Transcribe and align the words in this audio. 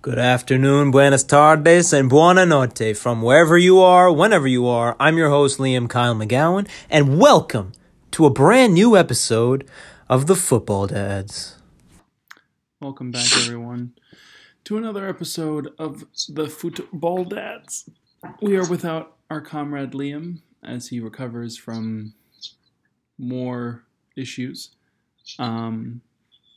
Good 0.00 0.20
afternoon, 0.20 0.92
buenas 0.92 1.24
tardes, 1.24 1.92
and 1.92 2.08
buona 2.08 2.46
notte 2.46 2.96
from 2.96 3.20
wherever 3.20 3.58
you 3.58 3.80
are, 3.80 4.12
whenever 4.12 4.46
you 4.46 4.64
are. 4.68 4.94
I'm 5.00 5.18
your 5.18 5.28
host, 5.28 5.58
Liam 5.58 5.90
Kyle 5.90 6.14
McGowan, 6.14 6.68
and 6.88 7.18
welcome 7.18 7.72
to 8.12 8.24
a 8.24 8.30
brand 8.30 8.74
new 8.74 8.96
episode 8.96 9.68
of 10.08 10.28
the 10.28 10.36
Football 10.36 10.86
Dads. 10.86 11.56
Welcome 12.78 13.10
back, 13.10 13.26
everyone, 13.38 13.94
to 14.62 14.76
another 14.78 15.08
episode 15.08 15.72
of 15.80 16.04
the 16.28 16.46
Football 16.46 17.24
Dads. 17.24 17.90
We 18.40 18.56
are 18.56 18.68
without 18.70 19.16
our 19.28 19.40
comrade 19.40 19.94
Liam 19.94 20.42
as 20.62 20.90
he 20.90 21.00
recovers 21.00 21.56
from 21.56 22.14
more 23.18 23.82
issues, 24.16 24.70
um, 25.40 26.02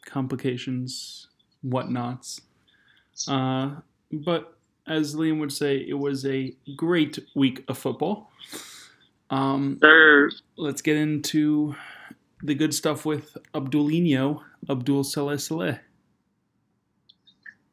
complications, 0.06 1.26
whatnots. 1.64 2.42
Uh, 3.28 3.72
but 4.12 4.58
as 4.88 5.16
Liam 5.16 5.40
would 5.40 5.54
say, 5.54 5.78
it 5.78 5.98
was 5.98 6.26
a 6.26 6.54
great 6.76 7.20
week 7.36 7.64
of 7.68 7.78
football. 7.78 8.32
Um, 9.30 9.80
let's 10.58 10.82
get 10.82 10.98
into 10.98 11.76
the 12.44 12.56
good 12.56 12.74
stuff 12.74 13.06
with 13.06 13.38
Abdulinho, 13.54 14.42
Abdul 14.70 15.04
Saleh 15.04 15.40
Saleh. 15.40 15.80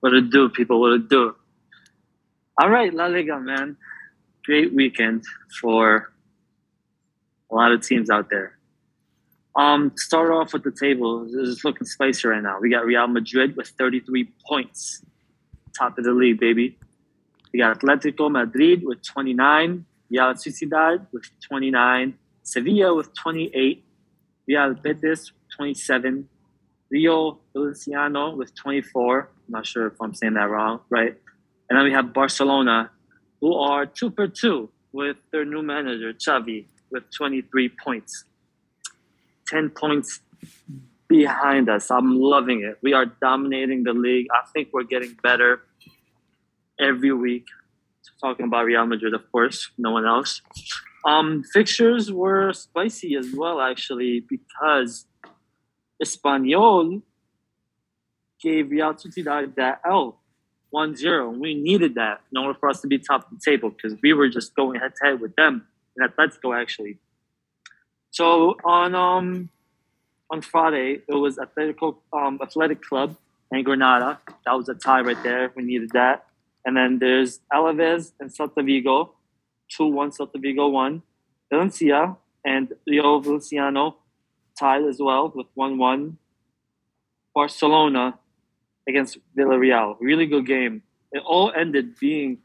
what 0.00 0.14
it 0.14 0.30
do, 0.30 0.48
people? 0.48 0.80
What 0.80 0.92
it 0.92 1.08
do? 1.08 1.34
All 2.60 2.70
right, 2.70 2.92
La 2.92 3.06
Liga, 3.06 3.40
man. 3.40 3.76
Great 4.44 4.72
weekend 4.72 5.24
for 5.60 6.12
a 7.50 7.54
lot 7.54 7.72
of 7.72 7.84
teams 7.86 8.10
out 8.10 8.30
there. 8.30 8.58
Um, 9.56 9.92
start 9.96 10.30
off 10.30 10.52
with 10.52 10.62
the 10.62 10.70
table. 10.70 11.26
It's 11.28 11.64
looking 11.64 11.86
spicy 11.86 12.28
right 12.28 12.42
now. 12.42 12.58
We 12.60 12.70
got 12.70 12.84
Real 12.84 13.08
Madrid 13.08 13.56
with 13.56 13.68
33 13.70 14.28
points, 14.46 15.02
top 15.78 15.98
of 15.98 16.04
the 16.04 16.12
league, 16.12 16.40
baby. 16.40 16.76
We 17.52 17.60
got 17.60 17.78
Atletico 17.78 18.30
Madrid 18.30 18.84
with 18.84 19.02
29, 19.02 19.84
Real 20.10 20.34
Sociedad 20.34 21.06
with 21.12 21.24
29, 21.48 22.14
Sevilla 22.42 22.94
with 22.94 23.14
28, 23.14 23.84
Real 24.46 24.74
Betis 24.74 25.32
27, 25.56 26.28
Rio 26.90 27.38
Feliciano 27.52 28.34
with 28.34 28.54
24. 28.54 29.20
I'm 29.20 29.52
not 29.52 29.66
sure 29.66 29.86
if 29.86 30.00
I'm 30.00 30.14
saying 30.14 30.34
that 30.34 30.48
wrong, 30.50 30.80
right? 30.90 31.14
And 31.68 31.78
then 31.78 31.84
we 31.84 31.92
have 31.92 32.12
Barcelona, 32.12 32.90
who 33.40 33.54
are 33.54 33.86
two 33.86 34.10
per 34.10 34.26
two 34.26 34.70
with 34.92 35.16
their 35.32 35.44
new 35.44 35.62
manager, 35.62 36.12
Xavi, 36.12 36.66
with 36.90 37.04
23 37.10 37.68
points. 37.84 38.24
10 39.48 39.70
points 39.70 40.20
behind 41.08 41.68
us. 41.68 41.90
I'm 41.90 42.18
loving 42.20 42.62
it. 42.62 42.78
We 42.82 42.92
are 42.92 43.06
dominating 43.06 43.84
the 43.84 43.92
league. 43.92 44.26
I 44.32 44.46
think 44.52 44.68
we're 44.72 44.84
getting 44.84 45.16
better 45.22 45.62
every 46.80 47.12
week. 47.12 47.46
Talking 48.20 48.46
about 48.46 48.64
Real 48.64 48.86
Madrid, 48.86 49.14
of 49.14 49.30
course, 49.30 49.70
no 49.78 49.92
one 49.92 50.04
else. 50.04 50.42
Um, 51.04 51.44
fixtures 51.52 52.10
were 52.10 52.52
spicy 52.52 53.14
as 53.14 53.32
well, 53.32 53.60
actually, 53.60 54.24
because 54.28 55.06
Espanyol 56.02 57.02
gave 58.42 58.70
Real 58.70 58.94
Sociedad 58.94 59.54
that 59.56 59.80
L 59.88 60.18
1 60.70 60.96
0. 60.96 61.30
We 61.30 61.54
needed 61.54 61.94
that 61.94 62.20
in 62.30 62.38
order 62.38 62.58
for 62.58 62.68
us 62.68 62.80
to 62.82 62.88
be 62.88 62.98
top 62.98 63.30
of 63.30 63.38
the 63.38 63.42
table 63.44 63.70
because 63.70 63.96
we 64.02 64.12
were 64.12 64.28
just 64.28 64.54
going 64.54 64.80
head 64.80 64.92
to 65.00 65.06
head 65.06 65.20
with 65.20 65.34
them 65.36 65.66
in 65.96 66.06
Atletico, 66.06 66.60
actually. 66.60 66.98
So 68.10 68.56
on 68.64 68.94
um 68.94 69.50
on 70.30 70.42
Friday, 70.42 71.00
it 71.08 71.14
was 71.14 71.38
Atletico 71.38 71.96
um, 72.12 72.38
Athletic 72.42 72.82
Club 72.82 73.16
and 73.50 73.64
Granada. 73.64 74.20
That 74.44 74.52
was 74.52 74.68
a 74.68 74.74
tie 74.74 75.00
right 75.00 75.22
there. 75.22 75.52
We 75.54 75.62
needed 75.62 75.90
that. 75.92 76.26
And 76.64 76.76
then 76.76 76.98
there's 76.98 77.40
Alaves 77.52 78.12
and 78.20 78.30
Celta 78.30 78.64
Vigo. 78.64 79.14
2 79.76 79.86
1 79.86 80.10
Celta 80.10 80.40
Vigo 80.40 80.68
1. 80.68 81.02
Valencia 81.50 82.16
and 82.44 82.72
Rio 82.86 83.22
Feliciano 83.22 83.96
tied 84.58 84.84
as 84.84 84.98
well 85.00 85.32
with 85.34 85.46
1 85.54 85.78
1. 85.78 86.18
Barcelona 87.34 88.18
against 88.88 89.18
Villarreal. 89.36 89.96
Really 90.00 90.26
good 90.26 90.46
game. 90.46 90.82
It 91.12 91.22
all 91.24 91.52
ended 91.52 91.98
being 91.98 92.38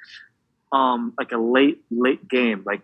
um, 0.72 1.14
like 1.18 1.32
a 1.32 1.38
late, 1.38 1.82
late 1.90 2.28
game. 2.28 2.64
Like 2.66 2.82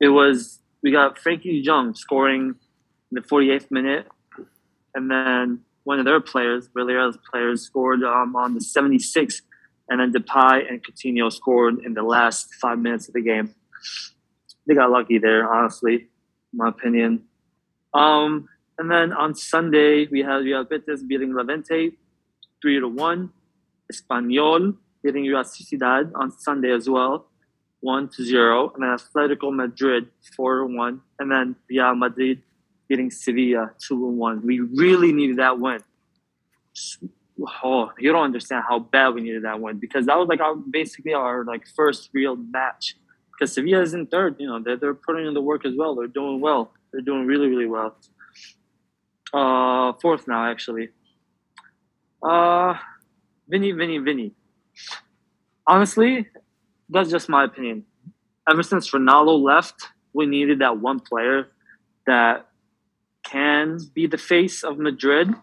it 0.00 0.08
was, 0.08 0.60
we 0.82 0.90
got 0.90 1.18
Frankie 1.18 1.62
Jung 1.64 1.94
scoring 1.94 2.54
in 3.10 3.12
the 3.12 3.20
48th 3.20 3.70
minute, 3.70 4.06
and 4.94 5.10
then 5.10 5.60
one 5.84 5.98
of 5.98 6.04
their 6.04 6.20
players, 6.20 6.68
Villarreal's 6.68 7.18
players, 7.30 7.62
scored 7.62 8.02
um, 8.02 8.36
on 8.36 8.54
the 8.54 8.60
76th, 8.60 9.42
and 9.88 10.00
then 10.00 10.12
Depay 10.12 10.68
and 10.68 10.82
Coutinho 10.82 11.32
scored 11.32 11.84
in 11.84 11.94
the 11.94 12.02
last 12.02 12.54
five 12.54 12.78
minutes 12.78 13.08
of 13.08 13.14
the 13.14 13.22
game. 13.22 13.54
They 14.66 14.74
got 14.74 14.90
lucky 14.90 15.18
there, 15.18 15.52
honestly, 15.52 15.94
in 15.94 16.54
my 16.54 16.68
opinion. 16.68 17.24
Um, 17.92 18.48
and 18.78 18.90
then 18.90 19.12
on 19.12 19.34
Sunday, 19.34 20.06
we 20.10 20.20
had 20.20 20.44
Real 20.44 20.64
Betis 20.64 21.02
beating 21.02 21.34
Levante 21.34 21.92
3 22.62 22.80
to 22.80 22.88
1. 22.88 23.30
Espanyol 23.92 24.76
beating 25.02 25.24
Real 25.24 25.42
Sociedad 25.42 26.12
on 26.14 26.30
Sunday 26.30 26.72
as 26.72 26.88
well, 26.88 27.26
1 27.80 28.08
to 28.10 28.24
0. 28.24 28.72
And 28.74 28.82
then 28.82 28.96
Atletico 28.96 29.54
Madrid 29.54 30.08
4 30.36 30.60
to 30.60 30.76
1. 30.76 31.00
And 31.18 31.30
then 31.30 31.56
Real 31.68 31.94
Madrid 31.94 32.42
beating 32.88 33.10
Sevilla 33.10 33.72
2 33.80 33.88
to 33.88 34.06
1. 34.06 34.46
We 34.46 34.60
really 34.60 35.12
needed 35.12 35.36
that 35.36 35.58
win. 35.58 35.80
Oh, 37.64 37.90
you 37.98 38.12
don't 38.12 38.24
understand 38.24 38.64
how 38.68 38.78
bad 38.78 39.14
we 39.14 39.20
needed 39.20 39.44
that 39.44 39.60
win 39.60 39.78
because 39.78 40.06
that 40.06 40.16
was 40.16 40.28
like 40.28 40.40
our 40.40 40.54
basically 40.54 41.14
our 41.14 41.44
like 41.44 41.66
first 41.74 42.10
real 42.12 42.36
match. 42.36 42.96
Because 43.32 43.54
Sevilla 43.54 43.82
is 43.82 43.94
in 43.94 44.06
third, 44.06 44.36
you 44.38 44.46
know, 44.46 44.60
they're, 44.62 44.76
they're 44.76 44.94
putting 44.94 45.26
in 45.26 45.34
the 45.34 45.40
work 45.40 45.64
as 45.64 45.72
well. 45.76 45.94
They're 45.96 46.06
doing 46.06 46.40
well. 46.40 46.72
They're 46.92 47.00
doing 47.00 47.26
really, 47.26 47.48
really 47.48 47.66
well. 47.66 47.96
Uh, 49.32 49.94
fourth 50.00 50.28
now, 50.28 50.48
actually. 50.50 50.90
Uh, 52.22 52.74
Vinny, 53.48 53.72
Vinny, 53.72 53.98
Vinny. 53.98 54.32
Honestly, 55.66 56.28
that's 56.88 57.10
just 57.10 57.28
my 57.28 57.44
opinion. 57.44 57.84
Ever 58.48 58.62
since 58.62 58.90
Ronaldo 58.90 59.40
left, 59.40 59.88
we 60.12 60.26
needed 60.26 60.58
that 60.60 60.78
one 60.78 61.00
player 61.00 61.48
that 62.06 62.48
can 63.24 63.78
be 63.94 64.06
the 64.06 64.18
face 64.18 64.62
of 64.62 64.78
Madrid. 64.78 65.34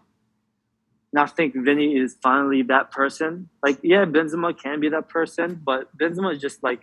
And 1.12 1.20
I 1.20 1.26
think 1.26 1.54
Vinny 1.54 1.96
is 1.96 2.16
finally 2.22 2.62
that 2.62 2.90
person. 2.90 3.48
Like, 3.62 3.78
yeah, 3.82 4.04
Benzema 4.04 4.56
can 4.56 4.80
be 4.80 4.88
that 4.90 5.08
person, 5.08 5.60
but 5.64 5.96
Benzema 5.96 6.34
is 6.34 6.40
just 6.40 6.62
like 6.62 6.82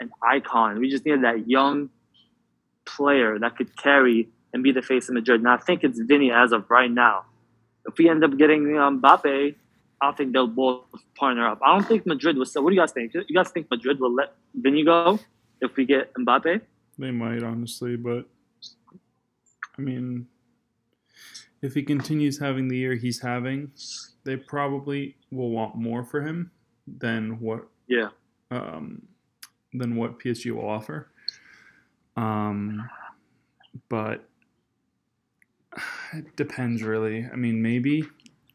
an 0.00 0.10
icon. 0.22 0.80
We 0.80 0.90
just 0.90 1.04
needed 1.04 1.22
that 1.22 1.48
young 1.48 1.90
player 2.84 3.38
that 3.38 3.56
could 3.56 3.76
carry 3.76 4.28
and 4.52 4.62
be 4.62 4.72
the 4.72 4.82
face 4.82 5.08
of 5.08 5.14
Madrid. 5.14 5.40
And 5.40 5.48
I 5.48 5.58
think 5.58 5.84
it's 5.84 6.00
Vinny 6.00 6.32
as 6.32 6.52
of 6.52 6.70
right 6.70 6.90
now. 6.90 7.24
If 7.86 7.98
we 7.98 8.08
end 8.08 8.24
up 8.24 8.36
getting 8.36 8.76
um, 8.78 9.00
Mbappe, 9.00 9.54
I 10.00 10.12
think 10.12 10.32
they'll 10.32 10.46
both 10.46 10.84
partner 11.16 11.48
up. 11.48 11.60
I 11.64 11.74
don't 11.74 11.86
think 11.86 12.04
Madrid 12.04 12.36
will. 12.36 12.46
What 12.62 12.70
do 12.70 12.74
you 12.74 12.80
guys 12.80 12.92
think? 12.92 13.14
You 13.14 13.34
guys 13.34 13.50
think 13.50 13.70
Madrid 13.70 14.00
will 14.00 14.14
let 14.14 14.34
Vinny 14.54 14.84
go 14.84 15.18
if 15.60 15.76
we 15.76 15.84
get 15.84 16.12
Mbappe? 16.14 16.60
They 16.98 17.10
might, 17.10 17.42
honestly, 17.42 17.96
but 17.96 18.26
I 19.78 19.82
mean, 19.82 20.26
if 21.62 21.74
he 21.74 21.82
continues 21.82 22.38
having 22.38 22.68
the 22.68 22.76
year 22.76 22.94
he's 22.94 23.20
having, 23.20 23.70
they 24.24 24.36
probably 24.36 25.16
will 25.30 25.50
want 25.50 25.74
more 25.76 26.04
for 26.04 26.20
him 26.22 26.50
than 26.86 27.40
what 27.40 27.66
Yeah. 27.88 28.08
um, 28.50 29.02
than 29.72 29.96
what 29.96 30.18
PSG 30.18 30.50
will 30.54 30.68
offer. 30.68 31.10
Um, 32.16 32.88
but 33.88 34.28
it 36.14 36.36
depends, 36.36 36.82
really. 36.82 37.26
I 37.30 37.36
mean, 37.36 37.60
maybe 37.60 37.98
if 38.00 38.06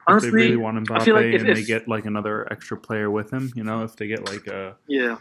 Honestly, 0.08 0.30
they 0.32 0.36
really 0.38 0.58
want 0.58 0.78
Mbappe 0.88 1.14
like 1.14 1.26
if- 1.26 1.42
and 1.42 1.56
they 1.56 1.64
get 1.64 1.88
like 1.88 2.06
another 2.06 2.52
extra 2.52 2.78
player 2.78 3.12
with 3.12 3.32
him, 3.32 3.52
you 3.56 3.64
know, 3.64 3.84
if 3.84 3.96
they 3.96 4.08
get 4.08 4.26
like 4.28 4.48
a 4.48 4.78
Yeah. 4.88 5.18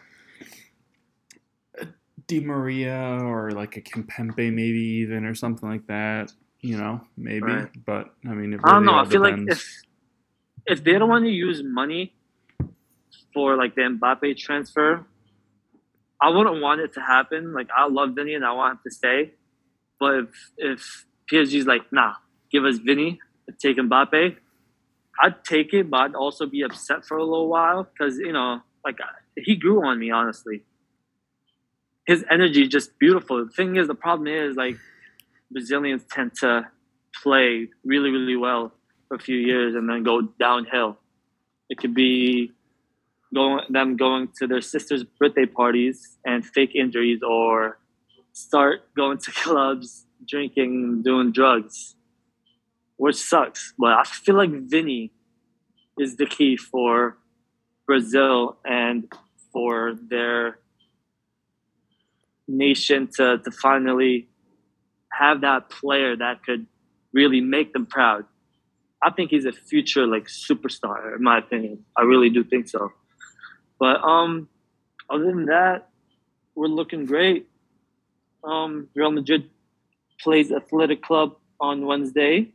Di 2.27 2.41
Maria 2.41 3.19
or 3.23 3.51
like 3.51 3.77
a 3.77 3.81
Kimpembe 3.81 4.37
maybe 4.55 4.81
even 5.03 5.25
or 5.25 5.35
something 5.35 5.69
like 5.69 5.87
that, 5.89 6.33
you 6.61 6.77
know, 6.77 7.01
maybe. 7.17 7.41
Right. 7.41 7.85
But 7.85 8.15
I 8.25 8.35
mean, 8.35 8.55
it 8.55 8.61
I 8.65 8.73
don't 8.73 8.85
know. 8.85 8.95
I 8.95 9.05
feel 9.07 9.21
like 9.21 9.39
if 9.47 9.83
if 10.67 10.85
they 10.85 10.93
don't 10.93 11.09
want 11.09 11.25
to 11.25 11.31
use 11.31 11.63
money 11.63 12.15
for 13.33 13.57
like 13.57 13.75
the 13.75 13.83
Mbappe 13.83 14.37
transfer, 14.37 15.05
I 16.21 16.29
wouldn't 16.29 16.61
want 16.61 16.81
it 16.81 16.93
to 16.95 17.01
happen. 17.01 17.53
Like 17.55 17.69
I 17.77 17.89
love 17.89 18.11
Vinny 18.15 18.35
and 18.35 18.45
I 18.45 18.53
want 18.53 18.75
him 18.75 18.81
to 18.85 18.91
stay, 18.91 19.33
but 19.99 20.15
if 20.15 20.29
if 20.59 21.07
PSG's 21.33 21.67
like, 21.67 21.93
nah, 21.93 22.15
give 22.51 22.65
us 22.65 22.79
Vinny, 22.79 23.21
take 23.59 23.79
Mbappe, 23.79 24.37
I'd 25.23 25.45
take 25.45 25.73
it, 25.73 25.89
but 25.89 26.01
I'd 26.01 26.15
also 26.15 26.47
be 26.47 26.63
upset 26.63 27.05
for 27.05 27.17
a 27.17 27.25
little 27.25 27.49
while 27.49 27.85
because 27.85 28.19
you 28.19 28.33
know, 28.33 28.61
like 28.85 28.99
he 29.37 29.57
grew 29.57 29.85
on 29.87 29.99
me 29.99 30.11
honestly. 30.11 30.63
His 32.07 32.25
energy 32.31 32.63
is 32.63 32.69
just 32.69 32.99
beautiful. 32.99 33.45
The 33.45 33.53
thing 33.53 33.77
is, 33.77 33.87
the 33.87 33.95
problem 33.95 34.27
is 34.27 34.57
like 34.57 34.77
Brazilians 35.51 36.05
tend 36.11 36.35
to 36.41 36.69
play 37.23 37.69
really, 37.85 38.11
really 38.11 38.37
well 38.37 38.73
for 39.09 39.17
a 39.17 39.19
few 39.19 39.37
years 39.37 39.75
and 39.75 39.89
then 39.89 40.03
go 40.03 40.23
downhill. 40.39 40.99
It 41.69 41.79
could 41.79 41.95
be 41.95 42.53
going 43.35 43.65
them 43.69 43.97
going 43.97 44.29
to 44.39 44.47
their 44.47 44.61
sister's 44.61 45.05
birthday 45.05 45.47
parties 45.47 46.19
and 46.25 46.45
fake 46.45 46.75
injuries, 46.75 47.21
or 47.23 47.79
start 48.33 48.83
going 48.95 49.19
to 49.19 49.31
clubs, 49.45 50.07
drinking, 50.27 51.03
doing 51.03 51.33
drugs, 51.33 51.97
which 52.97 53.17
sucks. 53.17 53.73
But 53.79 53.93
I 53.99 54.05
feel 54.05 54.37
like 54.37 54.51
Vinny 54.51 55.13
is 55.99 56.17
the 56.17 56.27
key 56.27 56.57
for 56.57 57.19
Brazil 57.87 58.57
and 58.65 59.13
for 59.53 59.95
their 60.09 60.59
nation 62.49 63.09
to, 63.17 63.39
to 63.39 63.51
finally 63.51 64.30
have 65.21 65.43
that 65.43 65.71
player 65.71 66.17
that 66.17 66.43
could 66.45 66.67
really 67.13 67.41
make 67.41 67.73
them 67.73 67.87
proud. 67.87 68.25
I 69.03 69.11
think 69.11 69.31
he's 69.31 69.45
a 69.45 69.53
future 69.53 70.07
like 70.07 70.25
superstar, 70.25 71.17
in 71.17 71.23
my 71.23 71.39
opinion. 71.39 71.85
I 71.97 72.03
really 72.03 72.31
do 72.31 72.43
think 72.45 72.69
so. 72.69 72.93
But 73.79 74.03
um, 74.03 74.49
other 75.09 75.25
than 75.25 75.47
that, 75.47 75.89
we're 76.55 76.69
looking 76.69 77.07
great. 77.07 77.49
Um, 78.45 78.89
Real 78.95 79.11
Madrid 79.11 79.49
plays 80.21 80.53
Athletic 80.53 81.03
Club 81.03 81.37
on 81.61 81.87
Wednesday. 81.87 82.53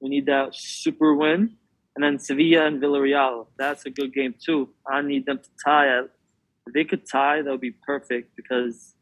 We 0.00 0.08
need 0.08 0.26
that 0.26 0.54
super 0.54 1.14
win. 1.14 1.56
And 1.94 2.04
then 2.04 2.18
Sevilla 2.18 2.66
and 2.66 2.82
Villarreal. 2.82 3.46
That's 3.58 3.86
a 3.86 3.90
good 3.90 4.12
game 4.12 4.34
too. 4.42 4.68
I 4.86 5.00
need 5.00 5.24
them 5.24 5.38
to 5.38 5.48
tie. 5.64 5.98
If 5.98 6.74
they 6.74 6.84
could 6.84 7.08
tie, 7.10 7.42
that 7.42 7.50
would 7.50 7.60
be 7.60 7.70
perfect 7.70 8.36
because 8.36 8.94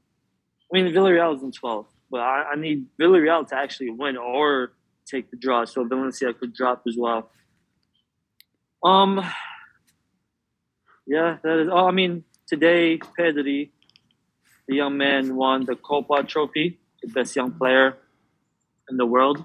I 0.72 0.76
mean 0.76 0.92
Villarreal 0.92 1.36
is 1.36 1.42
in 1.42 1.50
12, 1.50 1.86
but 2.14 2.20
I, 2.20 2.52
I 2.52 2.54
need 2.54 2.86
Villarreal 2.96 3.48
to 3.48 3.56
actually 3.56 3.90
win 3.90 4.16
or 4.16 4.72
take 5.04 5.32
the 5.32 5.36
draw, 5.36 5.64
so 5.64 5.82
Valencia 5.82 6.32
could 6.32 6.54
drop 6.54 6.84
as 6.86 6.94
well. 6.96 7.28
Um, 8.84 9.20
yeah, 11.08 11.38
that 11.42 11.58
is. 11.58 11.68
Oh, 11.72 11.88
I 11.88 11.90
mean, 11.90 12.22
today 12.46 12.98
Pedri, 12.98 13.70
the 14.68 14.76
young 14.76 14.96
man, 14.96 15.34
won 15.34 15.64
the 15.64 15.72
Kopa 15.72 16.28
Trophy, 16.28 16.78
the 17.02 17.08
best 17.08 17.34
young 17.34 17.50
player 17.50 17.96
in 18.88 18.96
the 18.96 19.06
world. 19.06 19.44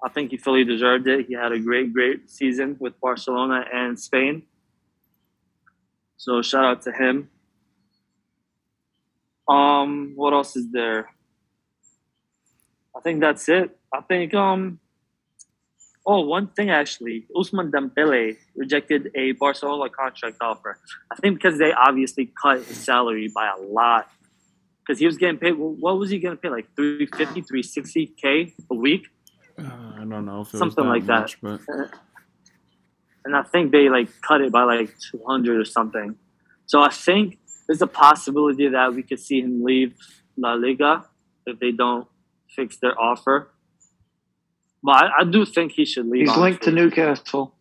I 0.00 0.08
think 0.08 0.30
he 0.30 0.36
fully 0.36 0.62
deserved 0.62 1.08
it. 1.08 1.26
He 1.26 1.34
had 1.34 1.50
a 1.50 1.58
great, 1.58 1.92
great 1.92 2.30
season 2.30 2.76
with 2.78 3.00
Barcelona 3.00 3.64
and 3.74 3.98
Spain. 3.98 4.44
So 6.16 6.42
shout 6.42 6.64
out 6.64 6.82
to 6.82 6.92
him. 6.92 7.28
Um, 9.48 10.12
what 10.14 10.32
else 10.32 10.54
is 10.54 10.70
there? 10.70 11.08
I 12.98 13.00
think 13.00 13.20
that's 13.20 13.48
it. 13.48 13.78
I 13.94 14.00
think 14.00 14.34
um 14.34 14.80
oh 16.04 16.20
one 16.20 16.48
thing 16.48 16.68
actually, 16.68 17.26
Ousmane 17.34 17.70
Dembele 17.70 18.36
rejected 18.56 19.10
a 19.14 19.32
Barcelona 19.32 19.88
contract 19.88 20.38
offer. 20.40 20.78
I 21.12 21.14
think 21.14 21.36
because 21.36 21.58
they 21.58 21.72
obviously 21.72 22.32
cut 22.42 22.64
his 22.64 22.76
salary 22.78 23.30
by 23.32 23.48
a 23.56 23.60
lot. 23.62 24.10
Because 24.80 24.98
he 24.98 25.06
was 25.06 25.16
getting 25.16 25.38
paid 25.38 25.52
what 25.52 25.96
was 25.98 26.10
he 26.10 26.18
gonna 26.18 26.36
pay? 26.36 26.48
Like 26.48 26.74
350, 26.74 27.42
360k 27.42 28.52
a 28.68 28.74
week? 28.74 29.06
Uh, 29.56 29.62
I 29.96 29.98
don't 29.98 30.26
know 30.26 30.42
Something 30.42 30.84
that 30.84 30.90
like 30.90 31.06
that. 31.06 31.36
But 31.40 31.60
and 33.24 33.36
I 33.36 33.42
think 33.42 33.70
they 33.70 33.88
like 33.88 34.08
cut 34.22 34.40
it 34.40 34.50
by 34.50 34.64
like 34.64 34.90
200 35.12 35.60
or 35.60 35.64
something. 35.64 36.16
So 36.66 36.82
I 36.82 36.88
think 36.88 37.38
there's 37.68 37.82
a 37.82 37.86
possibility 37.86 38.68
that 38.68 38.92
we 38.92 39.04
could 39.04 39.20
see 39.20 39.40
him 39.40 39.62
leave 39.62 39.94
La 40.36 40.54
Liga 40.54 41.04
if 41.46 41.60
they 41.60 41.70
don't 41.70 42.08
fix 42.54 42.76
their 42.78 42.98
offer. 43.00 43.50
But 44.82 44.92
I, 44.92 45.08
I 45.20 45.24
do 45.24 45.44
think 45.44 45.72
he 45.72 45.84
should 45.84 46.06
leave. 46.06 46.28
He's 46.28 46.36
linked 46.36 46.62
to. 46.64 46.70
Newcastle. 46.70 47.54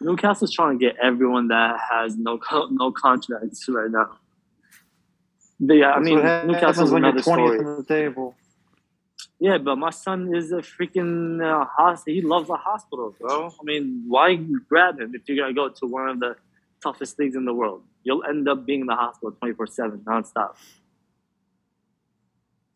Newcastle's 0.00 0.52
trying 0.52 0.78
to 0.78 0.84
get 0.84 0.96
everyone 1.02 1.48
that 1.48 1.78
has 1.90 2.16
no 2.16 2.38
co- 2.38 2.68
no 2.70 2.92
contracts 2.92 3.68
right 3.68 3.90
now. 3.90 4.16
But 5.60 5.74
yeah, 5.74 5.90
I 5.92 6.00
mean, 6.00 6.16
Newcastle's 6.16 6.92
when 6.92 7.04
another 7.04 7.20
20th 7.20 7.22
story. 7.22 7.58
on 7.58 7.76
the 7.78 7.84
table. 7.84 8.36
Yeah, 9.40 9.58
but 9.58 9.76
my 9.76 9.90
son 9.90 10.34
is 10.34 10.50
a 10.52 10.56
freaking 10.56 11.42
uh, 11.44 11.64
hospital. 11.64 12.14
He 12.14 12.22
loves 12.22 12.48
the 12.48 12.56
hospital, 12.56 13.14
bro. 13.20 13.48
I 13.48 13.64
mean, 13.64 14.04
why 14.06 14.34
grab 14.68 15.00
him 15.00 15.12
if 15.14 15.22
you're 15.26 15.36
gonna 15.36 15.54
go 15.54 15.68
to 15.68 15.86
one 15.86 16.08
of 16.08 16.20
the 16.20 16.36
toughest 16.82 17.18
leagues 17.18 17.36
in 17.36 17.44
the 17.44 17.54
world? 17.54 17.82
You'll 18.02 18.24
end 18.24 18.48
up 18.48 18.66
being 18.66 18.80
in 18.80 18.86
the 18.86 18.96
hospital 18.96 19.32
24 19.32 19.66
seven, 19.68 19.98
nonstop. 20.00 20.54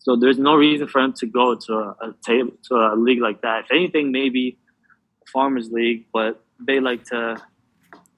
So 0.02 0.16
there's 0.16 0.38
no 0.38 0.56
reason 0.56 0.88
for 0.88 1.00
him 1.00 1.12
to 1.14 1.26
go 1.26 1.54
to 1.54 1.72
a, 1.74 2.08
a 2.08 2.14
table 2.26 2.52
to 2.68 2.74
a 2.74 2.96
league 2.96 3.20
like 3.20 3.40
that. 3.42 3.64
If 3.64 3.70
anything, 3.70 4.10
maybe 4.10 4.58
farmers 5.32 5.70
league, 5.70 6.06
but 6.12 6.44
they 6.58 6.80
like 6.80 7.04
to 7.06 7.40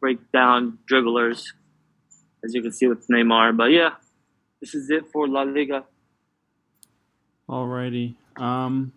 break 0.01 0.19
down 0.33 0.79
dribblers, 0.91 1.45
as 2.43 2.55
you 2.55 2.63
can 2.63 2.73
see 2.73 2.87
with 2.87 3.07
Neymar. 3.09 3.55
But 3.55 3.71
yeah, 3.71 3.91
this 4.63 4.75
is 4.75 4.89
it 4.89 5.05
for 5.13 5.29
La 5.29 5.43
Liga. 5.43 5.85
alrighty. 7.51 8.15
Um, 8.39 8.93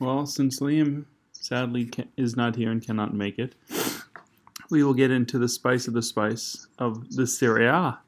well, 0.00 0.26
since 0.26 0.58
Liam 0.58 1.04
sadly 1.30 1.88
is 2.16 2.36
not 2.36 2.56
here 2.56 2.72
and 2.72 2.84
cannot 2.84 3.14
make 3.14 3.38
it, 3.38 3.54
we 4.70 4.82
will 4.82 4.94
get 4.94 5.12
into 5.12 5.38
the 5.38 5.48
spice 5.48 5.86
of 5.86 5.94
the 5.94 6.02
spice 6.02 6.66
of 6.80 7.14
the 7.14 7.28
Serie 7.28 7.66
A. 7.68 7.98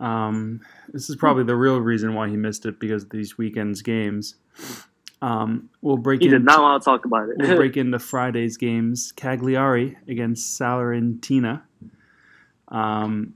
Um, 0.00 0.62
this 0.92 1.08
is 1.10 1.16
probably 1.16 1.44
the 1.44 1.54
real 1.56 1.78
reason 1.80 2.14
why 2.14 2.28
he 2.28 2.36
missed 2.36 2.64
it 2.66 2.80
because 2.80 3.04
of 3.04 3.10
these 3.10 3.36
weekends 3.38 3.82
games. 3.82 4.34
Um, 5.22 5.68
we'll 5.82 5.98
break 5.98 6.20
He 6.22 6.26
in. 6.28 6.32
did 6.32 6.44
not 6.44 6.62
want 6.62 6.82
to 6.82 6.84
talk 6.84 7.04
about 7.04 7.28
it. 7.28 7.36
We'll 7.38 7.56
break 7.56 7.76
into 7.76 7.98
Friday's 7.98 8.56
games. 8.56 9.12
Cagliari 9.12 9.98
against 10.08 10.58
Salernitana. 10.58 11.62
Um, 12.68 13.34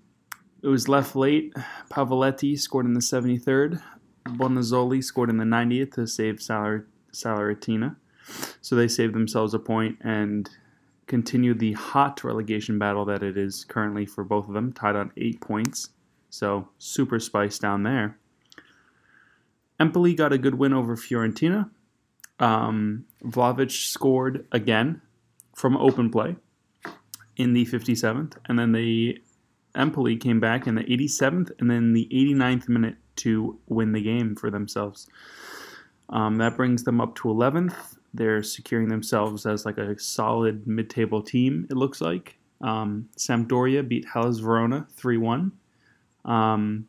it 0.63 0.69
was 0.69 0.89
left 0.89 1.15
late. 1.15 1.53
Pavoletti 1.91 2.59
scored 2.59 2.87
in 2.87 2.95
the 2.95 3.01
73rd. 3.01 3.83
Bonazzoli 4.27 5.05
scored 5.05 5.29
in 5.29 5.37
the 5.37 5.45
90th 5.45 5.93
to 5.97 6.07
save 6.07 6.41
Salar- 6.41 6.87
Salernitana. 7.13 7.97
So 8.63 8.75
they 8.75 8.89
saved 8.89 9.15
themselves 9.15 9.53
a 9.53 9.59
point 9.59 9.99
and 10.01 10.49
continued 11.07 11.59
the 11.59 11.75
hot 11.75 12.25
relegation 12.25 12.79
battle 12.79 13.05
that 13.05 13.23
it 13.23 13.37
is 13.37 13.65
currently 13.65 14.07
for 14.07 14.25
both 14.25 14.49
of 14.49 14.55
them, 14.55 14.73
tied 14.73 14.97
on 14.97 15.13
eight 15.19 15.43
points. 15.43 15.91
So 16.35 16.69
super 16.79 17.21
spice 17.21 17.61
down 17.61 17.85
there. 17.85 18.19
Empoli 19.79 20.15
got 20.15 20.33
a 20.33 20.39
good 20.39 20.57
win 20.57 20.73
over 20.73 20.97
Fiorentina. 20.97 21.71
Um, 22.41 23.05
Vlahovic 23.23 23.71
scored 23.71 24.45
again 24.51 25.01
from 25.55 25.77
open 25.77 26.11
play 26.11 26.35
in 27.37 27.53
the 27.53 27.65
57th, 27.65 28.37
and 28.47 28.59
then 28.59 28.73
the 28.73 29.23
Empoli 29.77 30.17
came 30.17 30.41
back 30.41 30.67
in 30.67 30.75
the 30.75 30.83
87th 30.83 31.53
and 31.61 31.71
then 31.71 31.93
the 31.93 32.09
89th 32.11 32.69
minute 32.69 32.97
to 33.17 33.61
win 33.69 33.93
the 33.93 34.03
game 34.03 34.35
for 34.35 34.51
themselves. 34.51 35.07
Um, 36.09 36.39
that 36.39 36.57
brings 36.57 36.83
them 36.83 37.01
up 37.01 37.15
to 37.17 37.29
11th. 37.29 37.97
They're 38.13 38.43
securing 38.43 38.89
themselves 38.89 39.47
as 39.47 39.65
like 39.65 39.79
a 39.79 39.97
solid 40.01 40.67
mid-table 40.67 41.23
team. 41.23 41.69
It 41.71 41.77
looks 41.77 42.01
like 42.01 42.39
um, 42.61 43.09
Sampdoria 43.17 43.87
beat 43.87 44.07
Hellas 44.13 44.41
Verona 44.41 44.89
3-1. 44.97 45.53
Um, 46.25 46.87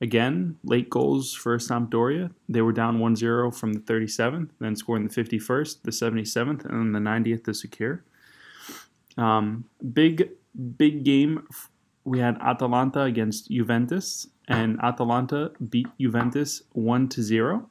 Again, 0.00 0.58
late 0.64 0.90
goals 0.90 1.32
for 1.34 1.56
Sampdoria. 1.56 2.30
They 2.48 2.60
were 2.60 2.72
down 2.72 2.98
1 2.98 3.16
0 3.16 3.50
from 3.52 3.72
the 3.74 3.80
37th, 3.80 4.50
then 4.58 4.74
scoring 4.74 5.06
the 5.06 5.22
51st, 5.22 5.82
the 5.82 5.92
77th, 5.92 6.64
and 6.64 6.94
then 6.94 7.04
the 7.04 7.10
90th 7.10 7.44
to 7.44 7.54
secure. 7.54 8.04
Um, 9.16 9.64
big, 9.92 10.30
big 10.76 11.04
game. 11.04 11.46
We 12.04 12.18
had 12.18 12.36
Atalanta 12.42 13.02
against 13.02 13.48
Juventus, 13.48 14.26
and 14.48 14.80
Atalanta 14.82 15.52
beat 15.70 15.86
Juventus 15.98 16.62
1 16.72 17.08
to 17.10 17.22
0. 17.22 17.70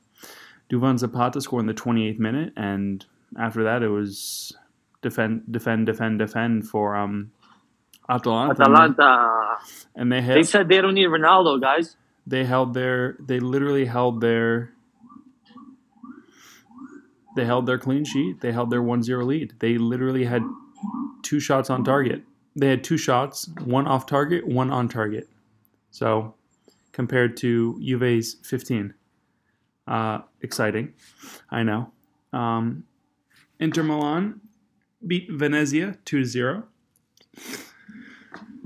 Duvan 0.72 0.98
Zapata 0.98 1.42
scored 1.42 1.62
in 1.62 1.68
the 1.68 1.74
28th 1.74 2.20
minute, 2.20 2.54
and 2.56 3.06
after 3.38 3.64
that, 3.66 3.84
it 3.84 3.90
was 3.90 4.54
defend, 5.02 5.44
defend, 5.52 5.88
defend, 5.88 6.20
defend 6.20 6.70
for 6.70 6.96
um, 6.96 7.33
Atalanta. 8.10 8.52
Atalanta. 8.62 9.58
And 9.96 10.12
they 10.12 10.22
They 10.22 10.44
said 10.44 10.68
they 10.70 10.82
don't 10.82 10.94
need 10.94 11.08
Ronaldo, 11.08 11.60
guys. 11.62 11.96
they 12.26 12.46
held 12.46 12.74
their 12.74 13.16
they 13.20 13.40
literally 13.40 13.86
held 13.86 14.22
their 14.22 14.72
they 17.36 17.46
held 17.46 17.66
their 17.66 17.78
clean 17.80 18.06
sheet. 18.06 18.42
They 18.42 18.52
held 18.52 18.70
their 18.70 18.82
1-0 18.82 19.26
lead. 19.26 19.54
They 19.60 19.78
literally 19.78 20.26
had 20.26 20.44
two 21.24 21.40
shots 21.40 21.70
on 21.70 21.84
target. 21.84 22.24
They 22.56 22.68
had 22.68 22.84
two 22.84 22.98
shots 22.98 23.50
one 23.66 23.88
off 23.88 24.06
target 24.06 24.48
one 24.48 24.70
on 24.70 24.88
target. 24.88 25.28
So 25.92 26.36
compared 26.92 27.36
to 27.38 27.80
Juve's 27.82 28.36
15 28.44 28.94
uh, 29.88 30.20
exciting. 30.42 30.94
I 31.50 31.64
know. 31.64 31.92
Um, 32.32 32.86
inter 33.60 33.84
milan 33.84 34.42
beat 35.06 35.28
venezia 35.32 35.98
2-0 36.06 36.64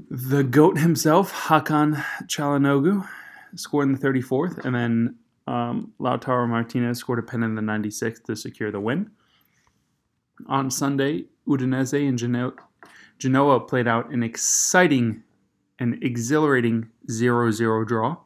the 0.10 0.44
goat 0.44 0.78
himself 0.78 1.34
hakan 1.34 2.04
Çalhanoğlu 2.28 3.08
scored 3.56 3.90
in 3.90 3.96
the 3.96 4.00
34th, 4.00 4.64
and 4.66 4.76
then 4.76 5.16
um, 5.48 5.94
Lautaro 6.00 6.48
Martinez 6.48 7.00
scored 7.00 7.20
a 7.20 7.24
pen 7.24 7.44
in 7.44 7.56
the 7.56 7.62
96th 7.62 8.24
to 8.24 8.36
secure 8.36 8.72
the 8.72 8.80
win. 8.80 9.12
On 10.48 10.70
Sunday, 10.70 11.26
Udinese 11.48 12.08
and 12.08 12.18
Geno- 12.18 12.56
Genoa 13.18 13.60
played 13.60 13.88
out 13.88 14.12
an 14.12 14.24
exciting 14.24 15.24
and 15.80 16.02
exhilarating 16.04 16.90
0 17.10 17.52
0 17.52 17.86
draw. 17.86 18.18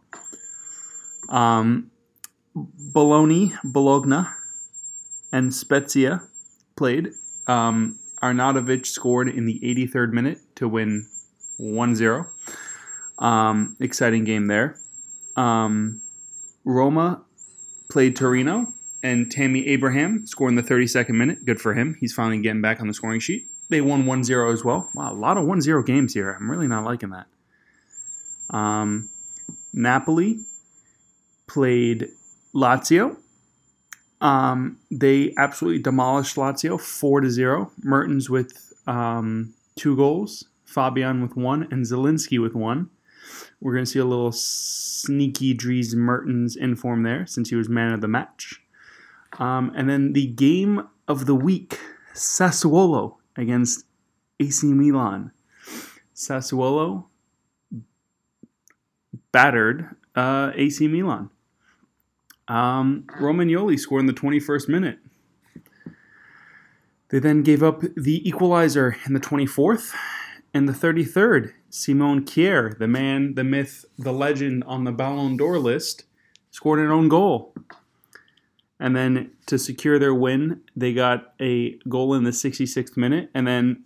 Um, 1.29 1.91
Bologna, 2.55 3.53
Bologna, 3.63 4.27
and 5.31 5.53
Spezia 5.53 6.21
played. 6.75 7.11
Um, 7.47 7.97
Arnautovic 8.21 8.85
scored 8.85 9.29
in 9.29 9.45
the 9.45 9.59
83rd 9.63 10.11
minute 10.11 10.39
to 10.55 10.67
win 10.67 11.07
1 11.58 11.96
0. 11.96 12.27
Um, 13.20 13.75
exciting 13.79 14.24
game 14.24 14.48
there. 14.48 14.77
Um, 15.36 16.01
Roma 16.65 17.24
played 17.89 18.15
Torino, 18.15 18.74
and 19.03 19.31
Tammy 19.31 19.67
Abraham 19.67 20.25
scored 20.25 20.51
in 20.51 20.55
the 20.55 20.63
32nd 20.63 21.10
minute. 21.10 21.46
Good 21.46 21.62
for 21.62 21.74
him. 21.74 21.96
He's 22.00 22.13
finally 22.13 22.41
getting 22.41 22.62
back 22.62 22.81
on 22.81 22.88
the 22.88 22.93
scoring 22.93 23.20
sheet. 23.20 23.46
They 23.70 23.81
won 23.81 24.05
1 24.05 24.24
0 24.24 24.51
as 24.51 24.63
well. 24.63 24.89
Wow, 24.93 25.12
a 25.12 25.15
lot 25.15 25.38
of 25.38 25.46
1 25.46 25.62
0 25.62 25.84
games 25.84 26.13
here. 26.13 26.36
I'm 26.39 26.50
really 26.50 26.67
not 26.67 26.84
liking 26.84 27.12
that. 27.12 27.27
Um, 28.55 29.10
Napoli 29.74 30.39
played 31.48 32.10
Lazio. 32.53 33.17
Um, 34.20 34.77
they 34.91 35.34
absolutely 35.38 35.81
demolished 35.81 36.36
Lazio 36.36 36.79
4 36.79 37.22
to 37.22 37.29
0. 37.29 37.72
Mertens 37.81 38.29
with 38.29 38.74
um, 38.88 39.53
two 39.75 39.96
goals, 39.96 40.46
Fabian 40.71 41.21
with 41.21 41.35
one, 41.35 41.67
and 41.71 41.85
Zielinski 41.85 42.41
with 42.41 42.55
one. 42.55 42.89
We're 43.59 43.73
going 43.73 43.85
to 43.85 43.91
see 43.91 43.99
a 43.99 44.05
little 44.05 44.31
sneaky 44.31 45.53
Dries 45.53 45.95
Mertens 45.95 46.55
inform 46.55 47.03
there 47.03 47.25
since 47.27 47.49
he 47.49 47.55
was 47.55 47.69
man 47.69 47.93
of 47.93 48.01
the 48.01 48.07
match. 48.07 48.61
Um, 49.37 49.71
and 49.75 49.89
then 49.89 50.13
the 50.13 50.27
game 50.27 50.87
of 51.07 51.25
the 51.25 51.35
week 51.35 51.79
Sassuolo 52.13 53.17
against 53.35 53.85
AC 54.39 54.67
Milan. 54.67 55.31
Sassuolo 56.15 57.05
battered 59.31 59.95
uh, 60.15 60.51
AC 60.55 60.87
Milan. 60.87 61.29
Um, 62.47 63.05
Romagnoli 63.19 63.79
scored 63.79 64.01
in 64.01 64.07
the 64.07 64.13
21st 64.13 64.67
minute. 64.67 64.99
They 67.09 67.19
then 67.19 67.43
gave 67.43 67.61
up 67.61 67.81
the 67.95 68.27
equalizer 68.27 68.97
in 69.05 69.13
the 69.13 69.19
24th 69.19 69.93
and 70.53 70.67
the 70.67 70.74
33rd. 70.74 71.53
Simon 71.70 72.24
Kjaer, 72.24 72.77
the 72.77 72.88
man, 72.88 73.36
the 73.36 73.43
myth, 73.43 73.86
the 73.98 74.12
legend 74.12 74.63
on 74.65 74.84
the 74.84 74.91
Ballon 74.91 75.38
d'Or 75.38 75.58
list, 75.58 76.03
scored 76.50 76.79
an 76.79 76.91
own 76.91 77.08
goal. 77.08 77.53
And 78.79 78.96
then 78.96 79.31
to 79.46 79.58
secure 79.58 80.00
their 80.00 80.13
win, 80.13 80.62
they 80.75 80.93
got 80.93 81.34
a 81.39 81.77
goal 81.88 82.13
in 82.13 82.24
the 82.24 82.31
66th 82.31 82.98
minute. 82.98 83.29
And 83.34 83.48
then 83.48 83.84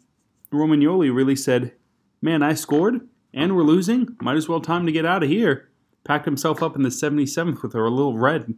Romagnoli 0.51 1.13
really 1.13 1.35
said, 1.35 1.73
Man, 2.21 2.41
I 2.41 2.53
scored 2.53 3.07
and 3.33 3.55
we're 3.55 3.63
losing. 3.63 4.15
Might 4.21 4.37
as 4.37 4.47
well 4.47 4.61
time 4.61 4.85
to 4.85 4.91
get 4.91 5.05
out 5.05 5.21
of 5.21 5.29
here. 5.29 5.69
Packed 6.05 6.25
himself 6.25 6.63
up 6.63 6.75
in 6.75 6.81
the 6.81 6.89
77th 6.89 7.61
with 7.61 7.75
a 7.75 7.81
little 7.81 8.17
red. 8.17 8.55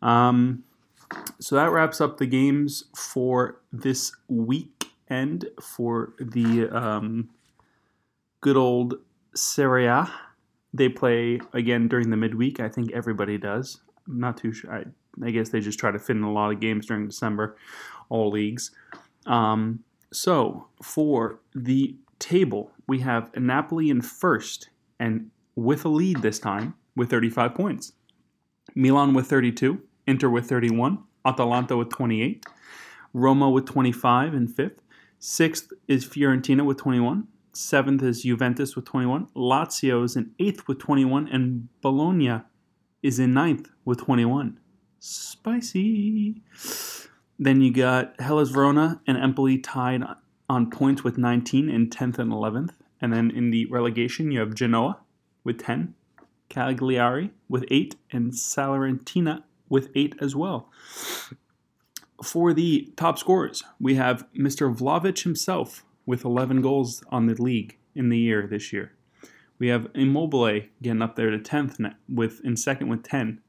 Um, 0.00 0.64
so 1.38 1.54
that 1.56 1.70
wraps 1.70 2.00
up 2.00 2.16
the 2.16 2.26
games 2.26 2.84
for 2.96 3.60
this 3.72 4.12
weekend 5.14 5.46
for 5.60 6.14
the 6.18 6.68
um, 6.70 7.30
good 8.40 8.56
old 8.56 8.94
Serie 9.34 9.86
A. 9.86 10.10
They 10.72 10.88
play 10.88 11.40
again 11.52 11.88
during 11.88 12.10
the 12.10 12.16
midweek. 12.16 12.60
I 12.60 12.68
think 12.68 12.92
everybody 12.92 13.38
does. 13.38 13.80
I'm 14.06 14.18
not 14.18 14.36
too 14.36 14.52
sure. 14.52 14.72
I, 14.72 14.84
I 15.24 15.30
guess 15.30 15.50
they 15.50 15.60
just 15.60 15.78
try 15.78 15.90
to 15.90 15.98
fit 15.98 16.16
in 16.16 16.22
a 16.22 16.32
lot 16.32 16.50
of 16.50 16.60
games 16.60 16.86
during 16.86 17.06
December, 17.06 17.56
all 18.08 18.30
leagues. 18.30 18.72
Um, 19.26 19.80
so 20.12 20.66
for 20.82 21.40
the 21.54 21.96
table, 22.18 22.72
we 22.88 23.00
have 23.00 23.34
Napoli 23.36 23.90
in 23.90 24.02
first 24.02 24.68
and 24.98 25.30
with 25.54 25.84
a 25.84 25.88
lead 25.88 26.22
this 26.22 26.38
time 26.38 26.74
with 26.96 27.10
35 27.10 27.54
points. 27.54 27.92
Milan 28.74 29.14
with 29.14 29.26
32, 29.28 29.80
Inter 30.06 30.28
with 30.28 30.48
31, 30.48 30.98
Atalanta 31.24 31.76
with 31.76 31.90
28, 31.90 32.44
Roma 33.12 33.48
with 33.48 33.66
25 33.66 34.34
in 34.34 34.48
fifth. 34.48 34.83
Sixth 35.26 35.72
is 35.88 36.04
Fiorentina 36.04 36.66
with 36.66 36.76
21. 36.76 37.26
Seventh 37.54 38.02
is 38.02 38.24
Juventus 38.24 38.76
with 38.76 38.84
21. 38.84 39.28
Lazio 39.34 40.04
is 40.04 40.16
in 40.16 40.32
eighth 40.38 40.68
with 40.68 40.78
21, 40.78 41.28
and 41.28 41.70
Bologna 41.80 42.42
is 43.02 43.18
in 43.18 43.32
ninth 43.32 43.70
with 43.86 44.00
21. 44.00 44.60
Spicy. 44.98 46.42
Then 47.38 47.62
you 47.62 47.72
got 47.72 48.20
Hellas 48.20 48.50
Verona 48.50 49.00
and 49.06 49.16
Empoli 49.16 49.56
tied 49.56 50.02
on 50.50 50.70
points 50.70 51.02
with 51.02 51.16
19 51.16 51.70
in 51.70 51.88
10th 51.88 52.18
and 52.18 52.30
11th. 52.30 52.74
And 53.00 53.10
then 53.10 53.30
in 53.30 53.50
the 53.50 53.64
relegation, 53.70 54.30
you 54.30 54.40
have 54.40 54.54
Genoa 54.54 55.00
with 55.42 55.58
10, 55.58 55.94
Cagliari 56.50 57.30
with 57.48 57.64
8, 57.70 57.96
and 58.12 58.32
Salernitana 58.32 59.44
with 59.70 59.88
8 59.94 60.16
as 60.20 60.36
well. 60.36 60.68
For 62.22 62.54
the 62.54 62.92
top 62.96 63.18
scorers, 63.18 63.64
we 63.80 63.96
have 63.96 64.26
Mr. 64.32 64.74
Vlahovic 64.74 65.22
himself 65.22 65.84
with 66.06 66.24
11 66.24 66.62
goals 66.62 67.02
on 67.10 67.26
the 67.26 67.34
league 67.34 67.76
in 67.94 68.08
the 68.08 68.18
year 68.18 68.46
this 68.46 68.72
year. 68.72 68.92
We 69.58 69.68
have 69.68 69.88
Immobile 69.94 70.62
getting 70.82 71.02
up 71.02 71.16
there 71.16 71.30
to 71.30 71.38
10th 71.38 71.94
with 72.08 72.40
in 72.44 72.56
second 72.56 72.88
with 72.88 73.02
10. 73.02 73.40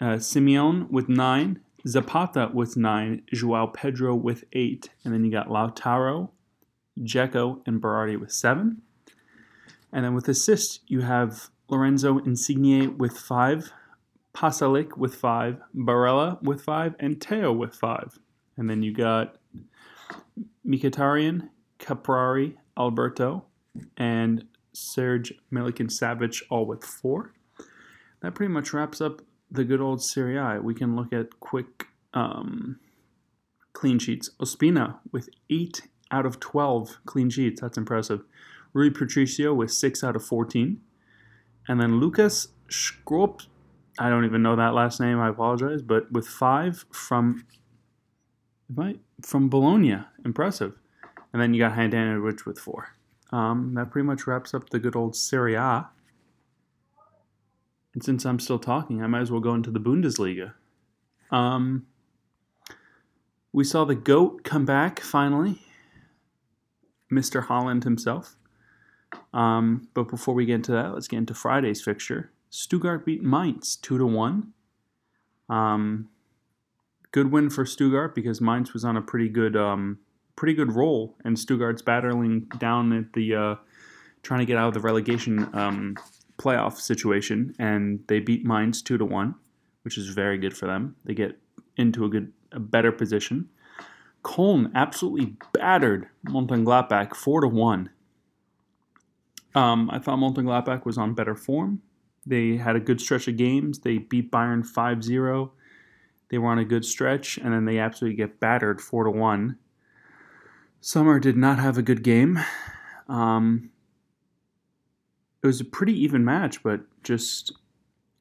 Uh, 0.00 0.16
Simeone 0.16 0.90
with 0.90 1.08
9, 1.08 1.60
Zapata 1.86 2.50
with 2.52 2.76
9, 2.76 3.22
Joao 3.32 3.66
Pedro 3.68 4.14
with 4.14 4.44
8, 4.52 4.90
and 5.04 5.14
then 5.14 5.24
you 5.24 5.30
got 5.30 5.48
Lautaro, 5.48 6.30
Dzeko, 6.98 7.60
and 7.66 7.80
Berardi 7.80 8.18
with 8.18 8.32
7. 8.32 8.82
And 9.92 10.04
then 10.04 10.14
with 10.14 10.28
assists, 10.28 10.80
you 10.86 11.02
have 11.02 11.50
Lorenzo 11.68 12.18
Insigne 12.18 12.96
with 12.98 13.16
5, 13.16 13.72
Pasalic 14.34 14.96
with 14.96 15.14
5, 15.14 15.60
Barella 15.76 16.42
with 16.42 16.62
5, 16.62 16.94
and 16.98 17.22
Theo 17.22 17.52
with 17.52 17.74
5. 17.74 18.18
And 18.56 18.68
then 18.68 18.82
you 18.82 18.92
got 18.92 19.36
Mkhitaryan, 20.66 21.48
Caprari, 21.78 22.54
Alberto, 22.78 23.44
and 23.96 24.46
Serge 24.72 25.32
Milikin 25.52 25.88
Savic 25.88 26.42
all 26.50 26.66
with 26.66 26.84
4. 26.84 27.32
That 28.20 28.34
pretty 28.34 28.52
much 28.52 28.72
wraps 28.72 29.00
up 29.00 29.22
the 29.50 29.64
good 29.64 29.80
old 29.80 30.02
Serie 30.02 30.38
A. 30.38 30.60
We 30.62 30.74
can 30.74 30.96
look 30.96 31.12
at 31.12 31.40
quick 31.40 31.88
um, 32.14 32.78
clean 33.72 33.98
sheets. 33.98 34.30
Ospina 34.40 34.96
with 35.10 35.28
8 35.50 35.82
out 36.10 36.26
of 36.26 36.40
12 36.40 36.98
clean 37.04 37.30
sheets. 37.30 37.60
That's 37.60 37.76
impressive. 37.76 38.22
Rui 38.72 38.90
Patricio 38.90 39.52
with 39.52 39.70
6 39.70 40.02
out 40.02 40.16
of 40.16 40.24
14. 40.24 40.80
And 41.68 41.80
then 41.80 42.00
Lucas 42.00 42.48
Schrop, 42.68 43.42
I 44.02 44.10
don't 44.10 44.24
even 44.24 44.42
know 44.42 44.56
that 44.56 44.74
last 44.74 44.98
name, 44.98 45.20
I 45.20 45.28
apologize, 45.28 45.80
but 45.80 46.10
with 46.10 46.26
5 46.26 46.86
from 46.90 47.46
from 49.22 49.48
Bologna. 49.48 49.98
Impressive. 50.24 50.74
And 51.32 51.40
then 51.40 51.54
you 51.54 51.60
got 51.60 51.76
Handanovic 51.76 52.44
with 52.44 52.58
4. 52.58 52.96
Um, 53.30 53.74
that 53.74 53.92
pretty 53.92 54.04
much 54.04 54.26
wraps 54.26 54.54
up 54.54 54.70
the 54.70 54.80
good 54.80 54.96
old 54.96 55.14
Serie 55.14 55.54
A. 55.54 55.88
And 57.94 58.02
since 58.02 58.24
I'm 58.26 58.40
still 58.40 58.58
talking, 58.58 59.04
I 59.04 59.06
might 59.06 59.20
as 59.20 59.30
well 59.30 59.40
go 59.40 59.54
into 59.54 59.70
the 59.70 59.78
Bundesliga. 59.78 60.54
Um, 61.30 61.86
we 63.52 63.62
saw 63.62 63.84
the 63.84 63.94
GOAT 63.94 64.42
come 64.42 64.64
back 64.64 64.98
finally, 64.98 65.62
Mr. 67.12 67.46
Haaland 67.46 67.84
himself. 67.84 68.36
Um, 69.32 69.86
but 69.94 70.08
before 70.08 70.34
we 70.34 70.44
get 70.44 70.56
into 70.56 70.72
that, 70.72 70.92
let's 70.92 71.06
get 71.06 71.18
into 71.18 71.34
Friday's 71.34 71.80
fixture. 71.80 72.32
Stuttgart 72.52 73.06
beat 73.06 73.22
Mainz 73.22 73.76
2 73.76 73.96
to 73.96 74.04
1. 74.04 74.52
Um, 75.48 76.10
good 77.10 77.32
win 77.32 77.48
for 77.48 77.64
Stuttgart 77.64 78.14
because 78.14 78.42
Mainz 78.42 78.74
was 78.74 78.84
on 78.84 78.94
a 78.94 79.00
pretty 79.00 79.30
good 79.30 79.56
um, 79.56 80.00
pretty 80.36 80.52
good 80.52 80.72
roll, 80.72 81.16
and 81.24 81.38
Stuttgart's 81.38 81.80
battling 81.80 82.40
down 82.58 82.92
at 82.92 83.14
the 83.14 83.34
uh, 83.34 83.54
trying 84.22 84.40
to 84.40 84.46
get 84.46 84.58
out 84.58 84.68
of 84.68 84.74
the 84.74 84.80
relegation 84.80 85.48
um, 85.54 85.96
playoff 86.36 86.78
situation, 86.78 87.54
and 87.58 88.00
they 88.08 88.20
beat 88.20 88.44
Mainz 88.44 88.82
two 88.82 88.98
to 88.98 89.04
one, 89.06 89.34
which 89.82 89.96
is 89.96 90.08
very 90.08 90.36
good 90.36 90.54
for 90.54 90.66
them. 90.66 90.94
They 91.06 91.14
get 91.14 91.38
into 91.78 92.04
a 92.04 92.10
good, 92.10 92.34
a 92.52 92.60
better 92.60 92.92
position. 92.92 93.48
Köln 94.22 94.70
absolutely 94.74 95.36
battered 95.54 96.06
Mönchengladbach 96.26 97.16
four 97.16 97.40
to 97.40 97.48
one. 97.48 97.88
Um, 99.54 99.88
I 99.90 99.98
thought 99.98 100.18
Mönchengladbach 100.18 100.84
was 100.84 100.98
on 100.98 101.14
better 101.14 101.34
form. 101.34 101.80
They 102.26 102.56
had 102.56 102.76
a 102.76 102.80
good 102.80 103.00
stretch 103.00 103.28
of 103.28 103.36
games. 103.36 103.80
They 103.80 103.98
beat 103.98 104.30
Bayern 104.30 104.66
5-0. 104.66 105.50
They 106.30 106.38
were 106.38 106.48
on 106.48 106.58
a 106.58 106.64
good 106.64 106.84
stretch, 106.84 107.36
and 107.36 107.52
then 107.52 107.64
they 107.66 107.78
absolutely 107.78 108.16
get 108.16 108.40
battered 108.40 108.80
four 108.80 109.04
to 109.04 109.10
one. 109.10 109.58
Sommer 110.80 111.20
did 111.20 111.36
not 111.36 111.58
have 111.58 111.76
a 111.76 111.82
good 111.82 112.02
game. 112.02 112.40
Um, 113.08 113.70
it 115.42 115.46
was 115.46 115.60
a 115.60 115.64
pretty 115.64 115.92
even 116.02 116.24
match, 116.24 116.62
but 116.62 116.80
just 117.02 117.52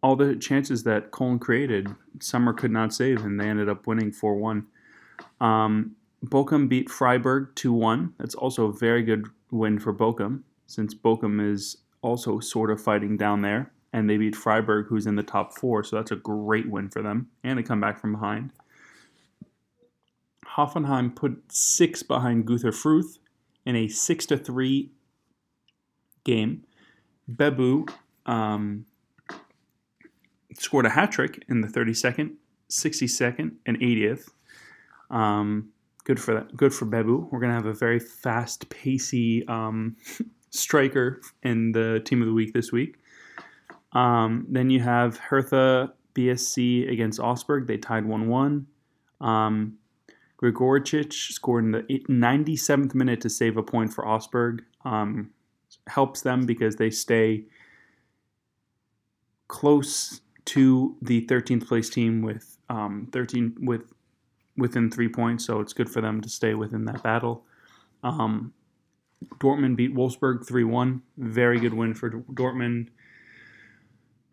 all 0.03 0.15
the 0.15 0.35
chances 0.35 0.83
that 0.83 1.11
Köln 1.11 1.39
created, 1.39 1.87
Sommer 2.19 2.53
could 2.53 2.71
not 2.71 2.93
save, 2.93 3.23
and 3.23 3.39
they 3.39 3.47
ended 3.47 3.69
up 3.69 3.87
winning 3.87 4.11
4 4.11 4.35
1. 4.35 4.67
Um, 5.39 5.95
Bochum 6.25 6.67
beat 6.67 6.89
Freiburg 6.89 7.55
2 7.55 7.71
1. 7.71 8.15
That's 8.17 8.35
also 8.35 8.65
a 8.65 8.73
very 8.73 9.03
good 9.03 9.27
win 9.51 9.79
for 9.79 9.93
Bochum, 9.93 10.41
since 10.67 10.93
Bochum 10.93 11.39
is 11.51 11.77
also 12.01 12.39
sort 12.39 12.71
of 12.71 12.81
fighting 12.81 13.17
down 13.17 13.41
there. 13.41 13.71
And 13.93 14.09
they 14.09 14.17
beat 14.17 14.35
Freiburg, 14.35 14.87
who's 14.87 15.05
in 15.05 15.15
the 15.15 15.23
top 15.23 15.53
four, 15.53 15.83
so 15.83 15.97
that's 15.97 16.11
a 16.11 16.15
great 16.15 16.69
win 16.69 16.89
for 16.89 17.01
them. 17.01 17.29
And 17.43 17.59
they 17.59 17.63
come 17.63 17.81
back 17.81 17.99
from 17.99 18.13
behind. 18.13 18.51
Hoffenheim 20.55 21.15
put 21.15 21.51
six 21.51 22.03
behind 22.03 22.45
Greuther 22.45 22.73
Fürth 22.73 23.19
in 23.65 23.75
a 23.75 23.87
6 23.87 24.25
to 24.27 24.37
3 24.37 24.91
game. 26.23 26.63
Bebou 27.29 27.89
um, 28.25 28.85
scored 30.57 30.85
a 30.85 30.89
hat 30.89 31.11
trick 31.11 31.43
in 31.47 31.61
the 31.61 31.67
32nd, 31.67 32.33
62nd, 32.69 33.53
and 33.65 33.79
80th. 33.79 34.29
Um, 35.09 35.69
good 36.03 36.19
for 36.19 36.33
that. 36.33 36.55
Good 36.55 36.73
for 36.73 36.85
Bebou. 36.85 37.31
We're 37.31 37.39
gonna 37.39 37.53
have 37.53 37.65
a 37.65 37.73
very 37.73 37.99
fast, 37.99 38.69
pacey 38.69 39.47
um, 39.47 39.95
striker 40.49 41.21
in 41.43 41.71
the 41.71 42.01
team 42.03 42.21
of 42.21 42.27
the 42.27 42.33
week 42.33 42.53
this 42.53 42.71
week. 42.71 42.97
Um, 43.93 44.45
then 44.49 44.69
you 44.69 44.79
have 44.79 45.17
Hertha 45.17 45.93
BSC 46.15 46.91
against 46.91 47.19
Augsburg. 47.19 47.67
They 47.67 47.77
tied 47.77 48.05
one-one. 48.05 48.67
Um, 49.19 49.77
Gregoritsch 50.37 51.31
scored 51.31 51.65
in 51.65 51.71
the 51.71 51.83
97th 52.09 52.95
minute 52.95 53.21
to 53.21 53.29
save 53.29 53.57
a 53.57 53.63
point 53.63 53.93
for 53.93 54.07
Augsburg. 54.07 54.63
Um, 54.83 55.31
helps 55.87 56.21
them 56.21 56.45
because 56.45 56.75
they 56.75 56.89
stay 56.89 57.43
close 59.47 60.21
to 60.45 60.95
the 61.01 61.25
13th 61.27 61.67
place 61.67 61.89
team 61.89 62.21
with 62.21 62.57
um, 62.69 63.07
13 63.11 63.57
with 63.61 63.93
within 64.57 64.89
three 64.89 65.07
points, 65.09 65.45
so 65.45 65.59
it's 65.59 65.73
good 65.73 65.89
for 65.89 66.01
them 66.01 66.21
to 66.21 66.29
stay 66.29 66.53
within 66.53 66.85
that 66.85 67.03
battle. 67.03 67.45
Um, 68.03 68.53
Dortmund 69.39 69.75
beat 69.75 69.93
Wolfsburg 69.93 70.45
3 70.47 70.63
1. 70.63 71.01
Very 71.17 71.59
good 71.59 71.73
win 71.73 71.93
for 71.93 72.09
Dortmund. 72.09 72.87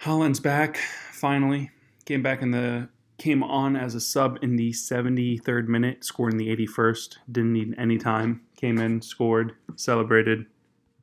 Haaland's 0.03 0.39
back 0.39 0.77
finally. 1.13 1.71
Came 2.05 2.23
back 2.23 2.41
in 2.41 2.53
the 2.53 2.89
came 3.19 3.43
on 3.43 3.75
as 3.75 3.97
a 3.97 4.01
sub 4.01 4.39
in 4.43 4.55
the 4.55 4.71
73rd 4.71 5.67
minute, 5.67 6.05
scored 6.05 6.33
in 6.33 6.39
the 6.39 6.55
81st. 6.55 7.17
Didn't 7.31 7.53
need 7.53 7.75
any 7.77 7.99
time. 7.99 8.43
Came 8.57 8.79
in, 8.79 9.03
scored, 9.03 9.55
celebrated, 9.75 10.47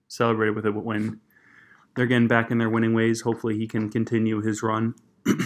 celebrated 0.08 0.56
with 0.56 0.66
a 0.66 0.72
win. 0.72 1.20
They're 1.96 2.06
getting 2.06 2.30
back 2.30 2.52
in 2.52 2.58
their 2.58 2.70
winning 2.70 2.94
ways. 2.94 3.22
Hopefully, 3.22 3.58
he 3.58 3.68
can 3.68 3.90
continue 3.90 4.42
his 4.42 4.64
run. 4.64 4.96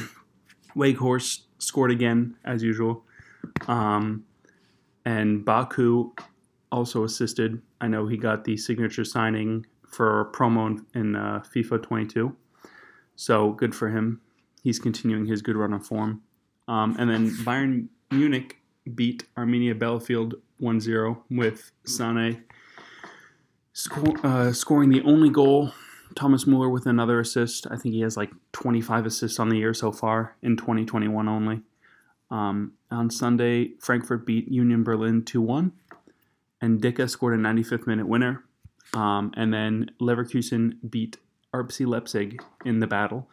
Weghorst 0.75 1.41
scored 1.57 1.91
again 1.91 2.35
as 2.45 2.61
usual. 2.61 3.03
Um, 3.67 4.25
and 5.05 5.43
Baku 5.43 6.13
also 6.71 7.03
assisted. 7.03 7.61
I 7.81 7.87
know 7.87 8.07
he 8.07 8.17
got 8.17 8.43
the 8.43 8.57
signature 8.57 9.05
signing 9.05 9.65
for 9.87 10.31
promo 10.33 10.79
in 10.93 11.15
uh, 11.15 11.43
FIFA 11.51 11.81
22. 11.81 12.35
So 13.19 13.51
good 13.51 13.75
for 13.75 13.89
him. 13.89 14.21
He's 14.63 14.79
continuing 14.79 15.25
his 15.25 15.41
good 15.41 15.57
run 15.57 15.73
of 15.73 15.85
form. 15.85 16.21
Um, 16.69 16.95
and 16.97 17.09
then 17.09 17.31
Bayern 17.43 17.89
Munich 18.11 18.59
beat 18.95 19.25
Arminia 19.35 19.77
Bielefeld 19.77 20.35
1 20.59 20.79
0 20.79 21.21
with 21.29 21.69
Sane 21.83 22.45
sco- 23.73 24.15
uh, 24.23 24.53
scoring 24.53 24.89
the 24.89 25.01
only 25.01 25.29
goal. 25.29 25.73
Thomas 26.15 26.47
Muller 26.47 26.69
with 26.69 26.85
another 26.85 27.19
assist. 27.19 27.67
I 27.69 27.75
think 27.75 27.93
he 27.93 27.99
has 28.01 28.15
like 28.15 28.31
25 28.53 29.07
assists 29.07 29.37
on 29.37 29.49
the 29.49 29.57
year 29.57 29.73
so 29.73 29.91
far 29.91 30.37
in 30.41 30.55
2021 30.55 31.27
only. 31.27 31.61
Um, 32.31 32.71
on 32.89 33.09
Sunday, 33.09 33.73
Frankfurt 33.81 34.25
beat 34.25 34.47
Union 34.47 34.81
Berlin 34.81 35.25
2 35.25 35.41
1, 35.41 35.73
and 36.61 36.81
Dicke 36.81 37.09
scored 37.09 37.37
a 37.37 37.43
95th 37.43 37.85
minute 37.85 38.07
winner. 38.07 38.45
Um, 38.93 39.33
and 39.35 39.53
then 39.53 39.91
Leverkusen 39.99 40.77
beat 40.89 41.17
RB 41.53 41.87
Leipzig 41.87 42.41
in 42.65 42.79
the 42.79 42.87
battle 42.87 43.27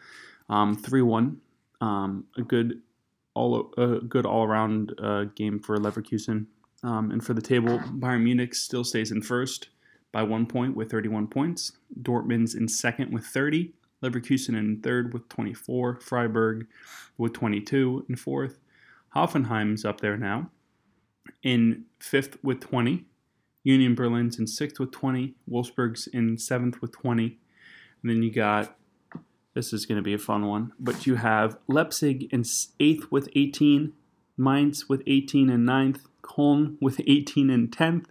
3 0.48 0.54
um, 1.00 1.06
1. 1.06 1.40
Um, 1.80 2.24
a 2.36 2.42
good 2.42 2.80
all 3.34 3.72
a 3.76 4.00
good 4.00 4.24
all 4.24 4.44
around 4.44 4.98
uh, 5.00 5.24
game 5.34 5.58
for 5.58 5.76
Leverkusen. 5.76 6.46
Um, 6.82 7.10
and 7.10 7.24
for 7.24 7.34
the 7.34 7.42
table, 7.42 7.78
Bayern 7.78 8.22
Munich 8.22 8.54
still 8.54 8.84
stays 8.84 9.10
in 9.10 9.22
first 9.22 9.68
by 10.12 10.22
one 10.22 10.46
point 10.46 10.76
with 10.76 10.90
31 10.90 11.26
points. 11.26 11.72
Dortmund's 12.02 12.54
in 12.54 12.68
second 12.68 13.12
with 13.12 13.24
30. 13.26 13.72
Leverkusen 14.02 14.56
in 14.56 14.80
third 14.80 15.12
with 15.12 15.28
24. 15.28 16.00
Freiburg 16.00 16.66
with 17.18 17.32
22 17.32 18.06
in 18.08 18.16
fourth. 18.16 18.58
Hoffenheim's 19.14 19.84
up 19.84 20.00
there 20.00 20.16
now 20.16 20.50
in 21.42 21.84
fifth 21.98 22.36
with 22.42 22.60
20. 22.60 23.04
Union 23.64 23.94
Berlin's 23.94 24.38
in 24.38 24.46
sixth 24.46 24.78
with 24.78 24.92
20. 24.92 25.34
Wolfsburg's 25.50 26.06
in 26.06 26.38
seventh 26.38 26.80
with 26.80 26.92
20. 26.92 27.38
And 28.06 28.14
then 28.14 28.22
you 28.22 28.30
got, 28.30 28.76
this 29.54 29.72
is 29.72 29.84
going 29.84 29.96
to 29.96 30.02
be 30.02 30.14
a 30.14 30.18
fun 30.18 30.46
one, 30.46 30.70
but 30.78 31.08
you 31.08 31.16
have 31.16 31.58
Leipzig 31.66 32.32
in 32.32 32.44
eighth 32.78 33.10
with 33.10 33.28
18. 33.34 33.94
Mainz 34.36 34.88
with 34.88 35.02
18 35.08 35.50
and 35.50 35.66
ninth. 35.66 36.06
Köln 36.22 36.76
with 36.80 37.00
18 37.04 37.50
and 37.50 37.68
10th. 37.76 38.04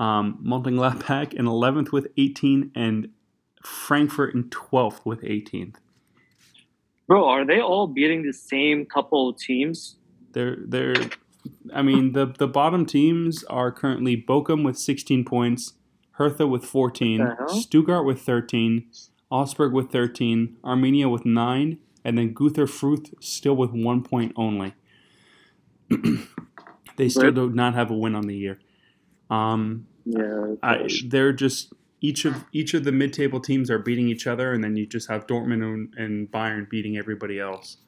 Um, 0.00 0.44
Mönchengladbach 0.44 1.32
in 1.32 1.44
11th 1.44 1.92
with 1.92 2.08
18. 2.16 2.72
And 2.74 3.10
Frankfurt 3.62 4.34
in 4.34 4.50
12th 4.50 5.06
with 5.06 5.22
18th. 5.22 5.76
Bro, 7.06 7.28
are 7.28 7.46
they 7.46 7.60
all 7.60 7.86
beating 7.86 8.24
the 8.24 8.32
same 8.32 8.84
couple 8.84 9.28
of 9.28 9.38
teams? 9.38 9.94
They're 10.32 10.56
they're 10.66 10.96
I 11.72 11.82
mean 11.82 12.14
the 12.14 12.26
the 12.26 12.48
bottom 12.48 12.84
teams 12.84 13.44
are 13.44 13.70
currently 13.70 14.16
Bochum 14.16 14.64
with 14.64 14.76
16 14.76 15.24
points, 15.24 15.74
Hertha 16.14 16.46
with 16.46 16.64
14, 16.64 17.36
Stuttgart 17.48 18.04
with 18.04 18.22
13, 18.22 18.88
Augsburg 19.30 19.72
with 19.72 19.90
13, 19.90 20.56
Arminia 20.62 21.10
with 21.10 21.24
9, 21.24 21.78
and 22.04 22.18
then 22.18 22.34
Greuther 22.34 22.68
Fürth 22.68 23.12
still 23.20 23.56
with 23.56 23.70
1 23.72 24.02
point 24.04 24.32
only. 24.36 24.74
they 26.96 27.08
still 27.08 27.32
do 27.32 27.50
not 27.50 27.74
have 27.74 27.90
a 27.90 27.94
win 27.94 28.14
on 28.14 28.26
the 28.26 28.36
year. 28.36 28.58
Um, 29.30 29.86
yeah, 30.04 30.54
I, 30.62 30.88
they're 31.06 31.32
just 31.32 31.72
each 32.00 32.24
of 32.24 32.44
each 32.52 32.74
of 32.74 32.84
the 32.84 32.92
mid-table 32.92 33.40
teams 33.40 33.70
are 33.70 33.78
beating 33.78 34.08
each 34.08 34.26
other, 34.26 34.52
and 34.52 34.62
then 34.62 34.76
you 34.76 34.86
just 34.86 35.08
have 35.08 35.26
Dortmund 35.26 35.62
and, 35.62 35.94
and 35.96 36.30
Bayern 36.30 36.68
beating 36.68 36.96
everybody 36.96 37.40
else 37.40 37.78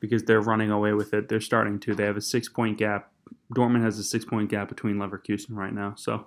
because 0.00 0.24
they're 0.24 0.40
running 0.40 0.70
away 0.70 0.92
with 0.92 1.14
it. 1.14 1.28
They're 1.28 1.40
starting 1.40 1.78
to. 1.80 1.94
They 1.94 2.04
have 2.04 2.16
a 2.16 2.20
six 2.20 2.48
point 2.48 2.78
gap. 2.78 3.12
Dortmund 3.54 3.84
has 3.84 3.98
a 3.98 4.04
six 4.04 4.24
point 4.24 4.50
gap 4.50 4.68
between 4.68 4.96
Leverkusen 4.96 5.50
right 5.54 5.72
now. 5.72 5.94
So, 5.96 6.26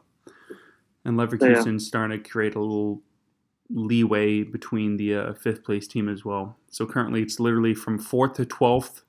and 1.06 1.18
Leverkusen's 1.18 1.84
yeah. 1.84 1.88
starting 1.88 2.22
to 2.22 2.30
create 2.30 2.56
a 2.56 2.60
little 2.60 3.02
leeway 3.70 4.44
between 4.44 4.98
the 4.98 5.16
uh, 5.16 5.34
fifth 5.34 5.64
place 5.64 5.88
team 5.88 6.10
as 6.10 6.26
well. 6.26 6.58
So 6.70 6.86
currently, 6.86 7.22
it's 7.22 7.40
literally 7.40 7.74
from 7.74 8.00
fourth 8.00 8.34
to 8.36 8.46
twelfth 8.46 9.04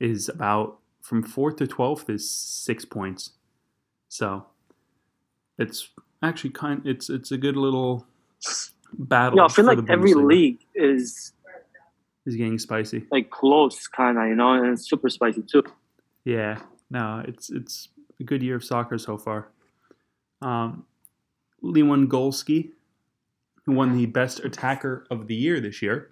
is 0.00 0.28
about 0.28 0.78
from 1.02 1.22
fourth 1.22 1.56
to 1.56 1.66
twelfth 1.66 2.08
is 2.10 2.28
six 2.28 2.84
points. 2.84 3.30
So, 4.08 4.46
it's 5.58 5.88
actually 6.22 6.50
kind. 6.50 6.82
It's 6.84 7.10
it's 7.10 7.32
a 7.32 7.38
good 7.38 7.56
little 7.56 8.06
battle. 8.92 9.38
Yeah, 9.38 9.44
I 9.44 9.48
feel 9.48 9.64
like 9.64 9.78
every 9.88 10.14
league 10.14 10.60
is 10.74 11.32
is 12.26 12.36
getting 12.36 12.58
spicy. 12.58 13.06
Like 13.10 13.30
close, 13.30 13.86
kind 13.88 14.18
of, 14.18 14.28
you 14.28 14.34
know, 14.34 14.52
and 14.52 14.72
it's 14.72 14.88
super 14.88 15.08
spicy 15.08 15.42
too. 15.42 15.64
Yeah, 16.24 16.60
no, 16.90 17.24
it's 17.26 17.50
it's 17.50 17.88
a 18.20 18.24
good 18.24 18.42
year 18.42 18.56
of 18.56 18.64
soccer 18.64 18.98
so 18.98 19.18
far. 19.18 19.48
Um, 20.40 20.84
Lewandowski, 21.62 22.70
who 23.64 23.72
won 23.72 23.96
the 23.96 24.06
best 24.06 24.40
attacker 24.40 25.06
of 25.10 25.26
the 25.26 25.34
year 25.34 25.60
this 25.60 25.82
year. 25.82 26.10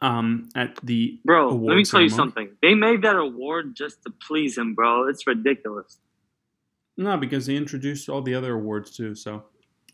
Um, 0.00 0.48
at 0.56 0.76
the 0.82 1.20
bro, 1.24 1.50
let 1.54 1.76
me 1.76 1.84
tell 1.84 2.00
you 2.00 2.08
something. 2.08 2.50
They 2.62 2.74
made 2.74 3.02
that 3.02 3.16
award 3.16 3.74
just 3.74 4.02
to 4.02 4.12
please 4.26 4.58
him, 4.58 4.74
bro. 4.74 5.08
It's 5.08 5.26
ridiculous. 5.26 5.98
No, 6.96 7.16
because 7.16 7.46
they 7.46 7.56
introduced 7.56 8.08
all 8.08 8.20
the 8.20 8.34
other 8.34 8.54
awards 8.54 8.96
too. 8.96 9.14
So 9.14 9.44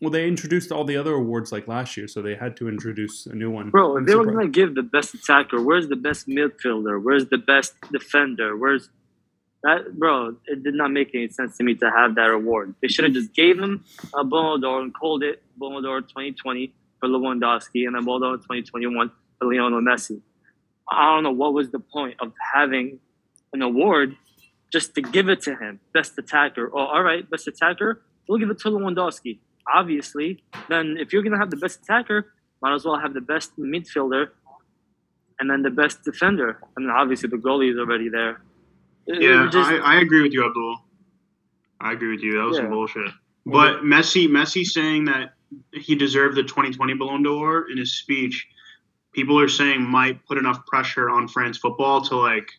well, 0.01 0.11
they 0.11 0.27
introduced 0.27 0.71
all 0.71 0.83
the 0.83 0.97
other 0.97 1.13
awards 1.13 1.51
like 1.51 1.67
last 1.67 1.97
year, 1.97 2.07
so 2.07 2.21
they 2.21 2.35
had 2.35 2.55
to 2.57 2.69
introduce 2.69 3.25
a 3.25 3.35
new 3.35 3.49
one. 3.49 3.69
Bro, 3.69 3.97
if 3.97 4.05
they 4.05 4.15
were 4.15 4.25
gonna 4.25 4.47
give 4.47 4.75
the 4.75 4.83
best 4.83 5.13
attacker, 5.13 5.61
where's 5.61 5.87
the 5.87 5.95
best 5.95 6.27
midfielder? 6.27 7.01
Where's 7.01 7.27
the 7.27 7.37
best 7.37 7.75
defender? 7.91 8.57
Where's 8.57 8.89
that, 9.67 9.99
bro? 9.99 10.35
It 10.45 10.63
did 10.63 10.73
not 10.73 10.91
make 10.91 11.13
any 11.13 11.29
sense 11.29 11.57
to 11.57 11.63
me 11.63 11.75
to 11.75 11.91
have 11.91 12.15
that 12.15 12.29
award. 12.29 12.75
They 12.81 12.87
should 12.87 13.05
have 13.05 13.13
just 13.13 13.33
gave 13.33 13.59
him 13.59 13.85
a 14.15 14.23
Ballon 14.23 14.61
d'Or 14.61 14.81
and 14.81 14.93
called 14.93 15.23
it 15.23 15.43
Ballon 15.57 15.83
d'Or 15.83 16.01
2020 16.01 16.73
for 16.99 17.09
Lewandowski 17.09 17.85
and 17.85 17.95
then 17.95 18.05
Ballon 18.05 18.21
d'Or 18.21 18.37
2021 18.37 19.11
for 19.37 19.53
Lionel 19.53 19.81
Messi. 19.81 20.21
I 20.89 21.13
don't 21.13 21.23
know 21.23 21.31
what 21.31 21.53
was 21.53 21.69
the 21.71 21.79
point 21.79 22.15
of 22.19 22.31
having 22.55 22.99
an 23.53 23.61
award 23.61 24.15
just 24.71 24.95
to 24.95 25.01
give 25.01 25.29
it 25.29 25.41
to 25.43 25.55
him, 25.55 25.79
best 25.93 26.17
attacker. 26.17 26.71
Oh, 26.73 26.79
all 26.79 27.03
right, 27.03 27.29
best 27.29 27.47
attacker. 27.47 28.01
We'll 28.27 28.39
give 28.39 28.49
it 28.49 28.59
to 28.59 28.69
Lewandowski 28.69 29.39
obviously, 29.73 30.43
then 30.69 30.97
if 30.99 31.11
you're 31.11 31.23
to 31.23 31.37
have 31.37 31.51
the 31.51 31.57
best 31.57 31.81
attacker, 31.83 32.33
might 32.61 32.73
as 32.73 32.85
well 32.85 32.99
have 32.99 33.13
the 33.13 33.21
best 33.21 33.57
midfielder 33.59 34.29
and 35.39 35.49
then 35.49 35.61
the 35.61 35.69
best 35.69 36.03
defender. 36.03 36.59
And 36.75 36.89
obviously, 36.89 37.29
the 37.29 37.37
goalie 37.37 37.71
is 37.71 37.77
already 37.77 38.09
there. 38.09 38.41
Yeah, 39.07 39.49
just, 39.51 39.69
I, 39.69 39.77
I, 39.77 40.01
agree 40.01 40.21
with 40.21 40.33
you, 40.33 40.45
Abdul. 40.45 40.77
I 41.79 41.93
agree 41.93 42.11
with 42.11 42.21
you. 42.21 42.37
That 42.37 42.45
was 42.45 42.57
some 42.57 42.69
bullshit. 42.69 43.11
Well, 43.45 43.73
But 43.73 43.83
Messi, 43.83 44.27
Messi 44.27 44.65
saying 44.65 45.05
that 45.05 45.33
he 45.73 45.95
deserved 45.95 46.35
the 46.35 46.43
2020 46.43 46.93
Ballon 46.95 47.23
d'Or 47.23 47.69
in 47.71 47.77
his 47.77 47.97
speech, 47.97 48.47
people 49.13 49.39
are 49.39 49.47
saying 49.47 49.81
might 49.81 50.25
put 50.25 50.37
enough 50.37 50.65
pressure 50.65 51.09
on 51.09 51.27
France 51.27 51.57
football 51.57 52.01
to 52.01 52.15
like 52.15 52.49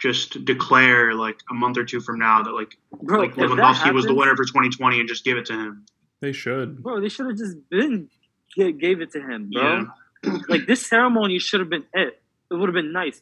just 0.00 0.44
declare 0.44 1.14
like 1.14 1.38
a 1.50 1.54
month 1.54 1.78
or 1.78 1.84
two 1.84 2.00
from 2.00 2.18
now 2.18 2.42
that 2.42 2.50
like 2.50 2.76
Bro, 3.02 3.20
like 3.20 3.30
if 3.30 3.36
that 3.36 3.48
Lewandowski 3.48 3.92
was 3.92 4.04
the 4.04 4.14
winner 4.14 4.34
for 4.36 4.44
2020 4.44 5.00
and 5.00 5.08
just 5.08 5.24
give 5.24 5.36
it 5.36 5.46
to 5.46 5.52
him. 5.52 5.84
They 6.20 6.32
should. 6.32 6.82
Bro, 6.82 7.00
they 7.00 7.08
should 7.08 7.26
have 7.26 7.36
just 7.36 7.56
been 7.68 8.08
gave 8.56 9.00
it 9.00 9.12
to 9.12 9.20
him, 9.20 9.50
bro. 9.52 9.86
Yeah. 10.24 10.38
Like 10.48 10.66
this 10.66 10.86
ceremony 10.86 11.38
should 11.38 11.60
have 11.60 11.70
been 11.70 11.84
it. 11.94 12.20
It 12.50 12.54
would 12.54 12.68
have 12.68 12.74
been 12.74 12.92
nice. 12.92 13.20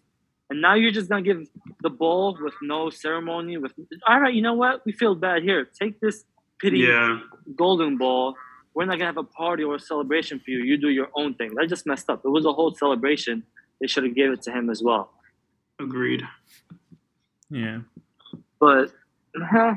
And 0.50 0.60
now 0.60 0.74
you're 0.74 0.90
just 0.90 1.08
gonna 1.08 1.22
give 1.22 1.46
the 1.80 1.90
ball 1.90 2.36
with 2.40 2.54
no 2.60 2.90
ceremony. 2.90 3.56
With 3.56 3.72
all 4.06 4.20
right, 4.20 4.34
you 4.34 4.42
know 4.42 4.54
what? 4.54 4.84
We 4.84 4.92
feel 4.92 5.14
bad 5.14 5.42
here. 5.42 5.64
Take 5.64 6.00
this 6.00 6.24
pity 6.58 6.80
Yeah. 6.80 7.20
golden 7.56 7.96
ball. 7.96 8.34
We're 8.74 8.84
not 8.84 8.94
gonna 8.98 9.06
have 9.06 9.16
a 9.16 9.22
party 9.24 9.62
or 9.64 9.76
a 9.76 9.80
celebration 9.80 10.40
for 10.40 10.50
you. 10.50 10.58
You 10.58 10.76
do 10.76 10.88
your 10.88 11.08
own 11.14 11.34
thing. 11.34 11.54
That 11.54 11.68
just 11.68 11.86
messed 11.86 12.10
up. 12.10 12.22
It 12.24 12.28
was 12.28 12.44
a 12.46 12.52
whole 12.52 12.74
celebration. 12.74 13.44
They 13.80 13.86
should 13.86 14.04
have 14.04 14.14
gave 14.14 14.32
it 14.32 14.42
to 14.42 14.50
him 14.50 14.70
as 14.70 14.82
well. 14.82 15.12
Agreed. 15.78 16.26
Yeah. 17.48 17.80
But 18.58 18.92
huh, 19.36 19.76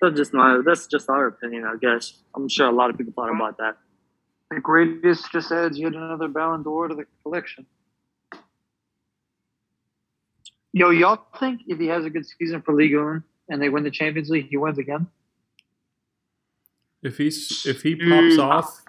that's 0.00 0.16
just 0.16 0.32
my 0.34 0.60
that's 0.64 0.86
just 0.86 1.08
our 1.10 1.26
opinion, 1.26 1.64
I 1.64 1.76
guess. 1.76 2.22
I'm 2.34 2.48
sure 2.48 2.66
a 2.66 2.72
lot 2.72 2.90
of 2.90 2.96
people 2.98 3.12
thought 3.12 3.30
about 3.34 3.58
that. 3.58 3.76
The 4.50 4.60
greatest 4.60 5.30
just 5.32 5.52
adds 5.52 5.78
yet 5.78 5.94
another 5.94 6.28
Ballon 6.28 6.62
d'Or 6.62 6.88
to 6.88 6.94
the 6.94 7.06
collection. 7.22 7.66
Yo, 10.76 10.90
y'all 10.90 11.20
think 11.38 11.60
if 11.68 11.78
he 11.78 11.86
has 11.86 12.04
a 12.04 12.10
good 12.10 12.26
season 12.26 12.60
for 12.60 12.74
Ligue 12.74 12.96
1 12.96 13.22
and 13.48 13.62
they 13.62 13.68
win 13.68 13.84
the 13.84 13.92
Champions 13.92 14.28
League, 14.28 14.48
he 14.50 14.56
wins 14.56 14.76
again? 14.76 15.06
If 17.00 17.16
he's 17.16 17.64
if 17.64 17.82
he 17.82 17.94
pops 17.94 18.34
Mm. 18.36 18.38
off, 18.42 18.80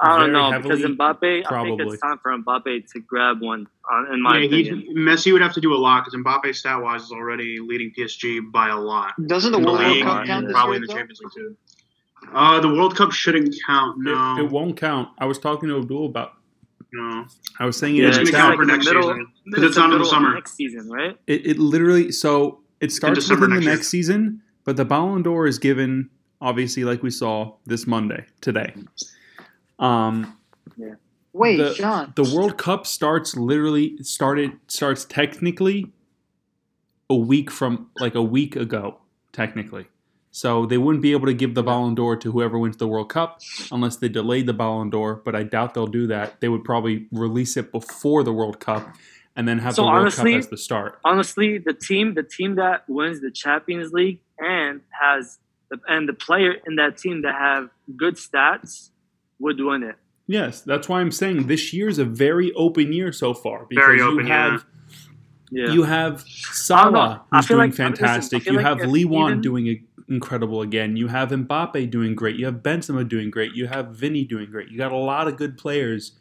I 0.00 0.18
don't 0.18 0.20
Very 0.20 0.32
know 0.32 0.50
heavily, 0.50 0.76
because 0.82 0.90
Mbappe. 0.96 1.14
I 1.22 1.30
think 1.32 1.46
probably. 1.46 1.86
it's 1.94 2.02
time 2.02 2.18
for 2.18 2.36
Mbappe 2.36 2.92
to 2.92 3.00
grab 3.00 3.40
one. 3.40 3.66
Uh, 3.90 4.12
in 4.12 4.20
my 4.20 4.38
yeah, 4.38 4.46
opinion, 4.48 4.84
Messi 4.96 5.32
would 5.32 5.40
have 5.40 5.54
to 5.54 5.60
do 5.62 5.72
a 5.72 5.76
lot 5.78 6.04
because 6.04 6.20
Mbappe 6.22 6.54
stat 6.54 6.82
wise 6.82 7.04
is 7.04 7.12
already 7.12 7.58
leading 7.58 7.90
PSG 7.96 8.40
by 8.52 8.68
a 8.68 8.76
lot. 8.78 9.14
Doesn't 9.26 9.52
the 9.52 9.58
In 9.58 9.64
the 9.64 9.70
World 9.72 9.80
league, 9.86 10.02
Cup 10.04 10.26
yeah, 10.26 10.34
count 10.34 10.46
this 10.46 10.52
probably 10.52 10.76
in 10.76 10.82
the? 10.82 10.88
Champions 10.88 11.20
League 11.20 11.32
too. 11.34 11.56
Uh, 12.34 12.60
the 12.60 12.68
World 12.68 12.96
Cup 12.96 13.12
shouldn't 13.12 13.54
count. 13.66 13.98
No, 13.98 14.36
it, 14.36 14.42
it 14.44 14.50
won't 14.50 14.76
count. 14.76 15.08
I 15.18 15.24
was 15.24 15.38
talking 15.38 15.68
to 15.70 15.78
Abdul 15.78 16.04
about. 16.06 16.32
No. 16.92 17.26
I 17.58 17.64
was 17.66 17.76
saying 17.76 17.94
Yeah, 17.96 18.04
it 18.04 18.08
it's 18.08 18.18
in 18.18 18.24
gonna 18.24 18.30
the 18.32 18.36
count 18.38 18.50
chat. 18.52 18.58
for 18.58 18.64
next 18.64 18.86
middle- 18.86 19.02
season 19.02 19.26
because 19.44 19.64
it's 19.64 19.78
on 19.78 19.92
in 19.92 19.98
the 19.98 20.04
summer. 20.06 20.34
next 20.34 20.54
season, 20.54 20.88
right? 20.90 21.16
It, 21.26 21.46
it 21.46 21.58
literally 21.58 22.12
so 22.12 22.60
it 22.80 22.92
starts 22.92 23.20
December 23.20 23.46
within 23.48 23.60
the 23.60 23.66
next 23.66 23.78
year. 23.92 24.02
season, 24.02 24.42
but 24.64 24.76
the 24.76 24.84
Ballon 24.84 25.22
d'Or 25.22 25.46
is 25.46 25.58
given 25.58 26.10
obviously 26.40 26.84
like 26.84 27.02
we 27.02 27.10
saw 27.10 27.54
this 27.66 27.86
Monday 27.86 28.24
today. 28.40 28.74
Um, 29.78 30.36
yeah. 30.76 30.94
Wait, 31.32 31.56
the, 31.58 31.74
John. 31.74 32.12
the 32.16 32.24
World 32.34 32.58
Cup 32.58 32.86
starts 32.86 33.36
literally 33.36 33.96
started 34.02 34.52
starts 34.66 35.04
technically 35.04 35.86
a 37.08 37.14
week 37.14 37.50
from 37.50 37.88
like 38.00 38.14
a 38.14 38.22
week 38.22 38.56
ago, 38.56 38.98
technically. 39.32 39.86
So 40.32 40.64
they 40.64 40.78
wouldn't 40.78 41.02
be 41.02 41.12
able 41.12 41.26
to 41.26 41.34
give 41.34 41.54
the 41.54 41.62
Ballon 41.62 41.94
d'Or 41.94 42.16
to 42.16 42.30
whoever 42.30 42.58
wins 42.58 42.76
the 42.76 42.86
World 42.86 43.08
Cup 43.08 43.40
unless 43.72 43.96
they 43.96 44.08
delayed 44.08 44.46
the 44.46 44.52
Ballon 44.52 44.88
d'Or, 44.90 45.16
but 45.24 45.34
I 45.34 45.42
doubt 45.42 45.74
they'll 45.74 45.86
do 45.88 46.06
that. 46.06 46.40
They 46.40 46.48
would 46.48 46.62
probably 46.64 47.06
release 47.10 47.56
it 47.56 47.72
before 47.72 48.22
the 48.22 48.32
World 48.32 48.60
Cup 48.60 48.94
and 49.34 49.48
then 49.48 49.58
have 49.58 49.74
So 49.74 49.82
the 49.82 49.88
World 49.88 50.00
honestly- 50.02 50.32
Cup 50.32 50.38
as 50.38 50.48
the 50.48 50.56
start. 50.56 50.98
Honestly, 51.04 51.58
the 51.58 51.72
team, 51.74 52.14
the 52.14 52.22
team 52.22 52.54
that 52.56 52.84
wins 52.88 53.20
the 53.20 53.30
Champions 53.32 53.92
League 53.92 54.20
and 54.38 54.80
has 55.00 55.38
the, 55.68 55.78
and 55.88 56.08
the 56.08 56.12
player 56.12 56.54
in 56.66 56.76
that 56.76 56.96
team 56.96 57.22
that 57.22 57.34
have 57.34 57.70
good 57.96 58.14
stats 58.14 58.90
would 59.40 59.58
win 59.60 59.82
it. 59.82 59.96
Yes, 60.28 60.60
that's 60.60 60.88
why 60.88 61.00
I'm 61.00 61.10
saying 61.10 61.48
this 61.48 61.72
year 61.72 61.88
is 61.88 61.98
a 61.98 62.04
very 62.04 62.52
open 62.52 62.92
year 62.92 63.10
so 63.10 63.34
far 63.34 63.66
because 63.68 63.84
Very 63.84 63.98
you 63.98 64.18
have 64.26 64.64
Yeah. 65.50 65.72
you 65.72 65.82
have 65.82 66.24
I 66.70 66.82
don't 66.84 66.92
know. 66.92 66.98
Salah 67.00 67.24
who's 67.32 67.46
doing 67.46 67.58
like- 67.58 67.74
fantastic. 67.74 68.42
feel 68.44 68.52
You 68.52 68.58
like 68.60 68.66
have 68.66 68.78
Lewan 68.88 69.40
doing 69.42 69.66
a, 69.66 69.82
incredible 70.10 70.60
again. 70.62 70.96
You 70.96 71.08
have 71.08 71.30
Mbappe 71.30 71.90
doing 71.90 72.14
great. 72.14 72.36
You 72.36 72.46
have 72.46 72.56
Benzema 72.56 73.08
doing 73.08 73.30
great. 73.30 73.54
You 73.54 73.66
have 73.68 73.88
Vinny 73.94 74.24
doing 74.24 74.50
great. 74.50 74.68
You 74.68 74.76
got 74.78 74.92
a 74.92 74.96
lot 74.96 75.28
of 75.28 75.36
good 75.36 75.56
players 75.56 76.12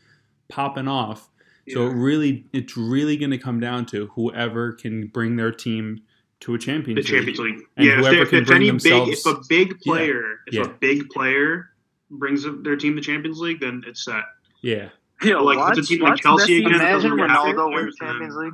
popping 0.48 0.88
off. 0.88 1.30
So 1.70 1.86
it 1.86 1.94
really, 1.94 2.46
it's 2.52 2.76
really 2.76 3.16
going 3.16 3.30
to 3.30 3.38
come 3.38 3.60
down 3.60 3.86
to 3.88 4.08
whoever 4.16 4.72
can 4.74 5.06
bring 5.08 5.36
their 5.36 5.52
team 5.52 6.02
to 6.40 6.56
a 6.56 6.58
championship. 6.58 7.06
The. 7.06 7.12
Champions 7.12 7.40
League. 7.40 7.60
And 7.78 7.86
yeah, 7.86 7.92
if, 7.94 8.00
whoever 8.00 8.22
if, 8.24 8.30
can 8.30 8.40
if 8.40 8.48
bring 8.48 8.58
any 8.62 8.70
themselves- 8.70 9.10
big, 9.10 9.18
if 9.20 9.38
a 9.38 9.42
big 9.48 9.80
player, 9.82 10.40
if 10.48 10.54
Yeah. 10.56 10.62
a 10.64 10.68
big 10.70 11.10
player 11.10 11.70
brings 12.10 12.44
their 12.64 12.76
team 12.76 12.96
to 12.96 13.02
Champions 13.02 13.40
League, 13.40 13.60
then 13.60 13.84
it's 13.86 14.04
set. 14.04 14.24
Yeah, 14.64 14.90
Yo, 15.22 15.44
like, 15.44 15.58
if 15.58 15.60
watch, 15.60 15.78
it's 15.78 15.92
a 15.92 15.94
team 15.94 16.02
like 16.02 16.16
Chelsea 16.18 16.58
again, 16.60 16.74
Imagine 16.74 17.12
Ronaldo 17.12 17.70
Yeah. 17.72 17.76
wins 17.76 17.96
Champions 17.98 18.36
League. 18.36 18.54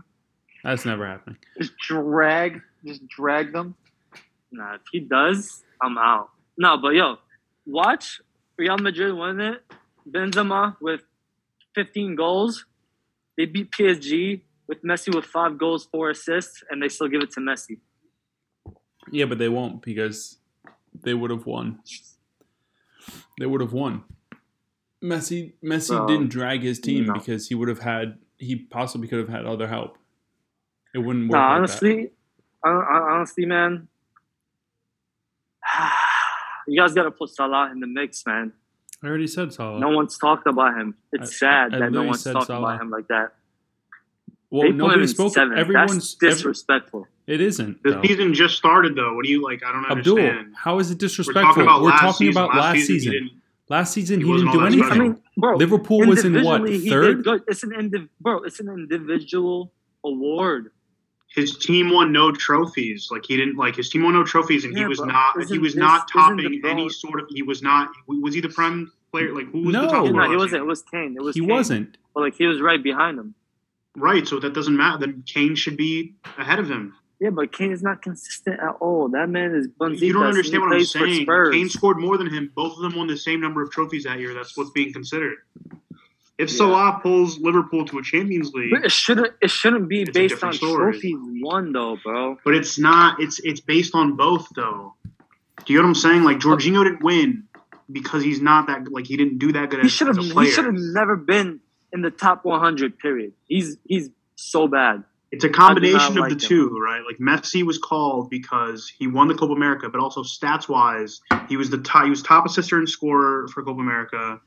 that's 0.65 0.83
never 0.83 1.07
happening. 1.07 1.37
Just 1.57 1.77
drag, 1.77 2.59
just 2.85 3.07
drag 3.07 3.53
them. 3.53 3.75
Nah, 4.55 4.75
if 4.75 4.81
he 4.91 5.01
does, 5.01 5.63
I'm 5.81 5.97
out. 5.97 6.29
No, 6.57 6.77
but 6.77 6.89
yo, 6.89 7.17
watch 7.65 8.21
Real 8.57 8.77
Madrid 8.77 9.13
win 9.13 9.41
it. 9.41 9.63
Benzema 10.09 10.77
with 10.79 11.01
15 11.73 12.15
goals. 12.15 12.65
They 13.37 13.45
beat 13.45 13.71
PSG 13.71 14.41
with 14.67 14.81
Messi 14.83 15.13
with 15.13 15.25
five 15.25 15.57
goals, 15.57 15.85
four 15.91 16.09
assists, 16.11 16.63
and 16.69 16.81
they 16.81 16.87
still 16.87 17.09
give 17.09 17.21
it 17.21 17.31
to 17.31 17.41
Messi. 17.41 17.79
Yeah, 19.11 19.25
but 19.25 19.39
they 19.39 19.49
won't 19.49 19.81
because 19.81 20.37
they 21.03 21.13
would 21.13 21.31
have 21.31 21.45
won. 21.45 21.79
They 23.37 23.45
would 23.45 23.59
have 23.59 23.73
won. 23.73 24.03
Messi 25.03 25.51
Messi 25.61 25.89
Bro, 25.89 26.07
didn't 26.07 26.29
drag 26.29 26.63
his 26.63 26.79
team 26.79 27.07
no. 27.07 27.13
because 27.13 27.49
he 27.49 27.55
would 27.55 27.67
have 27.67 27.79
had 27.79 28.17
he 28.37 28.55
possibly 28.55 29.07
could 29.09 29.19
have 29.19 29.29
had 29.29 29.45
other 29.45 29.67
help. 29.67 29.97
It 30.93 30.99
wouldn't 30.99 31.29
work. 31.29 31.33
Like 31.33 31.49
that. 31.49 31.55
honestly, 31.55 32.11
hon- 32.63 32.85
hon- 32.87 33.11
honestly, 33.11 33.45
man, 33.45 33.87
you 36.67 36.79
guys 36.81 36.93
got 36.93 37.03
to 37.03 37.11
put 37.11 37.29
Salah 37.29 37.69
in 37.71 37.79
the 37.79 37.87
mix, 37.87 38.25
man. 38.25 38.53
I 39.03 39.07
already 39.07 39.27
said 39.27 39.53
Salah. 39.53 39.79
No 39.79 39.89
one's 39.89 40.17
talked 40.17 40.47
about 40.47 40.75
him. 40.79 40.95
It's 41.11 41.31
I- 41.31 41.35
sad 41.35 41.75
I 41.75 41.79
that 41.79 41.91
no 41.91 42.03
one's 42.03 42.21
said 42.21 42.33
talked 42.33 42.47
Salah. 42.47 42.73
about 42.73 42.81
him 42.81 42.89
like 42.89 43.07
that. 43.09 43.33
well, 44.49 44.61
they 44.63 44.67
put 44.67 44.71
him 44.71 44.77
nobody 44.77 45.01
in 45.01 45.07
spoke. 45.07 45.33
seven. 45.33 45.57
Everyone's 45.57 46.15
That's 46.15 46.23
ev- 46.23 46.29
disrespectful. 46.37 47.07
it 47.27 47.41
isn't. 47.41 47.83
The 47.83 47.91
though. 47.91 48.01
season 48.03 48.33
just 48.33 48.55
started 48.57 48.95
though. 48.95 49.13
What 49.15 49.25
do 49.25 49.31
you 49.31 49.43
like? 49.43 49.63
I 49.63 49.71
don't 49.71 49.85
Abdul, 49.85 50.17
understand. 50.19 50.53
how 50.57 50.79
is 50.79 50.91
it 50.91 50.95
We're 50.95 50.99
disrespectful? 50.99 51.43
talking 51.43 51.63
about 51.63 51.81
We're 51.81 51.89
last 51.89 52.01
talking 52.01 52.27
season. 52.27 52.43
about 52.43 52.55
last 52.57 52.85
season. 52.85 53.11
he 53.13 53.19
didn't- 53.19 53.41
Last 53.67 53.93
season 53.93 54.21
he, 54.21 54.27
He 54.27 54.33
didn't 54.37 54.51
do 54.51 54.61
anything. 54.63 54.83
special. 54.85 55.01
I 55.01 55.07
mean, 55.07 55.21
bro, 55.37 55.55
Liverpool 55.55 56.05
was 56.05 56.23
in 56.23 56.43
what 56.43 56.61
third? 56.69 57.25
It's 57.47 57.63
an 57.63 57.71
indiv- 57.71 58.09
bro. 58.21 58.43
It's 58.43 58.59
an 58.59 58.69
individual 58.69 59.71
award. 60.03 60.71
His 61.35 61.57
team 61.57 61.91
won 61.91 62.11
no 62.11 62.31
trophies. 62.31 63.09
Like 63.11 63.25
he 63.25 63.35
didn't 63.37 63.57
like 63.57 63.75
his 63.75 63.89
team 63.89 64.03
won 64.03 64.13
no 64.13 64.23
trophies, 64.23 64.63
and 64.65 64.75
he 64.77 64.85
was 64.85 64.99
not. 65.01 65.33
He 65.49 65.59
was 65.59 65.73
this- 65.73 65.79
not 65.79 66.07
topping 66.11 66.61
any 66.65 66.89
sort 66.89 67.19
of. 67.19 67.27
He 67.29 67.43
was 67.43 67.61
not. 67.61 67.89
Was 68.07 68.33
he 68.33 68.41
the 68.41 68.49
prem 68.49 68.91
player? 69.11 69.33
Like 69.33 69.51
who 69.51 69.63
was 69.63 69.73
No. 69.73 69.81
the 69.81 69.87
top? 69.87 70.05
No, 70.11 70.29
he 70.29 70.37
wasn't. 70.37 70.63
It 70.63 70.65
was 70.65 70.81
Kane. 70.83 71.15
It 71.17 71.21
was. 71.21 71.35
He 71.35 71.41
Kane. 71.41 71.49
wasn't. 71.49 71.97
But 72.13 72.21
like 72.21 72.35
he 72.35 72.45
was 72.47 72.61
right 72.61 72.81
behind 72.81 73.19
him. 73.19 73.35
Right. 73.97 74.27
So 74.27 74.39
that 74.39 74.53
doesn't 74.53 74.75
matter. 74.75 74.97
Then 75.05 75.23
Kane 75.25 75.55
should 75.55 75.77
be 75.77 76.15
ahead 76.37 76.59
of 76.59 76.69
him. 76.69 76.93
Yeah, 77.21 77.29
but 77.29 77.53
Kane 77.53 77.71
is 77.71 77.81
not 77.81 78.01
consistent 78.01 78.59
at 78.59 78.75
all. 78.81 79.07
That 79.07 79.29
man 79.29 79.55
is 79.55 79.69
Bunzitas. 79.69 80.01
You 80.01 80.11
don't 80.13 80.25
understand 80.25 80.63
what 80.63 80.73
I'm 80.73 80.83
saying. 80.83 81.23
Spurs. 81.23 81.53
Kane 81.55 81.69
scored 81.69 81.97
more 81.97 82.17
than 82.17 82.29
him. 82.29 82.51
Both 82.55 82.73
of 82.75 82.81
them 82.81 82.95
won 82.97 83.07
the 83.07 83.15
same 83.17 83.39
number 83.39 83.61
of 83.61 83.71
trophies 83.71 84.03
that 84.03 84.19
year. 84.19 84.33
That's 84.33 84.57
what's 84.57 84.71
being 84.71 84.91
considered. 84.91 85.37
If 86.37 86.49
Yeah. 86.49 86.57
Salah 86.57 86.99
pulls 87.01 87.39
Liverpool 87.39 87.85
to 87.85 87.99
a 87.99 88.03
Champions 88.03 88.51
League, 88.53 88.71
But 88.71 88.85
it 88.85 88.91
shouldn't. 88.91 89.33
It 89.41 89.49
shouldn't 89.49 89.87
be 89.87 90.03
based 90.03 90.17
on 90.17 90.51
different 90.51 90.55
story. 90.55 90.91
trophies 90.93 91.15
won, 91.41 91.71
though, 91.71 91.97
bro. 92.03 92.37
but 92.43 92.53
it's 92.55 92.77
not. 92.77 93.21
It's 93.21 93.39
it's 93.39 93.61
based 93.61 93.95
on 93.95 94.15
both 94.15 94.47
though. 94.55 94.95
Do 95.65 95.73
you 95.73 95.79
know 95.79 95.83
what 95.85 95.89
I'm 95.89 95.95
saying? 95.95 96.23
Like 96.23 96.39
Jorginho 96.39 96.83
didn't 96.83 97.03
win 97.03 97.45
because 97.91 98.23
he's 98.23 98.41
not 98.41 98.67
that. 98.67 98.91
Like 98.91 99.07
he 99.07 99.15
didn't 99.15 99.37
do 99.39 99.53
that 99.53 99.69
good 99.69 99.81
He 99.81 99.89
should 99.89 100.07
have. 100.07 100.17
He 100.17 100.51
should 100.51 100.65
have 100.65 100.75
never 100.75 101.15
been 101.15 101.61
in 101.93 102.01
the 102.01 102.11
top 102.11 102.43
100. 102.43 102.99
Period. 102.99 103.31
He's 103.45 103.77
he's 103.85 104.09
so 104.35 104.67
bad. 104.67 105.03
It's 105.31 105.43
a 105.43 105.49
combination 105.49 106.13
of 106.13 106.15
like 106.15 106.29
the 106.29 106.35
him. 106.35 106.49
two, 106.49 106.79
right? 106.79 107.01
Like 107.05 107.17
Messi 107.17 107.63
was 107.63 107.77
called 107.77 108.29
because 108.29 108.91
he 108.97 109.07
won 109.07 109.27
the 109.27 109.33
Copa 109.35 109.53
America, 109.53 109.89
but 109.89 109.99
also 109.99 110.23
stats 110.23 110.69
wise, 110.69 111.19
he 111.49 111.57
was 111.57 111.69
the 111.69 111.79
top. 111.79 112.03
He 112.03 112.09
was 112.09 112.21
top 112.21 112.45
assister 112.45 112.77
and 112.77 112.87
scorer 112.87 113.47
for 113.49 113.63
Copa 113.63 113.81
America. 113.81 114.39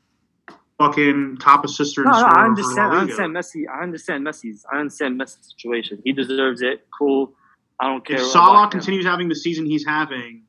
Fucking 0.79 1.37
top 1.41 1.65
assister 1.65 2.03
No, 2.05 2.11
no, 2.11 2.17
I 2.25 2.45
understand. 2.45 2.93
I 2.93 2.99
understand 3.01 3.35
Messi. 3.35 3.63
I 3.69 3.83
understand 3.83 4.25
Messi's. 4.25 4.65
I 4.71 4.77
understand 4.77 5.19
Messi's 5.19 5.49
situation. 5.49 6.01
He 6.05 6.13
deserves 6.13 6.61
it. 6.61 6.87
Cool. 6.97 7.33
I 7.81 7.87
don't 7.87 8.05
care. 8.05 8.15
If 8.15 8.21
about 8.23 8.31
Salah 8.31 8.63
him. 8.63 8.69
continues 8.71 9.05
having 9.05 9.27
the 9.27 9.35
season 9.35 9.65
he's 9.65 9.85
having, 9.85 10.43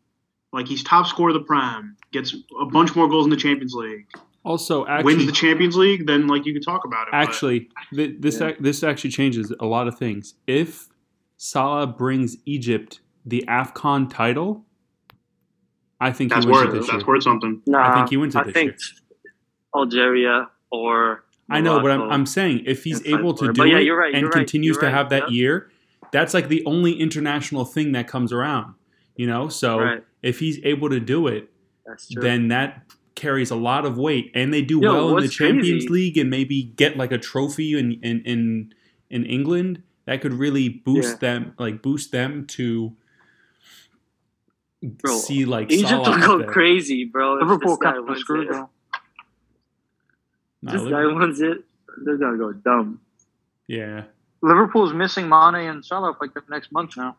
like 0.53 0.69
he's 0.69 0.85
top 0.85 1.07
scorer 1.09 1.31
of 1.31 1.35
the 1.35 1.41
Prem, 1.43 1.97
gets 2.13 2.35
a 2.61 2.65
bunch 2.67 2.95
more 2.95 3.09
goals 3.09 3.27
in 3.27 3.31
the 3.31 3.37
Champions 3.37 3.75
League, 3.75 4.07
Also, 4.45 4.85
wins 5.03 5.27
the 5.27 5.33
Champions 5.33 5.77
League, 5.77 6.07
then 6.07 6.29
like 6.29 6.47
you 6.47 6.53
could 6.53 6.65
talk 6.65 6.85
about 6.85 7.09
it. 7.09 7.15
actually, 7.15 7.69
th- 7.93 8.17
this 8.21 8.41
Yeah. 8.41 8.49
ac- 8.51 8.57
this 8.61 8.85
actually 8.85 9.11
changes 9.11 9.53
a 9.59 9.67
lot 9.67 9.89
of 9.89 9.99
things. 9.99 10.35
If 10.47 10.89
Salah 11.39 11.89
brings 11.89 12.37
Egypt 12.47 13.01
the 13.27 13.45
Afcon 13.49 14.09
title, 14.09 14.65
I 16.01 16.13
think 16.13 16.31
That's 16.31 16.45
he 16.45 16.51
wins 16.53 16.65
worth 16.67 16.75
it 16.75 16.79
this 16.79 16.87
that's 16.87 16.99
year. 17.03 17.07
worth 17.09 17.23
something. 17.25 17.63
Nah, 17.67 17.91
I 17.91 17.95
think 17.97 18.11
he 18.11 18.17
wins 18.17 18.35
it 18.37 18.39
I 18.39 18.43
this 18.45 18.53
think 18.55 18.75
Algeria 19.77 20.49
or 20.71 21.25
I 21.49 21.61
know, 21.61 21.81
but 21.81 21.91
I'm, 21.91 22.03
I'm 22.11 22.27
saying 22.27 22.63
if 22.67 22.85
he's 22.85 23.05
able 23.07 23.35
to 23.35 23.53
do 23.53 23.67
yeah, 23.67 23.79
it 23.79 23.85
you're 23.85 23.99
right, 23.99 24.13
and 24.15 24.21
you're 24.21 24.31
right, 24.31 24.37
continues 24.39 24.75
you're 24.77 24.81
to 24.83 24.87
right, 24.87 24.95
have 24.95 25.11
that 25.11 25.31
yeah. 25.33 25.37
year, 25.41 25.71
that's 26.13 26.33
like 26.33 26.49
the 26.49 26.65
only 26.65 26.93
international 27.01 27.65
thing 27.65 27.93
that 27.93 28.07
comes 28.07 28.33
around. 28.33 28.75
You 29.17 29.27
know, 29.27 29.49
so 29.49 29.79
Right. 29.81 30.05
if 30.23 30.39
he's 30.39 30.59
able 30.65 30.89
to 30.91 31.01
do 31.01 31.27
it, 31.27 31.51
then 32.11 32.49
that 32.49 32.85
carries 33.17 33.51
a 33.51 33.57
lot 33.57 33.85
of 33.85 33.99
weight, 33.99 34.31
and 34.35 34.55
they 34.55 34.63
do 34.63 34.81
Yo, 34.81 34.93
well 34.93 35.17
in 35.19 35.25
the 35.25 35.29
Champions 35.29 35.85
crazy- 35.85 35.89
League 35.89 36.17
and 36.19 36.31
maybe 36.31 36.63
get 36.63 36.97
like 36.97 37.11
a 37.13 37.19
trophy 37.19 37.77
in 37.79 37.93
in 38.03 38.23
in, 38.25 38.75
in 39.11 39.27
England. 39.27 39.83
That 40.07 40.21
could 40.23 40.33
really 40.35 40.69
boost 40.69 41.21
Yeah. 41.23 41.35
them, 41.39 41.55
like 41.59 41.83
boost 41.83 42.13
them 42.13 42.47
to 42.49 42.97
Bro, 44.83 45.19
see 45.19 45.45
like 45.45 45.71
Egypt 45.71 45.91
Salah 45.91 46.11
will 46.19 46.27
go 46.27 46.39
there. 46.39 46.47
crazy, 46.49 47.05
bro. 47.05 47.35
Liverpool 47.35 47.73
this 47.77 47.79
guy 47.81 47.93
kind 47.93 48.09
of 48.09 48.19
screwed 48.19 48.49
it. 48.49 48.65
Though. 50.63 50.73
Nah, 50.73 50.83
This 50.83 50.91
guy 50.91 51.07
wants 51.07 51.41
it. 51.41 51.65
They're 52.05 52.17
gonna 52.17 52.39
go 52.39 52.53
dumb. 52.53 53.01
yeah, 53.67 54.05
Liverpool's 54.43 54.93
missing 54.93 55.29
Mane 55.29 55.55
and 55.69 55.85
Salah 55.85 56.15
for 56.15 56.27
like 56.27 56.35
the 56.35 56.43
next 56.51 56.73
month 56.73 56.97
now. 56.97 57.17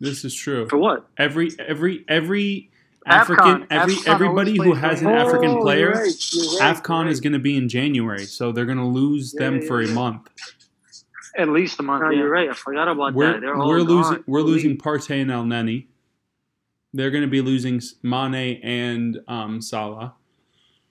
this 0.00 0.24
is 0.24 0.34
true. 0.34 0.68
For 0.68 0.76
what? 0.78 1.06
Every 1.16 1.50
every 1.58 2.04
every 2.08 2.70
AFCON. 3.06 3.12
African 3.12 3.66
every 3.70 3.94
AFCON 3.94 4.08
everybody 4.14 4.56
who 4.56 4.74
has 4.74 5.00
an 5.00 5.06
during- 5.08 5.20
African 5.22 5.50
Oh, 5.52 5.60
player, 5.62 5.78
you're 5.78 5.92
right, 5.94 6.32
you're 6.34 6.58
right, 6.60 6.76
AFCON 6.76 7.02
you're 7.04 7.08
is 7.12 7.20
going 7.20 7.32
to 7.32 7.38
be 7.38 7.56
in 7.56 7.68
January, 7.70 8.26
so 8.26 8.52
they're 8.52 8.66
going 8.66 8.76
to 8.78 8.84
lose 8.84 9.32
Yeah, 9.34 9.44
them 9.46 9.60
yeah, 9.62 9.66
for 9.68 9.80
a 9.80 9.88
month. 9.88 10.28
At 11.38 11.48
least 11.48 11.80
a 11.80 11.82
month. 11.82 12.02
No, 12.02 12.10
yeah. 12.10 12.18
you're 12.18 12.28
right. 12.28 12.50
I 12.50 12.52
forgot 12.52 12.88
about 12.88 13.14
We're 13.14 13.32
that. 13.32 13.40
They're 13.40 13.56
we're 13.56 13.78
gone. 13.78 13.86
losing 13.86 14.24
we're 14.26 14.42
losing 14.42 14.76
Partey 14.76 15.22
and 15.22 15.30
El 15.30 15.44
Neni. 15.44 15.86
They're 16.92 17.10
going 17.10 17.22
to 17.22 17.28
be 17.30 17.40
losing 17.40 17.80
Mane 18.02 18.60
and 18.62 19.18
um, 19.28 19.62
Salah. 19.62 20.14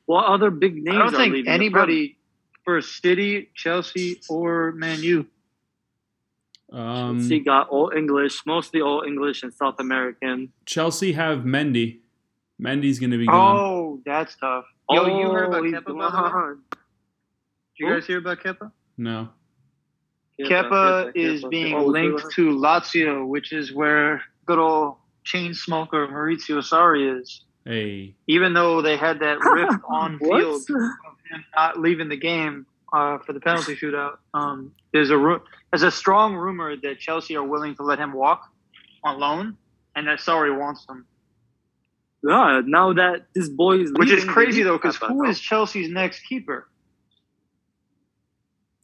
What 0.10 0.26
other 0.26 0.50
big 0.50 0.74
names? 0.74 0.88
I 0.90 0.98
don't 0.98 1.14
are 1.14 1.18
think 1.18 1.34
leaving 1.34 1.52
anybody 1.52 2.18
for 2.66 2.82
City, 2.82 3.52
Chelsea, 3.54 4.20
or 4.28 4.72
Man 4.72 5.04
U. 5.04 5.28
Prem? 6.72 6.82
Um, 6.82 7.20
Chelsea 7.20 7.40
got 7.42 7.70
all 7.70 7.92
English, 7.96 8.44
mostly 8.44 8.82
all 8.82 9.04
English 9.06 9.44
and 9.44 9.54
South 9.54 9.80
American. 9.80 10.52
Chelsea 10.66 11.12
have 11.12 11.42
Mendy. 11.42 12.00
Mendy's 12.60 12.98
going 13.00 13.12
to 13.12 13.20
be 13.20 13.28
gone. 13.28 13.56
Oh, 13.56 14.02
that's 14.04 14.36
tough. 14.38 14.66
Yo, 14.90 15.06
you 15.20 15.30
heard 15.30 15.50
about 15.50 15.60
Oh, 15.60 15.64
he's 15.66 15.74
Kepa, 15.76 15.86
by 15.86 16.10
the 16.10 16.38
way? 16.38 16.54
Did 16.72 16.80
you 17.78 17.94
guys 17.94 18.08
hear 18.08 18.18
about 18.18 18.40
Kepa? 18.40 18.72
No. 18.98 19.30
Kepa 20.42 21.12
is 21.14 21.46
being 21.52 21.76
Oh, 21.76 21.86
linked 21.86 22.32
to 22.32 22.50
Lazio, 22.50 23.28
which 23.28 23.54
is 23.54 23.76
where 23.76 24.24
good 24.48 24.58
old 24.58 24.96
chain 25.24 25.54
smoker 25.54 26.08
Maurizio 26.08 26.64
Sarri 26.64 27.22
is. 27.22 27.44
Hey. 27.70 28.16
Even 28.26 28.54
though 28.56 28.82
they 28.82 28.98
had 28.98 29.20
that 29.20 29.38
rift 29.44 29.84
on 29.88 30.18
field 30.18 30.64
of 30.64 31.16
him 31.30 31.46
not 31.56 31.80
leaving 31.80 32.10
the 32.10 32.18
game 32.18 32.66
uh, 32.92 33.20
for 33.20 33.32
the 33.34 33.40
penalty 33.40 33.76
shootout, 33.76 34.18
um, 34.34 34.74
there's 34.92 35.12
a 35.12 35.18
ru- 35.18 35.42
there's 35.72 35.84
a 35.84 35.92
strong 35.92 36.34
rumor 36.34 36.76
that 36.76 36.98
Chelsea 36.98 37.36
are 37.36 37.44
willing 37.44 37.76
to 37.76 37.84
let 37.84 38.00
him 38.00 38.12
walk 38.12 38.42
on 39.04 39.20
loan, 39.20 39.56
and 39.96 40.08
that 40.08 40.18
Sarri 40.18 40.58
wants 40.58 40.84
him. 40.90 41.06
Yeah, 42.28 42.62
now 42.66 42.94
that 42.94 43.28
this 43.36 43.50
boy 43.50 43.82
is 43.82 43.94
Which 43.94 44.10
is 44.10 44.26
crazy 44.26 44.64
though, 44.64 44.78
because 44.78 44.98
Kepa, 44.98 45.10
who 45.10 45.24
though. 45.26 45.30
is 45.30 45.40
Chelsea's 45.40 45.90
next 45.90 46.22
keeper? 46.22 46.68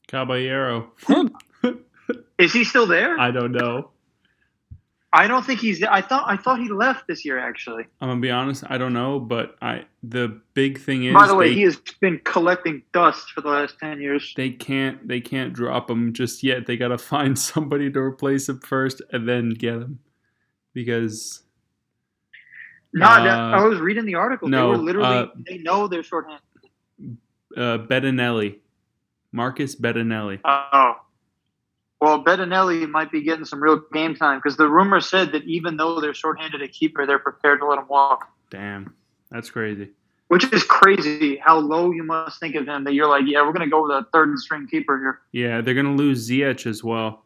Caballero. 0.07 0.91
Is 2.37 2.53
he 2.53 2.63
still 2.63 2.85
there? 2.85 3.19
I 3.19 3.31
don't 3.31 3.51
know. 3.51 3.89
I 5.15 5.27
don't 5.27 5.45
think 5.45 5.61
he's. 5.61 5.81
I 5.83 6.01
thought 6.01 6.25
I 6.27 6.35
thought 6.35 6.59
he 6.59 6.67
left 6.69 7.07
this 7.07 7.23
year 7.23 7.39
actually. 7.39 7.85
I'm 8.01 8.09
gonna 8.09 8.19
be 8.19 8.31
honest. 8.31 8.63
I 8.67 8.77
don't 8.77 8.91
know, 8.91 9.17
but 9.19 9.55
I 9.61 9.85
the 10.03 10.41
big 10.53 10.77
thing 10.79 11.05
is 11.05 11.13
By 11.13 11.25
the 11.27 11.35
way, 11.35 11.49
they, 11.49 11.55
he 11.55 11.61
has 11.61 11.77
been 12.01 12.19
collecting 12.25 12.83
dust 12.91 13.31
for 13.31 13.39
the 13.41 13.47
last 13.47 13.79
ten 13.79 14.01
years. 14.01 14.33
they 14.35 14.49
can't 14.49 15.07
they 15.07 15.21
can't 15.21 15.53
drop 15.53 15.89
him 15.89 16.11
just 16.11 16.43
yet. 16.43 16.65
They 16.65 16.75
gotta 16.75 16.97
find 16.97 17.39
somebody 17.53 17.89
to 17.91 17.99
replace 17.99 18.49
him 18.49 18.59
first 18.59 19.01
and 19.11 19.27
then 19.27 19.51
get 19.51 19.75
him 19.75 19.99
because 20.73 21.43
No, 22.93 23.05
that, 23.05 23.27
Uh, 23.39 23.57
I 23.57 23.63
was 23.65 23.79
reading 23.79 24.05
the 24.05 24.15
article. 24.15 24.49
no, 24.49 24.71
they 24.71 24.77
were 24.77 24.83
literally. 24.83 25.07
uh, 25.17 25.27
they 25.49 25.59
know 25.59 25.87
they're 25.87 26.03
shorthanded. 26.03 26.41
uh, 27.55 27.77
Bettinelli, 27.89 28.59
Marcus 29.31 29.75
Bettinelli. 29.75 30.39
Oh. 30.43 30.95
Well, 32.05 32.23
Bettinelli 32.23 32.87
might 32.87 33.11
be 33.11 33.23
getting 33.23 33.45
some 33.45 33.59
real 33.59 33.81
game 33.91 34.13
time 34.13 34.37
because 34.37 34.57
the 34.57 34.69
rumor 34.69 35.01
said 35.01 35.31
that 35.31 35.43
even 35.45 35.75
though 35.75 35.99
they're 35.99 36.13
shorthanded 36.13 36.61
at 36.61 36.71
keeper, 36.71 37.07
they're 37.07 37.17
prepared 37.17 37.61
to 37.61 37.65
let 37.65 37.79
him 37.79 37.87
walk. 37.87 38.29
Damn, 38.51 38.93
that's 39.31 39.49
crazy. 39.49 39.89
Which 40.27 40.43
is 40.53 40.63
crazy 40.63 41.37
how 41.37 41.57
low 41.57 41.91
you 41.91 42.03
must 42.03 42.39
think 42.39 42.53
of 42.53 42.67
him 42.67 42.83
that 42.83 42.93
you're 42.93 43.09
like, 43.09 43.23
yeah, 43.25 43.41
we're 43.41 43.53
going 43.53 43.67
to 43.67 43.71
go 43.71 43.81
with 43.81 43.91
a 43.91 44.05
third 44.13 44.37
string 44.37 44.67
keeper 44.67 44.99
here. 44.99 45.19
Yeah, 45.31 45.61
they're 45.61 45.73
gonna 45.73 45.95
lose 45.95 46.29
Ziyech 46.29 46.67
as 46.67 46.83
well. 46.83 47.23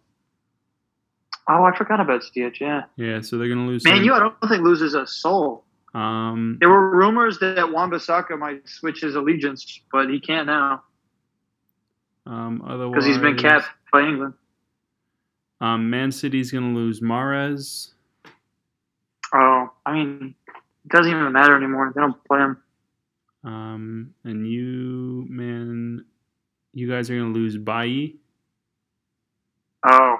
Oh, 1.50 1.66
I 1.66 1.76
forgot 1.76 2.00
about 2.00 2.24
Stitch, 2.24 2.62
yeah. 2.62 2.84
Yeah, 2.96 3.20
so 3.20 3.38
they're 3.38 3.50
gonna 3.50 3.68
lose. 3.68 3.84
Man, 3.84 4.06
you 4.06 4.14
I 4.14 4.20
don't 4.20 4.36
think 4.48 4.64
loses 4.64 4.94
a 4.94 5.06
soul. 5.06 5.66
Um, 5.94 6.56
There 6.62 6.70
were 6.70 6.90
rumors 6.90 7.38
that 7.40 7.70
Wan-Bissaka 7.70 8.40
might 8.40 8.70
switch 8.70 9.02
his 9.02 9.16
allegiance, 9.16 9.82
but 9.92 10.10
he 10.10 10.22
can't 10.22 10.48
now 10.48 10.84
um, 12.26 12.64
otherwise, 12.66 12.94
because 12.94 13.06
he's 13.06 13.18
been 13.18 13.38
capped 13.38 13.68
by 13.92 14.04
England. 14.04 14.36
Um, 15.62 15.90
Man 15.90 16.12
City's 16.12 16.52
gonna 16.52 16.74
lose 16.74 17.02
Mahrez. 17.02 17.92
Oh, 19.34 19.72
I 19.86 19.94
mean, 19.94 20.36
it 20.48 20.92
doesn't 20.92 21.12
even 21.12 21.32
matter 21.32 21.56
anymore. 21.56 21.92
They 21.94 22.02
don't 22.02 22.24
play 22.26 22.40
him. 22.40 22.58
Um, 23.44 24.14
and 24.24 24.50
you, 24.50 25.26
man, 25.30 26.06
you 26.74 26.90
guys 26.90 27.10
are 27.10 27.18
gonna 27.18 27.34
lose 27.34 27.58
Bailly. 27.58 28.18
Oh, 29.86 30.18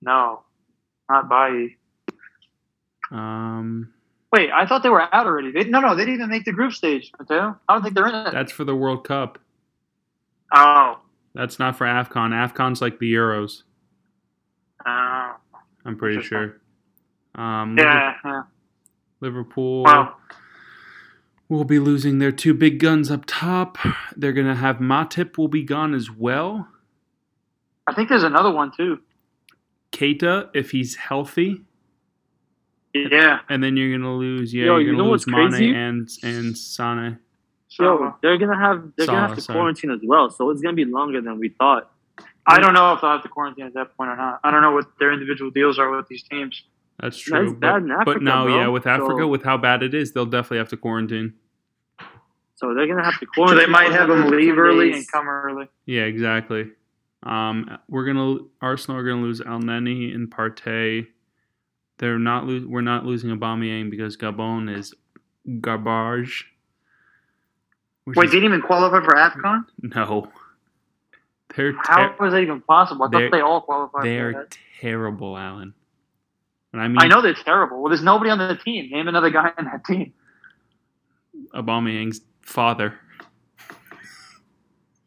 no, 0.00 0.42
not 1.08 1.28
Bailly. 1.28 1.76
Um, 3.10 3.92
Wait, 4.32 4.50
I 4.50 4.66
thought 4.66 4.82
they 4.82 4.88
were 4.88 5.02
out 5.14 5.26
already. 5.26 5.52
They, 5.52 5.64
no, 5.64 5.80
no, 5.80 5.94
they 5.94 6.04
didn't 6.04 6.14
even 6.14 6.30
make 6.30 6.44
the 6.44 6.52
group 6.52 6.72
stage, 6.72 7.12
Mateo. 7.18 7.58
I 7.68 7.74
don't 7.74 7.82
think 7.82 7.94
they're 7.94 8.06
in 8.06 8.14
it. 8.14 8.32
that's 8.32 8.52
for 8.52 8.64
the 8.64 8.74
World 8.74 9.04
Cup. 9.04 9.38
Oh, 10.54 10.98
That's 11.34 11.58
not 11.58 11.76
for 11.76 11.86
AFCON. 11.86 12.30
AFCON's 12.30 12.80
like 12.80 12.98
the 12.98 13.12
Euros. 13.12 13.62
Oh. 14.86 15.36
I'm 15.84 15.96
pretty 15.96 16.22
sure. 16.22 16.56
Um, 17.34 17.76
yeah, 17.78 18.14
yeah. 18.24 18.42
Liverpool 19.20 19.84
Wow. 19.84 20.16
will 21.48 21.64
be 21.64 21.78
losing 21.78 22.18
their 22.18 22.32
two 22.32 22.54
big 22.54 22.78
guns 22.78 23.10
up 23.10 23.24
top. 23.26 23.78
They're 24.16 24.32
gonna 24.32 24.54
have 24.56 24.76
Matip 24.78 25.38
will 25.38 25.48
be 25.48 25.62
gone 25.62 25.94
as 25.94 26.10
well. 26.10 26.68
I 27.86 27.94
think 27.94 28.08
there's 28.08 28.22
another 28.24 28.50
one 28.50 28.70
too. 28.76 29.00
Keita, 29.92 30.50
if 30.54 30.70
he's 30.70 30.96
healthy, 30.96 31.62
Yeah. 32.94 33.40
and 33.48 33.62
then 33.62 33.76
you're 33.76 33.96
gonna 33.96 34.16
lose. 34.16 34.52
Yeah, 34.54 34.66
Yo, 34.66 34.76
you're 34.78 34.92
gonna 34.94 35.04
know 35.04 35.10
lose 35.12 35.26
Mane 35.26 35.50
crazy? 35.50 35.74
and 35.74 36.08
and 36.22 36.56
Sane. 36.56 37.18
So 37.68 37.84
Yo, 37.84 38.14
they're 38.22 38.38
gonna 38.38 38.58
have 38.58 38.92
they're 38.96 39.06
gonna 39.06 39.20
have 39.26 39.34
to 39.36 39.40
sorry. 39.40 39.56
quarantine 39.58 39.90
as 39.90 40.00
well, 40.04 40.30
so 40.30 40.50
it's 40.50 40.60
gonna 40.62 40.74
be 40.76 40.84
longer 40.84 41.20
than 41.20 41.38
we 41.38 41.48
thought. 41.50 41.90
I 42.46 42.58
don't 42.60 42.74
know 42.74 42.92
if 42.92 43.00
they'll 43.00 43.10
have 43.10 43.22
to 43.22 43.28
quarantine 43.28 43.66
at 43.66 43.74
that 43.74 43.96
point 43.96 44.10
or 44.10 44.16
not. 44.16 44.40
I 44.42 44.50
don't 44.50 44.62
know 44.62 44.72
what 44.72 44.86
their 44.98 45.12
individual 45.12 45.50
deals 45.50 45.78
are 45.78 45.94
with 45.94 46.08
these 46.08 46.22
teams. 46.24 46.64
That's 47.00 47.18
true. 47.18 47.38
That's 47.38 47.52
but, 47.52 47.60
bad 47.60 47.82
in 47.82 47.88
but 47.88 48.00
Africa, 48.00 48.20
no, 48.24 48.44
bro. 48.44 48.56
yeah, 48.60 48.68
with 48.68 48.86
Africa, 48.86 49.20
So- 49.22 49.28
with 49.28 49.42
how 49.44 49.56
bad 49.56 49.82
it 49.82 49.94
is, 49.94 50.12
they'll 50.12 50.26
definitely 50.26 50.58
have 50.58 50.68
to 50.70 50.76
quarantine. 50.76 51.34
So 52.56 52.74
they're 52.74 52.86
gonna 52.86 53.04
have 53.04 53.18
to 53.18 53.26
So 53.26 53.32
quarantine. 53.34 53.66
they 53.66 53.70
might 53.72 53.90
have 53.92 54.08
them 54.08 54.28
leave 54.30 54.56
early 54.58 54.92
and 54.92 55.04
come 55.10 55.28
early. 55.28 55.68
Yeah, 55.86 56.02
exactly. 56.02 56.70
Um, 57.24 57.78
we're 57.88 58.04
gonna 58.04 58.38
Arsenal 58.60 58.98
are 58.98 59.04
gonna 59.04 59.22
lose 59.22 59.40
El 59.40 59.60
Neni 59.60 60.14
and 60.14 60.30
Partey. 60.30 61.06
They're 61.98 62.18
not 62.18 62.46
lo- 62.46 62.66
we're 62.68 62.80
not 62.80 63.04
losing 63.04 63.30
Aubameyang 63.36 63.90
because 63.90 64.16
Gabon 64.16 64.68
is 64.72 64.94
garbage. 65.60 66.48
Which 68.04 68.16
Wait, 68.16 68.26
is- 68.26 68.30
didn't 68.32 68.44
even 68.46 68.62
qualify 68.62 69.04
for 69.04 69.14
AFCON? 69.14 69.64
no, 69.82 70.32
they're 71.56 71.74
How 71.82 72.14
was 72.18 72.32
that 72.32 72.40
even 72.40 72.60
possible? 72.62 73.04
I 73.06 73.10
thought 73.10 73.30
they 73.32 73.40
all 73.40 73.60
qualified 73.62 74.04
They 74.04 74.18
are 74.18 74.32
that. 74.32 74.56
terrible, 74.80 75.36
Alan. 75.36 75.74
And 76.72 76.80
I 76.82 76.88
mean, 76.88 76.98
I 76.98 77.06
know 77.06 77.20
they're 77.22 77.34
terrible. 77.34 77.82
Well, 77.82 77.90
there's 77.90 78.02
nobody 78.02 78.30
on 78.30 78.38
the 78.38 78.56
team. 78.56 78.90
Name 78.90 79.08
another 79.08 79.30
guy 79.30 79.52
on 79.58 79.64
that 79.66 79.84
team. 79.84 80.12
Aubameyang's 81.54 82.20
father. 82.42 82.94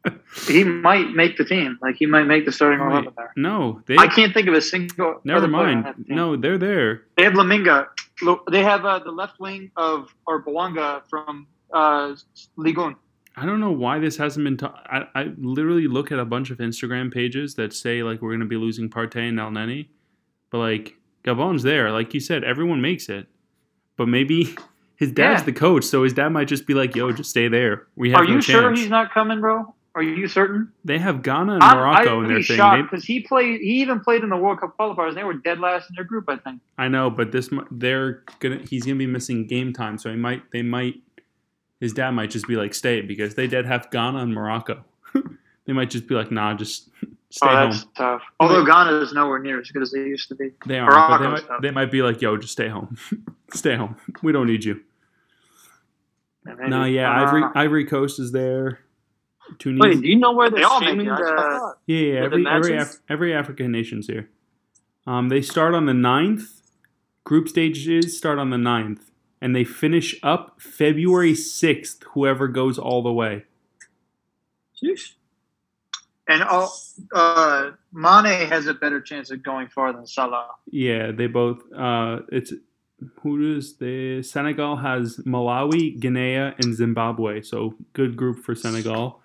He 0.46 0.62
might 0.62 1.10
make 1.12 1.36
the 1.38 1.44
team. 1.44 1.78
Like 1.82 1.96
he 1.96 2.06
might 2.06 2.24
make 2.24 2.44
the 2.44 2.52
starting 2.52 2.78
Wait, 2.78 2.90
eleven 2.92 3.12
there. 3.16 3.32
no, 3.36 3.82
they 3.86 3.96
I 3.96 4.06
can't 4.06 4.32
think 4.34 4.46
of 4.48 4.54
a 4.54 4.60
single. 4.60 5.20
never 5.24 5.48
mind. 5.48 6.04
No, 6.06 6.36
they're 6.36 6.58
there. 6.58 7.02
They 7.16 7.24
have 7.24 7.32
Laminga. 7.32 7.86
They 8.50 8.62
have 8.62 8.84
uh, 8.84 8.98
the 9.00 9.10
left 9.10 9.40
wing 9.40 9.70
of 9.76 10.14
or 10.26 10.42
Bouanga 10.44 11.02
from 11.08 11.46
uh, 11.72 12.14
Ligon. 12.58 12.96
I 13.36 13.44
don't 13.44 13.60
know 13.60 13.70
why 13.72 13.98
this 13.98 14.16
hasn't 14.16 14.44
been. 14.44 14.56
Ta- 14.56 14.80
I 14.86 15.06
I 15.20 15.32
literally 15.38 15.86
look 15.88 16.10
at 16.10 16.18
a 16.18 16.24
bunch 16.24 16.50
of 16.50 16.58
Instagram 16.58 17.12
pages 17.12 17.54
that 17.56 17.72
say 17.72 18.02
like 18.02 18.22
we're 18.22 18.32
gonna 18.32 18.46
be 18.46 18.56
losing 18.56 18.88
Partey 18.88 19.28
and 19.28 19.38
El 19.38 19.50
Neni, 19.50 19.88
but 20.50 20.58
like 20.58 20.94
Gabon's 21.24 21.62
there. 21.62 21.90
Like 21.92 22.14
you 22.14 22.20
said, 22.20 22.44
everyone 22.44 22.80
makes 22.80 23.08
it, 23.08 23.26
but 23.96 24.08
maybe 24.08 24.56
his 24.96 25.12
dad's 25.12 25.42
Yeah. 25.42 25.46
the 25.46 25.52
coach, 25.52 25.84
so 25.84 26.02
his 26.04 26.12
dad 26.14 26.30
might 26.30 26.48
just 26.48 26.66
be 26.66 26.72
like, 26.74 26.96
"Yo, 26.96 27.12
just 27.12 27.30
stay 27.30 27.48
there. 27.48 27.86
We 27.96 28.10
have 28.12 28.20
Are 28.20 28.24
no 28.24 28.34
you 28.36 28.40
sure 28.40 28.72
he's 28.72 28.88
not 28.88 29.12
coming, 29.12 29.40
bro? 29.40 29.74
Are 29.94 30.02
you 30.02 30.28
certain? 30.28 30.72
They 30.84 30.98
have 30.98 31.22
Ghana 31.22 31.54
and 31.54 31.62
I'm, 31.62 31.76
Morocco 31.78 32.20
I'd 32.20 32.24
in 32.24 32.34
their 32.34 32.42
thing. 32.42 32.82
because 32.82 33.04
he 33.04 33.20
played. 33.20 33.60
He 33.60 33.80
even 33.80 34.00
played 34.00 34.22
in 34.22 34.28
the 34.28 34.36
World 34.36 34.60
Cup 34.60 34.76
qualifiers. 34.78 35.08
and 35.08 35.16
They 35.16 35.24
were 35.24 35.34
dead 35.34 35.58
last 35.58 35.88
in 35.88 35.94
their 35.96 36.04
group, 36.04 36.26
I 36.28 36.36
think. 36.36 36.60
I 36.76 36.88
know, 36.88 37.08
but 37.10 37.32
this 37.32 37.48
they're 37.70 38.22
gonna 38.40 38.60
he's 38.68 38.84
gonna 38.84 38.96
be 38.96 39.06
missing 39.06 39.46
game 39.46 39.72
time, 39.72 39.96
so 39.98 40.10
he 40.10 40.16
might 40.16 40.42
they 40.52 40.60
might 40.62 40.96
his 41.80 41.92
dad 41.92 42.10
might 42.12 42.30
just 42.30 42.46
be 42.46 42.56
like 42.56 42.74
stay 42.74 43.00
because 43.00 43.34
they 43.34 43.46
did 43.46 43.66
have 43.66 43.90
Ghana 43.90 44.18
and 44.18 44.34
Morocco. 44.34 44.84
they 45.66 45.72
might 45.72 45.90
just 45.90 46.06
be 46.06 46.14
like 46.14 46.30
nah, 46.30 46.54
just 46.54 46.88
stay 47.30 47.46
oh, 47.48 47.56
home. 47.56 47.70
that's 47.70 47.86
tough. 47.96 48.22
Although 48.40 48.64
Ghana 48.64 48.98
is 49.00 49.12
nowhere 49.12 49.38
near 49.38 49.60
as 49.60 49.70
good 49.70 49.82
as 49.82 49.90
they 49.90 50.00
used 50.00 50.28
to 50.28 50.34
be. 50.34 50.50
They 50.66 50.78
are, 50.78 50.90
but 50.90 51.18
they 51.18 51.28
might, 51.28 51.62
they 51.62 51.70
might 51.70 51.90
be 51.90 52.02
like 52.02 52.20
yo, 52.20 52.36
just 52.36 52.52
stay 52.52 52.68
home, 52.68 52.96
stay 53.54 53.76
home. 53.76 53.96
We 54.22 54.32
don't 54.32 54.46
need 54.46 54.64
you. 54.64 54.80
No, 56.44 56.84
yeah, 56.84 57.10
Uh, 57.10 57.24
Ivory 57.26 57.42
Ivory 57.54 57.84
Coast 57.86 58.20
is 58.20 58.32
there. 58.32 58.80
Tunisia. 59.58 59.88
Wait, 59.88 60.00
do 60.00 60.08
you 60.08 60.16
know 60.16 60.32
where 60.32 60.50
They 60.50 60.58
they're 60.58 60.66
all 60.66 60.80
make 60.80 60.90
streaming 60.90 61.06
it. 61.08 61.16
The? 61.16 61.74
Yeah, 61.86 61.98
yeah, 61.98 62.22
With 62.22 62.32
the 62.32 62.36
every 62.36 62.46
every. 62.48 62.76
Af- 62.78 62.98
every 63.08 63.34
African 63.34 63.70
nation's 63.72 64.06
here. 64.06 64.28
Um, 65.06 65.28
they 65.28 65.40
start 65.40 65.74
on 65.74 65.86
the 65.86 65.92
9th. 65.92 66.62
Group 67.24 67.48
stages 67.48 68.16
start 68.16 68.38
on 68.38 68.50
the 68.50 68.56
9th. 68.56 69.00
And 69.40 69.54
they 69.54 69.64
finish 69.64 70.18
up 70.22 70.60
February 70.60 71.32
6th, 71.32 72.02
whoever 72.14 72.48
goes 72.48 72.78
all 72.78 73.02
the 73.02 73.12
way. 73.12 73.44
Sheesh. 74.82 75.12
And 76.28 76.42
all, 76.42 76.76
uh, 77.14 77.70
Mane 77.92 78.48
has 78.48 78.66
a 78.66 78.74
better 78.74 79.00
chance 79.00 79.30
of 79.30 79.42
going 79.42 79.68
far 79.68 79.92
than 79.92 80.06
Salah. 80.06 80.48
Yeah, 80.70 81.12
they 81.12 81.28
both. 81.28 81.62
Uh, 81.72 82.20
it's 82.32 82.52
who 83.20 83.54
does 83.54 83.76
the 83.76 84.22
Senegal 84.22 84.76
has 84.76 85.18
Malawi, 85.18 85.98
Guinea, 86.00 86.54
and 86.58 86.74
Zimbabwe. 86.74 87.42
So 87.42 87.74
good 87.92 88.16
group 88.16 88.42
for 88.42 88.54
Senegal. 88.54 89.20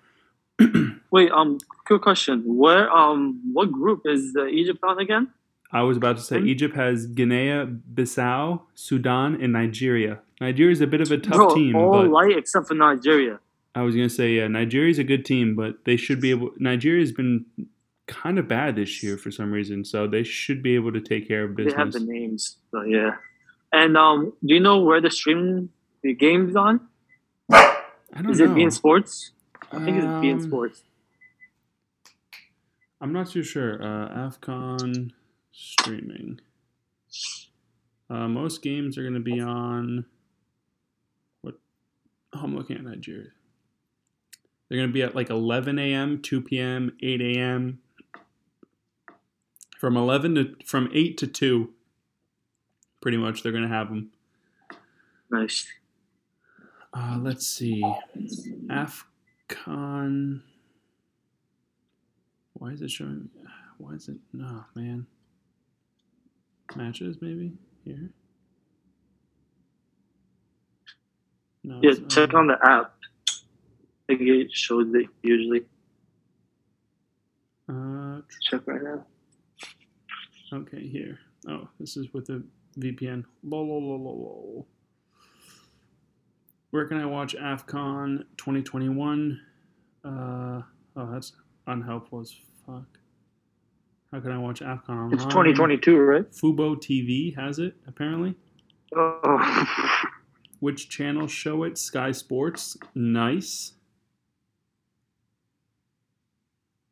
Wait, 1.10 1.32
um, 1.32 1.58
quick 1.86 2.02
question. 2.02 2.42
Where, 2.44 2.90
um, 2.90 3.40
what 3.52 3.72
group 3.72 4.02
is 4.04 4.34
uh, 4.36 4.46
Egypt 4.46 4.80
on 4.82 4.98
again? 4.98 5.28
I 5.72 5.82
was 5.82 5.96
about 5.96 6.16
to 6.18 6.22
say 6.22 6.38
Hmm? 6.38 6.46
Egypt 6.48 6.76
has 6.76 7.06
Guinea, 7.06 7.66
Bissau, 7.94 8.60
Sudan, 8.74 9.40
and 9.42 9.52
Nigeria. 9.52 10.20
Nigeria 10.40 10.72
is 10.72 10.80
a 10.80 10.86
bit 10.86 11.00
of 11.00 11.10
a 11.10 11.18
tough 11.18 11.34
Bro, 11.36 11.54
team, 11.54 11.74
all 11.76 12.06
light 12.08 12.36
except 12.36 12.68
for 12.68 12.74
Nigeria. 12.74 13.38
I 13.74 13.82
was 13.82 13.94
gonna 13.94 14.10
say 14.10 14.32
yeah, 14.34 14.48
Nigeria's 14.48 14.98
a 14.98 15.04
good 15.04 15.24
team, 15.24 15.54
but 15.56 15.84
they 15.84 15.96
should 15.96 16.20
be 16.20 16.30
able. 16.30 16.50
Nigeria's 16.58 17.12
been 17.12 17.46
kind 18.06 18.38
of 18.38 18.46
bad 18.48 18.76
this 18.76 19.02
year 19.02 19.16
for 19.16 19.30
some 19.30 19.50
reason, 19.50 19.84
so 19.84 20.06
they 20.06 20.24
should 20.24 20.62
be 20.62 20.74
able 20.74 20.92
to 20.92 21.00
take 21.00 21.26
care 21.26 21.44
of 21.44 21.56
business. 21.56 21.74
They 21.74 21.78
have 21.78 21.92
the 21.92 22.00
names, 22.00 22.58
so 22.70 22.82
yeah. 22.82 23.16
And 23.72 23.96
um, 23.96 24.34
do 24.44 24.52
you 24.54 24.60
know 24.60 24.80
where 24.80 25.00
the 25.00 25.10
streaming 25.10 25.70
the 26.02 26.12
game's 26.12 26.54
on? 26.56 26.80
I 27.50 27.76
don't 28.16 28.30
Is 28.30 28.40
know. 28.40 28.50
it 28.50 28.54
being 28.54 28.70
Sports? 28.70 29.30
I 29.70 29.82
think 29.82 29.96
it's 29.96 30.20
being 30.20 30.34
Um, 30.34 30.42
Sports. 30.42 30.82
I'm 33.00 33.12
not 33.12 33.28
too 33.30 33.42
sure. 33.42 33.82
Uh, 33.82 34.28
Afcon 34.28 35.12
streaming. 35.52 36.40
Uh, 38.10 38.28
most 38.28 38.62
games 38.62 38.98
are 38.98 39.04
gonna 39.04 39.20
be 39.20 39.40
on. 39.40 40.04
What? 41.42 41.54
Oh, 42.32 42.40
I'm 42.42 42.56
looking 42.56 42.76
at 42.76 42.84
Nigeria. 42.84 43.30
They're 44.68 44.78
gonna 44.80 44.92
be 44.92 45.02
at 45.02 45.14
like 45.14 45.30
11 45.30 45.78
a.m., 45.78 46.20
2 46.22 46.40
p.m., 46.40 46.96
8 47.02 47.20
a.m. 47.20 47.80
From 49.78 49.96
11 49.96 50.34
to 50.36 50.56
from 50.64 50.88
8 50.92 51.18
to 51.18 51.26
2. 51.26 51.70
Pretty 53.00 53.18
much, 53.18 53.42
they're 53.42 53.52
gonna 53.52 53.68
have 53.68 53.88
them. 53.88 54.10
Nice. 55.30 55.66
Uh, 56.94 57.18
let's 57.20 57.46
see. 57.46 57.82
AFCON. 58.68 60.42
Why 62.52 62.68
is 62.70 62.82
it 62.82 62.90
showing? 62.90 63.30
Why 63.78 63.94
is 63.94 64.08
it? 64.08 64.18
No, 64.32 64.64
man. 64.74 65.06
Matches, 66.76 67.16
maybe? 67.20 67.52
Here? 67.84 68.10
No. 71.64 71.80
Yeah, 71.82 71.90
it's, 71.90 72.14
check 72.14 72.34
on 72.34 72.46
the 72.46 72.54
app. 72.54 72.94
I 73.28 74.16
think 74.16 74.22
it 74.22 74.52
shows 74.52 74.92
it 74.94 75.06
usually. 75.22 75.62
Uh, 77.68 78.20
Check 78.42 78.62
right 78.66 78.82
now. 78.82 79.04
okay, 80.52 80.86
here. 80.86 81.18
Oh, 81.48 81.68
this 81.78 81.96
is 81.96 82.12
with 82.12 82.26
the 82.26 82.42
VPN. 82.78 83.24
Lol, 83.44 83.68
lol, 83.68 83.82
lol, 83.82 84.02
lol, 84.02 84.18
lol. 84.18 84.66
Where 86.70 86.86
can 86.86 86.98
I 86.98 87.06
watch 87.06 87.36
AFCON 87.36 88.24
2021? 88.38 89.40
Uh, 90.04 90.08
oh, 90.08 90.62
that's 91.12 91.32
unhelpful 91.66 92.20
as 92.20 92.34
fuck. 92.66 92.86
How 94.12 94.20
can 94.20 94.30
I 94.30 94.38
watch 94.38 94.60
AFCON 94.60 94.90
online? 94.90 95.14
It's 95.14 95.24
2022, 95.24 95.98
right? 95.98 96.30
Fubo 96.30 96.76
TV 96.76 97.34
has 97.34 97.58
it, 97.58 97.74
apparently. 97.88 98.34
Oh. 98.94 99.66
Which 100.60 100.90
channel 100.90 101.26
show 101.26 101.64
it? 101.64 101.78
Sky 101.78 102.12
Sports. 102.12 102.76
Nice. 102.94 103.72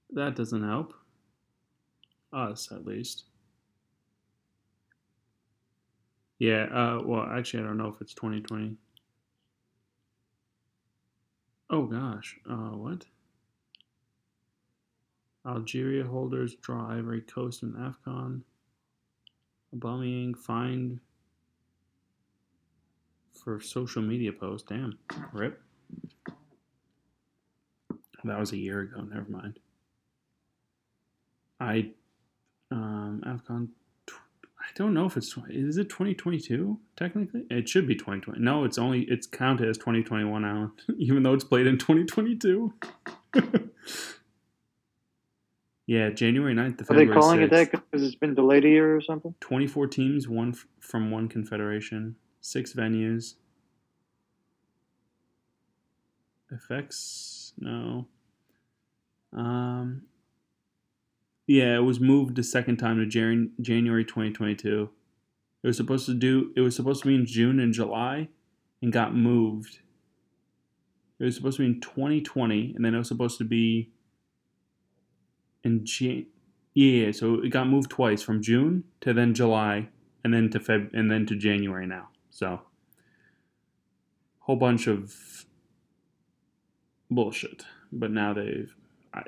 That 0.09 0.35
doesn't 0.35 0.67
help. 0.67 0.95
Us, 2.33 2.73
at 2.73 2.87
least. 2.87 3.25
Yeah, 6.39 6.65
uh, 6.73 7.03
well, 7.05 7.29
actually, 7.31 7.63
I 7.63 7.67
don't 7.67 7.77
know 7.77 7.89
if 7.89 8.01
it's 8.01 8.15
2020. 8.15 8.77
Oh, 11.69 11.83
gosh. 11.83 12.39
Uh, 12.49 12.71
what? 12.77 13.05
Algeria 15.47 16.05
holders 16.05 16.55
draw 16.57 16.91
Ivory 16.91 17.23
Coast 17.23 17.63
and 17.63 17.75
AFCON. 17.75 18.43
Aubameyang 19.75 20.37
fined 20.37 21.01
for 23.33 23.61
social 23.61 24.03
media 24.03 24.33
post. 24.33 24.67
Damn. 24.69 24.99
Rip. 25.33 25.63
That 28.25 28.39
was 28.39 28.53
a 28.53 28.59
year 28.59 28.81
ago. 28.81 29.01
Never 29.01 29.31
mind. 29.31 29.59
I 31.59 31.91
um 32.71 33.23
AFCON 33.27 33.69
I 34.61 34.73
don't 34.75 34.95
know 34.95 35.07
if 35.07 35.17
it's 35.17 35.37
is 35.49 35.79
it 35.79 35.89
2022 35.89 36.79
technically? 36.97 37.45
It 37.51 37.69
should 37.69 37.87
be 37.87 37.95
2020. 37.95 38.41
No, 38.41 38.65
it's 38.65 38.79
only 38.79 39.03
it's 39.03 39.27
counted 39.27 39.69
as 39.69 39.79
2021 39.79 40.45
Alan, 40.45 40.73
even 40.99 41.23
though 41.23 41.35
it's 41.35 41.45
played 41.45 41.67
in 41.67 41.79
2022. 41.79 42.73
yeah, 45.91 46.09
January 46.09 46.55
9th 46.55 46.79
to 46.79 46.85
Are 46.85 46.95
they 46.95 47.01
February 47.01 47.21
calling 47.21 47.43
it 47.43 47.51
that 47.51 47.73
because 47.73 48.07
it's 48.07 48.15
been 48.15 48.37
delayed 48.37 48.65
a 48.65 48.69
year 48.69 48.95
or 48.95 49.01
something? 49.01 49.35
24 49.41 49.89
teams, 49.89 50.29
one 50.29 50.51
f- 50.51 50.69
from 50.79 51.11
one 51.11 51.27
confederation, 51.27 52.15
six 52.41 52.73
venues. 52.73 53.35
Effects? 56.53 57.55
No. 57.59 58.07
Um. 59.37 60.03
Yeah, 61.49 61.75
it 61.75 61.83
was 61.83 61.99
moved 61.99 62.37
the 62.37 62.45
second 62.45 62.77
time 62.77 62.99
to 62.99 63.07
Jan- 63.07 63.51
January 63.61 64.05
2022. 64.05 64.91
It 65.65 65.67
was 65.67 65.77
supposed 65.77 66.07
to 66.07 66.15
do. 66.15 66.53
It 66.55 66.61
was 66.61 66.77
supposed 66.77 67.03
to 67.03 67.09
be 67.09 67.17
in 67.17 67.27
June 67.27 67.59
and 67.59 67.73
July, 67.73 68.29
and 68.81 68.93
got 68.93 69.17
moved. 69.17 69.81
It 71.19 71.25
was 71.25 71.35
supposed 71.35 71.57
to 71.57 71.65
be 71.65 71.75
in 71.75 71.81
2020, 71.81 72.75
and 72.77 72.85
then 72.85 72.95
it 72.95 72.99
was 72.99 73.09
supposed 73.09 73.39
to 73.39 73.45
be 73.45 73.91
in 75.65 75.85
Jan. 75.85 76.27
Yeah, 76.75 77.11
so 77.13 77.43
it 77.43 77.51
got 77.51 77.69
moved 77.69 77.91
twice 77.91 78.23
from 78.23 78.43
June 78.43 78.85
to 79.01 79.13
then 79.13 79.35
July 79.35 79.89
and 80.23 80.33
then 80.33 80.51
to 80.51 80.61
Feb 80.61 80.91
and 80.95 81.11
then 81.11 81.27
to 81.27 81.37
January 81.37 81.87
now. 81.87 82.09
So 82.31 82.63
whole 84.41 84.57
bunch 84.57 84.87
of 84.87 85.47
bullshit. 87.11 87.65
But 87.93 88.11
now 88.11 88.33
they've 88.33 88.75
I 89.13 89.23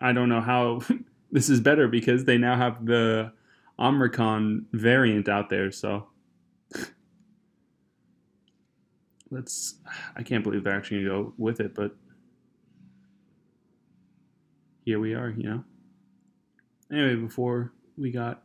I 0.00 0.12
don't 0.12 0.28
know 0.28 0.40
how 0.40 0.80
this 1.32 1.48
is 1.48 1.60
better 1.60 1.88
because 1.88 2.24
they 2.24 2.38
now 2.38 2.56
have 2.56 2.86
the 2.86 3.32
Omicron 3.78 4.66
variant 4.72 5.28
out 5.28 5.48
there, 5.48 5.70
so 5.70 6.08
let's 9.30 9.76
I 10.16 10.22
can't 10.22 10.44
believe 10.44 10.64
they're 10.64 10.76
actually 10.76 11.04
gonna 11.04 11.22
go 11.22 11.34
with 11.38 11.60
it, 11.60 11.74
but 11.74 11.96
here 14.84 14.98
we 14.98 15.14
are, 15.14 15.30
you 15.30 15.44
know. 15.44 15.64
Anyway, 16.92 17.14
before 17.14 17.72
we 17.96 18.10
got 18.10 18.42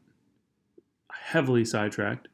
heavily 1.12 1.66
sidetracked. 1.66 2.28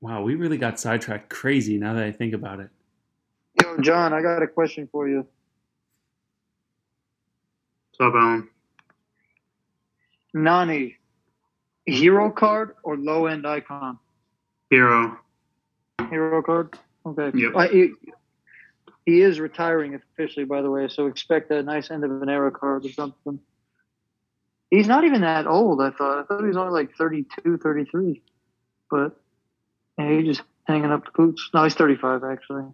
Wow, 0.00 0.22
we 0.22 0.34
really 0.34 0.58
got 0.58 0.78
sidetracked 0.78 1.30
crazy 1.30 1.78
now 1.78 1.94
that 1.94 2.04
I 2.04 2.12
think 2.12 2.34
about 2.34 2.60
it. 2.60 2.68
Yo, 3.60 3.78
John, 3.78 4.12
I 4.12 4.22
got 4.22 4.42
a 4.42 4.46
question 4.46 4.88
for 4.92 5.08
you. 5.08 5.26
What's 7.96 8.14
up, 8.14 8.14
Alan? 8.14 8.48
Nani, 10.34 10.96
hero 11.86 12.30
card 12.30 12.74
or 12.82 12.96
low 12.96 13.26
end 13.26 13.46
icon? 13.46 13.98
Hero. 14.70 15.18
Hero 16.10 16.42
card. 16.42 16.78
Okay. 17.06 17.30
Yep. 17.34 17.52
Uh, 17.54 17.68
he, 19.06 19.20
is 19.20 19.40
retiring 19.40 19.94
officially, 19.94 20.44
by 20.44 20.62
the 20.62 20.70
way, 20.70 20.88
so 20.88 21.06
expect 21.06 21.50
a 21.50 21.62
nice 21.62 21.90
end 21.90 22.04
of 22.04 22.22
an 22.22 22.28
era 22.28 22.50
card 22.50 22.84
or 22.84 22.92
something. 22.92 23.38
He's 24.70 24.88
not 24.88 25.04
even 25.04 25.20
that 25.20 25.46
old, 25.46 25.80
I 25.80 25.90
thought. 25.90 26.18
I 26.18 26.22
thought 26.24 26.40
he 26.40 26.48
was 26.48 26.56
only 26.56 26.72
like 26.72 26.94
32, 26.96 27.58
33. 27.58 28.22
But 28.90 29.16
yeah, 29.98 30.10
he's 30.10 30.36
just 30.36 30.42
hanging 30.66 30.90
up 30.90 31.04
the 31.04 31.10
boots. 31.14 31.50
No, 31.54 31.64
he's 31.64 31.74
35, 31.74 32.24
actually. 32.24 32.64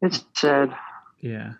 It's 0.00 0.24
sad. 0.34 0.74
Yeah, 1.20 1.52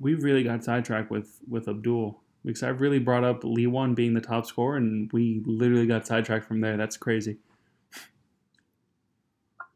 we 0.00 0.14
really 0.14 0.42
got 0.42 0.64
sidetracked 0.64 1.10
with 1.10 1.40
with 1.48 1.68
Abdul 1.68 2.22
because 2.44 2.62
I 2.62 2.68
really 2.68 2.98
brought 2.98 3.24
up 3.24 3.42
Lewan 3.42 3.94
being 3.94 4.14
the 4.14 4.20
top 4.20 4.46
scorer, 4.46 4.76
and 4.76 5.12
we 5.12 5.42
literally 5.44 5.86
got 5.86 6.06
sidetracked 6.06 6.46
from 6.46 6.60
there. 6.60 6.76
That's 6.76 6.96
crazy. 6.96 7.36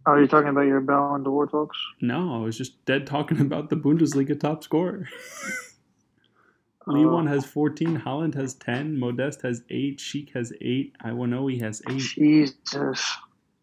Oh, 0.07 0.15
you're 0.17 0.29
talking 0.29 0.51
about 0.51 0.67
your 0.67 0.81
Ballon 0.81 1.25
d'Or 1.25 1.47
talks? 1.49 1.77
No, 2.01 2.35
I 2.37 2.39
was 2.45 2.57
just 2.57 2.85
dead 2.85 3.07
talking 3.07 3.41
about 3.41 3.71
the 3.71 3.77
Bundesliga 3.77 4.39
top 4.39 4.63
scorer. 4.63 5.09
Lee 6.87 7.05
Uh, 7.05 7.09
One 7.09 7.27
has 7.27 7.45
14, 7.45 7.99
Haaland 8.03 8.35
has 8.37 8.55
10, 8.55 8.97
Modeste 9.01 9.43
has 9.43 9.63
8, 9.69 9.99
Schick 9.99 10.33
has 10.35 10.53
8, 10.61 10.95
Iwanoe 11.05 11.61
has 11.61 11.83
8. 11.91 11.99
Jesus. 11.99 13.17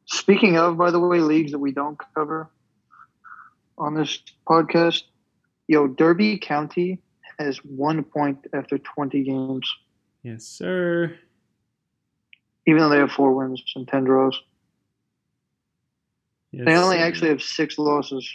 Speaking 0.06 0.58
of, 0.58 0.78
by 0.78 0.92
the 0.92 1.00
way, 1.00 1.20
leagues 1.22 1.54
that 1.54 1.60
we 1.60 1.72
don't 1.72 1.98
cover 2.14 2.50
on 3.78 3.94
this 3.96 4.20
podcast, 4.46 5.04
yo, 5.70 5.88
Derby 5.88 6.38
County 6.38 7.00
has 7.40 7.58
one 7.60 8.04
point 8.04 8.46
after 8.54 8.78
20 8.78 9.24
games, 9.24 9.74
Yes, 10.24 10.44
sir. 10.44 11.16
even 12.68 12.80
though 12.82 12.90
they 12.90 12.98
have 13.00 13.12
four 13.12 13.34
wins 13.34 13.64
and 13.78 13.88
10 13.88 14.04
draws. 14.04 14.38
Yes, 16.54 16.66
They 16.68 16.76
only 16.76 16.98
actually 16.98 17.30
have 17.30 17.42
six 17.42 17.80
losses 17.80 18.32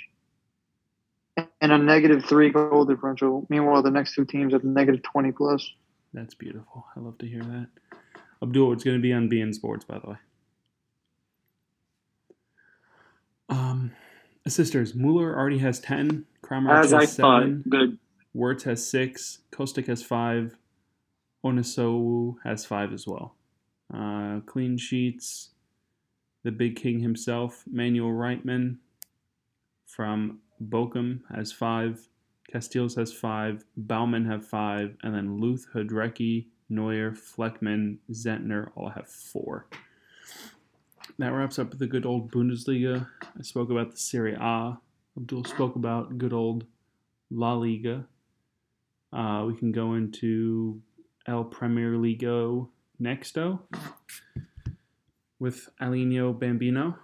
and 1.61 1.71
a 1.73 1.79
negative 1.79 2.25
three 2.25 2.51
goal 2.51 2.85
differential. 2.85 3.47
Meanwhile, 3.49 3.83
the 3.83 3.93
next 3.93 4.15
two 4.15 4.25
teams 4.25 4.53
have 4.53 4.65
negative 4.65 5.05
20 5.05 5.31
plus. 5.31 5.71
That's 6.13 6.35
beautiful. 6.35 6.85
I 6.97 7.01
love 7.01 7.17
to 7.19 7.27
hear 7.29 7.43
that. 7.43 7.69
Abdul, 8.43 8.73
it's 8.73 8.83
going 8.83 8.97
to 8.97 9.03
be 9.03 9.13
on 9.13 9.31
BN 9.31 9.55
Sports, 9.55 9.85
by 9.85 10.01
the 10.01 10.11
way. 10.11 10.17
Um, 13.51 13.93
sisters, 14.49 14.97
Mueller 14.97 15.39
already 15.39 15.59
has 15.59 15.79
10. 15.79 16.25
Kramer 16.43 16.73
As 16.73 16.93
I 16.93 17.03
has 17.03 17.15
thought, 17.17 17.43
7. 17.43 17.65
good. 17.69 17.99
Wirtz 18.35 18.65
has 18.65 18.85
6. 18.89 19.39
Kostic 19.53 19.87
has 19.87 20.03
5. 20.03 20.57
Onisiwo 21.45 22.37
has 22.43 22.65
5 22.67 22.93
as 22.93 23.07
well. 23.07 23.37
Uh, 23.95 24.41
clean 24.41 24.77
sheets. 24.77 25.51
The 26.45 26.53
big 26.53 26.77
king 26.77 27.01
himself, 27.01 27.65
Manuel 27.71 28.13
Riemann 28.13 28.79
from 29.87 30.39
Bochum, 30.63 31.21
has 31.35 31.53
5. 31.53 32.09
Casteels 32.53 32.97
has 32.97 33.13
5. 33.13 33.65
Baumann 33.77 34.27
have 34.27 34.47
5. 34.47 34.97
And 35.03 35.15
then 35.15 35.41
Luth, 35.41 35.67
Hradecky, 35.75 36.47
Neuer, 36.69 37.13
Fleckman, 37.13 37.99
Zentner 38.11 38.71
all 38.77 38.91
have 38.91 39.09
4. 39.09 39.67
That 41.19 41.33
wraps 41.33 41.59
up 41.59 41.77
the 41.77 41.87
good 41.87 42.07
old 42.07 42.31
Bundesliga. 42.31 43.07
I 43.23 43.43
spoke 43.43 43.71
about 43.71 43.91
the 43.91 43.97
Serie 43.97 44.37
A. 44.39 44.79
Abdul 45.17 45.45
spoke 45.45 45.75
about 45.75 46.17
good 46.17 46.33
old 46.33 46.65
La 47.31 47.55
Liga. 47.55 48.07
Uh, 49.13 49.45
we 49.47 49.57
can 49.57 49.73
go 49.73 49.95
into 49.95 50.81
El 51.27 51.45
Premier 51.45 51.95
Ligo 51.95 52.69
nexto 53.01 53.61
with 55.39 55.69
Alinho 55.81 56.39
Bambino. 56.39 56.99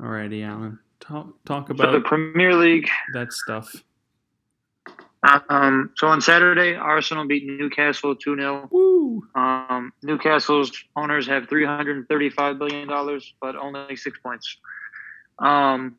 Alrighty, 0.00 0.46
Alan. 0.46 0.78
Talk, 1.00 1.44
talk 1.44 1.68
So 1.68 1.92
the 1.92 2.00
Premier 2.00 2.54
League. 2.54 2.88
that 3.12 3.32
stuff. 3.32 3.72
Um, 5.48 5.90
so 5.96 6.06
on 6.06 6.20
Saturday, 6.20 6.74
Arsenal 6.74 7.26
beat 7.26 7.44
Newcastle 7.44 8.14
2 8.14 8.36
0. 8.36 8.68
Woo! 8.70 9.26
Um, 9.34 9.92
Newcastle's 10.02 10.72
owners 10.96 11.26
have 11.26 11.48
$335 11.48 12.58
billion, 12.58 13.20
but 13.40 13.56
only 13.56 13.96
six 13.96 14.18
points. 14.20 14.58
Um, 15.38 15.96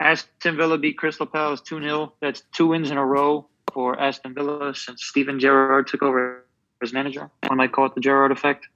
Aston 0.00 0.56
Villa 0.56 0.78
beat 0.78 0.96
Crystal 0.98 1.26
Palace 1.26 1.60
2 1.62 1.80
0. 1.82 2.14
That's 2.20 2.42
two 2.52 2.68
wins 2.68 2.90
in 2.90 2.96
a 2.96 3.04
row 3.04 3.46
for 3.72 3.98
Aston 4.00 4.34
Villa 4.34 4.74
since 4.74 5.04
Steven 5.04 5.38
Gerrard 5.38 5.86
took 5.86 6.02
over 6.02 6.44
as 6.82 6.92
manager. 6.92 7.30
One 7.46 7.58
might 7.58 7.72
call 7.72 7.86
it 7.86 7.94
the 7.94 8.00
Gerrard 8.00 8.32
effect. 8.32 8.68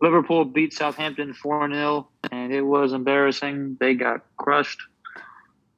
Liverpool 0.00 0.44
beat 0.44 0.72
Southampton 0.72 1.32
4 1.32 1.72
0, 1.72 2.08
and 2.30 2.52
it 2.52 2.62
was 2.62 2.92
embarrassing. 2.92 3.76
They 3.80 3.94
got 3.94 4.22
crushed. 4.36 4.80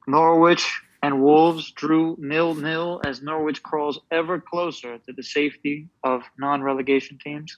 Norwich 0.07 0.81
and 1.01 1.21
Wolves 1.21 1.71
drew 1.71 2.17
nil 2.19 2.55
nil 2.55 3.01
as 3.05 3.21
Norwich 3.21 3.63
crawls 3.63 3.99
ever 4.11 4.39
closer 4.39 4.97
to 4.97 5.13
the 5.13 5.23
safety 5.23 5.87
of 6.03 6.23
non 6.37 6.61
relegation 6.61 7.17
teams. 7.23 7.57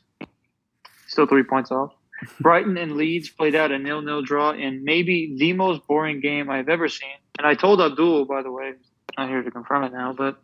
Still 1.08 1.26
three 1.26 1.44
points 1.44 1.72
off. 1.72 1.94
Brighton 2.40 2.78
and 2.78 2.96
Leeds 2.98 3.30
played 3.30 3.56
out 3.56 3.72
a 3.72 3.80
nil 3.80 4.02
nil 4.02 4.22
draw 4.22 4.52
in 4.52 4.84
maybe 4.84 5.36
the 5.40 5.54
most 5.54 5.88
boring 5.88 6.20
game 6.20 6.50
I've 6.50 6.70
ever 6.70 6.88
seen. 6.88 7.10
And 7.40 7.48
I 7.48 7.56
told 7.56 7.82
Abdul, 7.82 8.26
by 8.26 8.44
the 8.44 8.52
way, 8.52 8.74
not 9.18 9.30
here 9.30 9.42
to 9.42 9.50
confirm 9.50 9.84
it 9.86 9.94
now, 9.94 10.14
but 10.14 10.40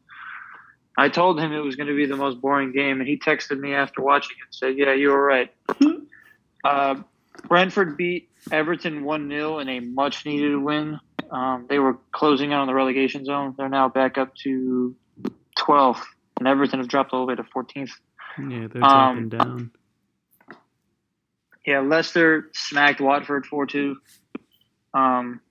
I 0.97 1.09
told 1.09 1.39
him 1.39 1.53
it 1.53 1.59
was 1.59 1.76
going 1.76 1.88
to 1.88 1.95
be 1.95 2.07
the 2.07 2.18
most 2.18 2.41
boring 2.41 2.72
game, 2.72 2.99
and 2.99 3.07
he 3.07 3.20
texted 3.20 3.59
me 3.59 3.76
after 3.76 4.01
watching 4.01 4.38
it 4.39 4.45
and 4.45 4.55
said, 4.55 4.78
"Yeah, 4.78 4.93
you 4.93 5.09
were 5.09 5.24
right." 5.24 5.53
uh, 6.63 6.95
Brentford 7.47 7.97
beat 7.97 8.29
Everton 8.51 9.03
one 9.03 9.29
0 9.29 9.59
in 9.59 9.69
a 9.69 9.79
much 9.79 10.25
needed 10.25 10.57
win. 10.57 10.99
Um, 11.29 11.65
they 11.69 11.79
were 11.79 11.97
closing 12.11 12.53
out 12.53 12.61
on 12.61 12.67
the 12.67 12.73
relegation 12.73 13.25
zone. 13.25 13.53
They're 13.57 13.69
now 13.69 13.89
back 13.89 14.17
up 14.17 14.33
to 14.43 14.95
12th, 15.57 16.03
and 16.39 16.47
Everton 16.47 16.79
have 16.79 16.87
dropped 16.87 17.13
all 17.13 17.21
the 17.21 17.25
way 17.25 17.35
to 17.35 17.43
14th. 17.43 17.91
Yeah, 18.39 18.67
they're 18.67 18.83
Um, 18.83 19.29
dropping 19.29 19.29
down. 19.29 19.71
Yeah, 21.65 21.79
Leicester 21.81 22.49
smacked 22.53 23.01
Watford 23.01 23.45
4 23.45 23.65
2. 23.65 23.97
Um, 24.93 25.41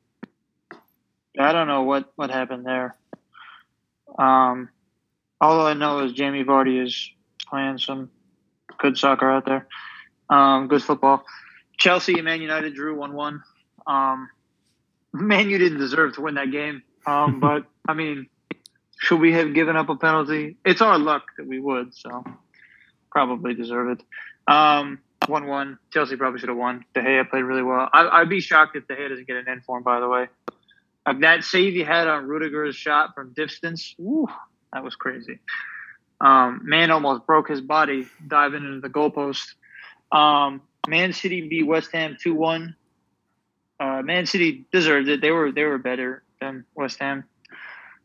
I 1.38 1.52
don't 1.52 1.66
know 1.66 1.82
what, 1.82 2.10
what 2.16 2.30
happened 2.30 2.64
there. 2.64 2.96
Um, 4.18 4.70
all 5.40 5.66
I 5.66 5.74
know 5.74 5.98
is 6.04 6.12
Jamie 6.12 6.44
Vardy 6.44 6.82
is 6.82 7.10
playing 7.50 7.76
some 7.78 8.10
good 8.78 8.96
soccer 8.96 9.30
out 9.30 9.44
there, 9.44 9.66
um, 10.28 10.68
good 10.68 10.82
football. 10.82 11.24
Chelsea 11.76 12.14
and 12.14 12.24
Man 12.24 12.40
United 12.40 12.74
drew 12.74 12.96
1 12.96 13.12
1. 13.12 13.42
Um, 13.86 14.30
Man 15.12 15.48
you 15.48 15.58
didn't 15.58 15.78
deserve 15.78 16.14
to 16.14 16.22
win 16.22 16.34
that 16.34 16.50
game. 16.50 16.82
Um, 17.06 17.40
but, 17.40 17.64
I 17.86 17.94
mean, 17.94 18.28
should 18.98 19.20
we 19.20 19.32
have 19.32 19.54
given 19.54 19.76
up 19.76 19.88
a 19.88 19.96
penalty? 19.96 20.56
It's 20.64 20.80
our 20.80 20.98
luck 20.98 21.24
that 21.38 21.46
we 21.46 21.60
would, 21.60 21.94
so 21.94 22.24
probably 23.10 23.54
deserve 23.54 23.98
it. 23.98 24.52
Um, 24.52 25.00
one 25.26 25.46
one. 25.46 25.78
Chelsea 25.92 26.16
probably 26.16 26.38
should 26.38 26.48
have 26.48 26.58
won. 26.58 26.84
De 26.94 27.00
Gea 27.00 27.28
played 27.28 27.42
really 27.42 27.62
well. 27.62 27.88
I, 27.92 28.08
I'd 28.20 28.28
be 28.28 28.40
shocked 28.40 28.76
if 28.76 28.86
De 28.86 28.94
Gea 28.94 29.08
doesn't 29.08 29.26
get 29.26 29.36
an 29.36 29.48
end 29.48 29.64
for 29.64 29.78
him. 29.78 29.82
By 29.82 30.00
the 30.00 30.08
way, 30.08 30.28
uh, 31.04 31.14
that 31.20 31.44
save 31.44 31.74
he 31.74 31.82
had 31.82 32.08
on 32.08 32.26
Rudiger's 32.26 32.76
shot 32.76 33.14
from 33.14 33.32
distance, 33.32 33.94
woo, 33.98 34.28
that 34.72 34.84
was 34.84 34.96
crazy. 34.96 35.38
Um, 36.20 36.62
man 36.64 36.90
almost 36.90 37.26
broke 37.26 37.48
his 37.48 37.60
body 37.60 38.06
diving 38.26 38.64
into 38.64 38.80
the 38.80 38.88
goalpost. 38.88 39.54
Um, 40.12 40.62
Man 40.88 41.12
City 41.12 41.48
beat 41.48 41.64
West 41.64 41.90
Ham 41.92 42.16
two 42.20 42.34
one. 42.34 42.76
Uh, 43.78 44.02
Man 44.02 44.26
City 44.26 44.64
deserved 44.72 45.08
it. 45.08 45.20
They 45.20 45.30
were 45.30 45.52
they 45.52 45.64
were 45.64 45.78
better 45.78 46.22
than 46.40 46.64
West 46.74 46.98
Ham. 47.00 47.24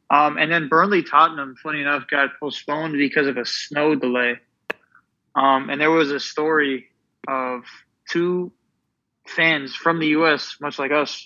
Um, 0.10 0.38
and 0.38 0.52
then 0.52 0.68
Burnley 0.68 1.04
Tottenham, 1.04 1.56
funny 1.62 1.82
enough, 1.82 2.04
got 2.10 2.32
postponed 2.38 2.98
because 2.98 3.28
of 3.28 3.38
a 3.38 3.46
snow 3.46 3.96
delay. 3.96 4.40
Um, 5.36 5.70
and 5.70 5.80
there 5.80 5.90
was 5.90 6.12
a 6.12 6.20
story 6.20 6.90
of 7.30 7.64
two 8.10 8.52
fans 9.26 9.74
from 9.74 10.00
the 10.00 10.08
U.S., 10.08 10.58
much 10.60 10.78
like 10.78 10.92
us, 10.92 11.26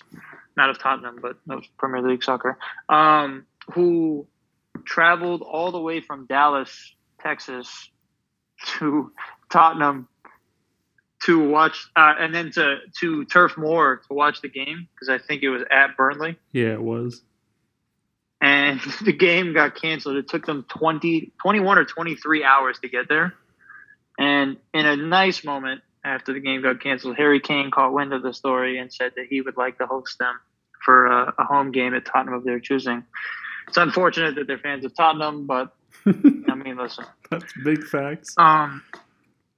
not 0.56 0.70
of 0.70 0.78
Tottenham, 0.78 1.18
but 1.20 1.36
of 1.50 1.64
Premier 1.78 2.00
League 2.00 2.22
soccer, 2.22 2.58
um, 2.88 3.46
who 3.72 4.28
traveled 4.84 5.42
all 5.42 5.72
the 5.72 5.80
way 5.80 6.00
from 6.00 6.26
Dallas, 6.26 6.94
Texas, 7.20 7.90
to 8.78 9.10
Tottenham 9.50 10.08
to 11.24 11.48
watch, 11.48 11.88
uh, 11.96 12.14
and 12.18 12.34
then 12.34 12.50
to 12.52 12.76
to 13.00 13.24
Turf 13.24 13.56
Moor 13.56 14.02
to 14.08 14.14
watch 14.14 14.40
the 14.42 14.48
game 14.48 14.88
because 14.94 15.08
I 15.08 15.18
think 15.24 15.42
it 15.42 15.48
was 15.48 15.62
at 15.70 15.96
Burnley 15.96 16.36
Yeah, 16.52 16.72
it 16.74 16.82
was. 16.82 17.22
and 18.40 18.80
the 19.04 19.12
game 19.12 19.54
got 19.54 19.74
canceled. 19.80 20.16
It 20.16 20.28
took 20.28 20.44
them 20.46 20.64
20, 20.68 21.32
21 21.40 21.78
or 21.78 21.84
23 21.84 22.44
hours 22.44 22.78
to 22.80 22.88
get 22.88 23.08
there. 23.08 23.34
And 24.18 24.56
in 24.72 24.86
a 24.86 24.96
nice 24.96 25.44
moment 25.44 25.82
after 26.04 26.32
the 26.32 26.40
game 26.40 26.62
got 26.62 26.80
canceled, 26.82 27.16
Harry 27.16 27.40
Kane 27.40 27.70
caught 27.70 27.92
wind 27.92 28.12
of 28.12 28.22
the 28.22 28.32
story 28.32 28.78
and 28.78 28.92
said 28.92 29.12
that 29.16 29.26
he 29.28 29.40
would 29.40 29.56
like 29.56 29.78
to 29.78 29.86
host 29.86 30.18
them 30.18 30.34
for 30.84 31.06
a, 31.06 31.34
a 31.38 31.44
home 31.44 31.72
game 31.72 31.94
at 31.94 32.04
Tottenham 32.04 32.34
of 32.34 32.44
their 32.44 32.60
choosing. 32.60 33.04
It's 33.68 33.76
unfortunate 33.76 34.36
that 34.36 34.46
they're 34.46 34.58
fans 34.58 34.84
of 34.84 34.94
Tottenham, 34.94 35.46
but 35.46 35.74
I 36.06 36.54
mean, 36.54 36.76
listen. 36.76 37.04
That's 37.30 37.52
big 37.64 37.84
facts. 37.84 38.34
Um, 38.38 38.82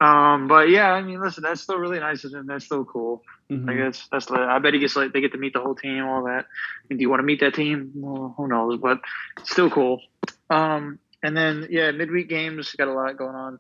Um, 0.01 0.47
but 0.47 0.69
yeah, 0.69 0.93
I 0.93 1.03
mean, 1.03 1.21
listen, 1.21 1.43
that's 1.43 1.61
still 1.61 1.79
really 1.79 1.99
nice 1.99 2.23
of 2.25 2.33
him. 2.33 2.47
That's 2.47 2.65
still 2.65 2.85
cool. 2.85 3.25
Mhm. 3.51 3.67
Like 3.67 3.79
that's 3.79 4.09
that's. 4.09 4.31
I 4.31 4.59
bet 4.61 4.75
he 4.75 4.81
gets 4.81 4.95
like 4.95 5.13
they 5.13 5.21
get 5.21 5.33
to 5.33 5.39
meet 5.39 5.55
the 5.55 5.61
whole 5.61 5.75
team, 5.75 6.05
all 6.05 6.25
that. 6.25 6.47
And 6.89 6.99
do 6.99 7.03
you 7.03 7.11
want 7.11 7.21
to 7.21 7.25
meet 7.25 7.41
that 7.41 7.55
team? 7.55 7.91
Well, 7.95 8.35
who 8.37 8.47
knows? 8.47 8.79
But 8.79 9.01
still 9.43 9.71
cool. 9.71 10.01
Um, 10.51 10.99
and 11.23 11.37
then 11.37 11.67
yeah, 11.69 11.91
midweek 11.91 12.29
games 12.29 12.73
got 12.77 12.87
a 12.89 12.93
lot 12.93 13.17
going 13.17 13.35
on. 13.35 13.59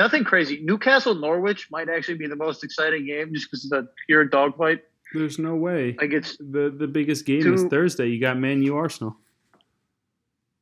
Nothing 0.00 0.24
crazy. 0.24 0.60
Newcastle 0.64 1.14
Norwich 1.14 1.68
might 1.70 1.88
actually 1.88 2.18
be 2.18 2.26
the 2.26 2.34
most 2.36 2.64
exciting 2.64 3.06
game 3.06 3.32
just 3.32 3.48
because 3.48 3.64
of 3.66 3.70
the 3.70 3.88
pure 4.06 4.24
dogfight. 4.24 4.82
There's 5.14 5.38
no 5.38 5.54
way. 5.54 5.94
Like 6.00 6.12
it's. 6.12 6.36
The 6.38 6.74
the 6.76 6.88
biggest 6.88 7.24
game 7.24 7.54
is 7.54 7.64
Thursday. 7.64 8.06
You 8.08 8.20
got 8.20 8.36
Man 8.36 8.62
U 8.62 8.76
Arsenal. 8.76 9.16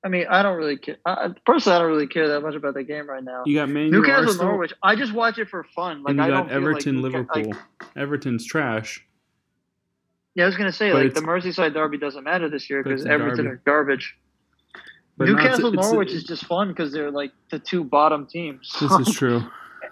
I 0.06 0.08
mean, 0.08 0.24
I 0.30 0.40
don't 0.44 0.56
really 0.56 0.76
care. 0.76 0.98
I, 1.04 1.30
personally, 1.44 1.74
I 1.74 1.78
don't 1.80 1.88
really 1.88 2.06
care 2.06 2.28
that 2.28 2.40
much 2.40 2.54
about 2.54 2.74
the 2.74 2.84
game 2.84 3.08
right 3.10 3.24
now. 3.24 3.42
You 3.44 3.56
got 3.56 3.68
Man 3.68 3.86
U 3.86 3.90
Newcastle 3.90 4.26
Arsenal. 4.26 4.46
Norwich. 4.52 4.72
I 4.80 4.94
just 4.94 5.12
watch 5.12 5.36
it 5.38 5.48
for 5.48 5.64
fun. 5.74 6.04
Like 6.04 6.10
and 6.12 6.18
you 6.20 6.24
I 6.24 6.28
got 6.28 6.48
don't 6.48 6.52
Everton 6.52 7.02
like 7.02 7.12
Liverpool. 7.12 7.50
like- 7.50 7.96
Everton's 7.96 8.46
trash. 8.46 9.04
yeah, 10.36 10.44
I 10.44 10.46
was 10.46 10.56
gonna 10.56 10.70
say 10.70 10.92
But 10.92 11.06
like 11.06 11.14
the 11.14 11.22
Merseyside 11.22 11.74
derby 11.74 11.98
doesn't 11.98 12.22
matter 12.22 12.48
this 12.48 12.70
year 12.70 12.84
because 12.84 13.00
it's 13.02 13.10
Everton 13.10 13.46
derby. 13.46 13.48
are 13.48 13.62
garbage. 13.64 14.16
But 15.18 15.26
not- 15.28 15.42
Newcastle 15.42 15.72
it's- 15.72 15.90
Norwich 15.90 16.12
is 16.12 16.22
just 16.22 16.44
fun 16.44 16.68
because 16.68 16.92
they're 16.92 17.10
like 17.10 17.32
the 17.50 17.58
two 17.58 17.82
bottom 17.82 18.26
teams. 18.26 18.72
This 18.80 18.92
is 18.92 19.12
true. 19.16 19.42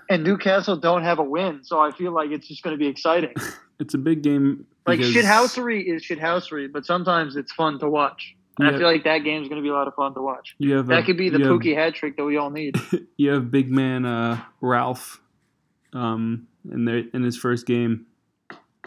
and 0.09 0.23
Newcastle 0.23 0.77
don't 0.77 1.03
have 1.03 1.19
a 1.19 1.25
win, 1.25 1.65
so 1.65 1.81
I 1.81 1.91
feel 1.91 2.13
like 2.13 2.31
it's 2.31 2.47
just 2.47 2.63
going 2.63 2.75
to 2.75 2.79
be 2.79 2.87
exciting. 2.87 3.35
It's 3.81 3.93
a 3.95 3.99
big 3.99 4.23
game. 4.23 4.67
Like 4.87 5.01
shithousery 5.01 5.85
is 5.85 6.05
shithousery, 6.05 6.71
but 6.73 6.87
sometimes 6.87 7.35
it's 7.35 7.51
fun 7.53 7.81
to 7.81 7.91
watch. 7.91 8.37
And 8.59 8.69
Yeah. 8.69 8.75
I 8.75 8.79
feel 8.79 8.87
like 8.87 9.05
that 9.05 9.19
game's 9.19 9.49
going 9.49 9.61
to 9.61 9.63
be 9.63 9.69
a 9.69 9.73
lot 9.75 9.89
of 9.89 9.95
fun 9.95 10.15
to 10.15 10.23
watch. 10.23 10.55
You 10.59 10.77
have 10.77 10.87
a, 10.87 10.95
That 10.95 11.07
could 11.07 11.17
be 11.17 11.29
the 11.29 11.39
have- 11.39 11.49
Pukki 11.49 11.75
hat 11.75 11.95
trick 11.95 12.17
that 12.17 12.25
we 12.25 12.37
all 12.37 12.51
need. 12.51 12.77
You 13.17 13.31
have 13.31 13.51
big 13.51 13.71
man 13.71 14.05
uh, 14.05 14.41
Ralph, 14.61 15.21
um, 15.93 16.47
in 16.71 16.85
their 16.85 16.99
in 17.13 17.23
his 17.23 17.37
first 17.37 17.67
game. 17.67 18.07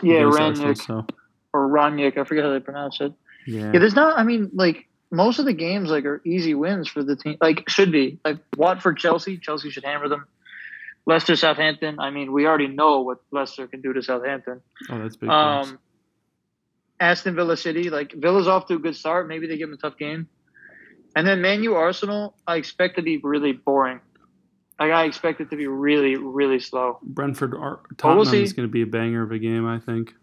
Yeah, 0.04 0.22
Ranić 0.22 0.78
So 0.86 1.06
or 1.54 1.68
Ranić, 1.70 2.18
I 2.18 2.24
forget 2.24 2.44
how 2.44 2.52
they 2.52 2.60
pronounce 2.60 3.00
it. 3.02 3.14
yeah, 3.46 3.72
Yeah, 3.72 3.80
there's 3.80 3.96
not. 3.96 4.18
I 4.20 4.24
mean, 4.24 4.52
like 4.54 4.88
most 5.12 5.40
of 5.40 5.46
the 5.46 5.54
games 5.54 5.90
like 5.90 6.06
are 6.06 6.22
easy 6.26 6.54
wins 6.54 6.88
for 6.90 7.04
the 7.04 7.16
team. 7.16 7.38
Like 7.42 7.68
should 7.70 7.92
be 7.92 8.20
like 8.26 8.38
Watford, 8.58 8.98
Chelsea. 8.98 9.38
Chelsea 9.38 9.70
should 9.72 9.86
hammer 9.86 10.08
them. 10.10 10.26
Leicester, 11.06 11.38
Southampton. 11.38 12.00
I 12.02 12.10
mean, 12.12 12.34
we 12.34 12.46
already 12.46 12.68
know 12.68 13.00
what 13.02 13.20
Leicester 13.32 13.66
can 13.68 13.80
do 13.82 13.94
to 13.94 14.02
Southampton. 14.04 14.62
oh 14.90 15.00
that's 15.00 15.16
big. 15.16 15.30
Um, 15.30 15.80
Aston 17.00 17.36
Villa 17.36 17.58
City, 17.58 17.90
like 17.90 18.14
Villa's 18.14 18.48
off 18.48 18.68
to 18.68 18.76
a 18.76 18.80
good 18.80 18.96
start. 18.96 19.28
Maybe 19.28 19.48
they 19.48 19.58
give 19.58 19.70
them 19.70 19.78
a 19.78 19.82
tough 19.82 19.98
game. 19.98 20.28
And 21.16 21.28
then 21.28 21.42
Man 21.42 21.64
U 21.64 21.76
Arsenal, 21.76 22.36
I 22.48 22.58
expect 22.58 22.96
to 22.98 23.02
be 23.02 23.18
really 23.18 23.52
boring. 23.54 24.00
Like 24.80 24.92
I 24.92 25.06
expect 25.06 25.42
it 25.42 25.50
to 25.50 25.56
be 25.56 25.68
really, 25.68 26.16
really 26.16 26.60
slow. 26.60 27.00
Brentford 27.02 27.56
Ar- 27.56 27.80
we'll 28.04 28.26
Tottenham 28.26 28.44
is 28.44 28.54
going 28.54 28.68
to 28.68 28.72
be 28.72 28.84
a 28.84 28.88
banger 28.88 29.24
of 29.24 29.32
a 29.32 29.40
game. 29.40 29.66
I 29.66 29.80
think. 29.80 30.14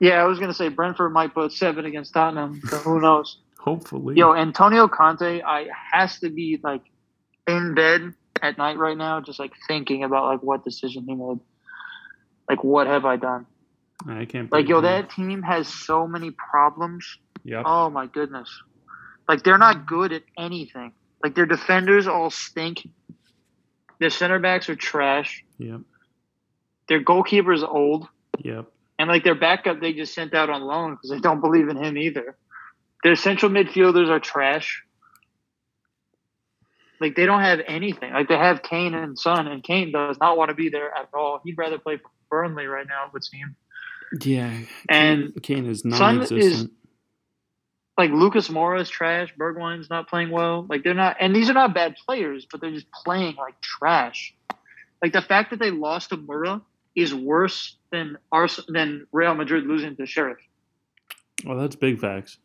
Yeah, 0.00 0.22
I 0.22 0.24
was 0.24 0.38
gonna 0.38 0.54
say 0.54 0.68
Brentford 0.68 1.12
might 1.12 1.32
put 1.32 1.52
seven 1.52 1.86
against 1.86 2.12
Tottenham, 2.12 2.60
so 2.68 2.76
who 2.78 3.00
knows? 3.00 3.38
Hopefully. 3.58 4.16
Yo, 4.16 4.34
Antonio 4.34 4.88
Conte, 4.88 5.40
I 5.40 5.68
has 5.92 6.18
to 6.18 6.28
be 6.28 6.60
like 6.62 6.82
in 7.46 7.74
bed 7.74 8.12
at 8.42 8.58
night 8.58 8.76
right 8.76 8.96
now, 8.96 9.20
just 9.20 9.38
like 9.38 9.52
thinking 9.66 10.04
about 10.04 10.26
like 10.26 10.42
what 10.42 10.64
decision 10.64 11.04
he 11.06 11.14
made. 11.14 11.38
Like 12.48 12.62
what 12.62 12.86
have 12.86 13.04
I 13.04 13.16
done? 13.16 13.46
I 14.08 14.24
can't. 14.24 14.50
Like 14.50 14.68
yo, 14.68 14.80
that 14.80 15.10
team 15.10 15.42
has 15.42 15.68
so 15.68 16.06
many 16.06 16.30
problems. 16.30 17.18
Yep. 17.44 17.62
Oh 17.66 17.90
my 17.90 18.06
goodness. 18.06 18.62
Like 19.28 19.42
they're 19.42 19.58
not 19.58 19.86
good 19.86 20.12
at 20.12 20.22
anything. 20.38 20.92
Like 21.22 21.34
their 21.34 21.46
defenders 21.46 22.06
all 22.06 22.30
stink. 22.30 22.86
Their 24.00 24.10
center 24.10 24.38
backs 24.38 24.68
are 24.68 24.76
trash. 24.76 25.44
Yep. 25.58 25.80
Their 26.88 27.00
goalkeeper 27.00 27.52
is 27.52 27.62
old. 27.62 28.06
Yep. 28.38 28.66
And 28.98 29.08
like 29.08 29.24
their 29.24 29.34
backup 29.34 29.80
they 29.80 29.92
just 29.92 30.14
sent 30.14 30.34
out 30.34 30.50
on 30.50 30.62
loan 30.62 30.94
because 30.94 31.10
they 31.10 31.20
don't 31.20 31.40
believe 31.40 31.68
in 31.68 31.82
him 31.82 31.96
either. 31.96 32.36
Their 33.02 33.16
central 33.16 33.50
midfielders 33.50 34.08
are 34.08 34.20
trash. 34.20 34.82
Like 37.00 37.16
they 37.16 37.26
don't 37.26 37.42
have 37.42 37.60
anything. 37.66 38.12
Like 38.12 38.28
they 38.28 38.38
have 38.38 38.62
Kane 38.62 38.94
and 38.94 39.18
Son, 39.18 39.46
and 39.46 39.62
Kane 39.62 39.92
does 39.92 40.16
not 40.20 40.36
want 40.36 40.50
to 40.50 40.54
be 40.54 40.68
there 40.68 40.94
at 40.94 41.08
all. 41.12 41.40
He'd 41.44 41.58
rather 41.58 41.78
play 41.78 41.98
for 41.98 42.10
Burnley 42.30 42.66
right 42.66 42.86
now, 42.86 43.06
it 43.06 43.12
would 43.12 43.24
seem. 43.24 43.56
Yeah. 44.22 44.58
And 44.88 45.32
Kane, 45.42 45.66
is 45.66 45.84
non-existent. 45.84 46.72
like 47.98 48.10
Lucas 48.10 48.48
Moura 48.48 48.80
is 48.80 48.88
trash. 48.88 49.32
Bergwijn's 49.38 49.88
not 49.90 50.08
playing 50.08 50.30
well. 50.30 50.66
Like 50.68 50.84
they're 50.84 50.94
not, 50.94 51.16
and 51.20 51.34
these 51.34 51.48
are 51.50 51.54
not 51.54 51.74
bad 51.74 51.96
players, 52.06 52.46
but 52.50 52.60
they're 52.60 52.70
just 52.72 52.90
playing 52.92 53.36
like 53.36 53.60
trash. 53.60 54.34
Like 55.02 55.12
the 55.12 55.22
fact 55.22 55.50
that 55.50 55.58
they 55.58 55.70
lost 55.70 56.10
to 56.10 56.16
Mura 56.16 56.60
is 56.94 57.14
worse 57.14 57.76
than 57.90 58.16
Ars- 58.32 58.64
than 58.68 59.06
Real 59.12 59.34
Madrid 59.34 59.64
losing 59.66 59.96
to 59.96 60.06
Sheriff. 60.06 60.38
well, 61.44 61.58
that's 61.58 61.76
big 61.76 61.98
facts. 61.98 62.38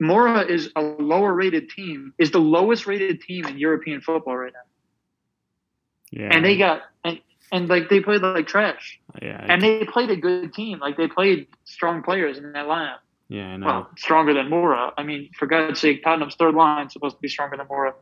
Mura 0.00 0.40
is 0.40 0.70
a 0.76 0.80
lower 0.82 1.32
rated 1.32 1.70
team, 1.70 2.12
is 2.18 2.30
the 2.30 2.38
lowest 2.40 2.86
rated 2.86 3.20
team 3.20 3.44
in 3.46 3.58
European 3.58 4.00
football 4.00 4.36
right 4.36 4.52
now, 4.52 6.20
Yeah. 6.20 6.28
and 6.32 6.44
they 6.44 6.56
got 6.56 6.82
and 7.54 7.68
like 7.68 7.88
they 7.88 8.00
played 8.00 8.20
like 8.22 8.46
trash, 8.46 8.98
Yeah. 9.22 9.38
I 9.40 9.52
and 9.52 9.62
they 9.62 9.84
played 9.84 10.10
a 10.10 10.16
good 10.16 10.52
team. 10.52 10.78
Like 10.80 10.96
they 10.96 11.08
played 11.08 11.46
strong 11.64 12.02
players 12.02 12.36
in 12.38 12.52
that 12.52 12.66
lineup. 12.66 12.98
yeah. 13.28 13.48
I 13.48 13.56
know. 13.56 13.66
Well, 13.66 13.90
stronger 13.96 14.34
than 14.34 14.50
Mura. 14.50 14.92
I 14.98 15.02
mean, 15.02 15.30
for 15.38 15.46
God's 15.46 15.80
sake, 15.80 16.02
Tottenham's 16.04 16.34
third 16.34 16.54
line 16.54 16.86
is 16.86 16.92
supposed 16.92 17.16
to 17.16 17.20
be 17.22 17.28
stronger 17.28 17.56
than 17.56 17.66
Mura. 17.70 17.94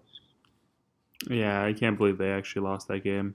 yeah. 1.30 1.62
I 1.64 1.72
can't 1.72 1.96
believe 1.98 2.18
they 2.18 2.32
actually 2.32 2.62
lost 2.62 2.88
that 2.88 3.05
game. 3.05 3.34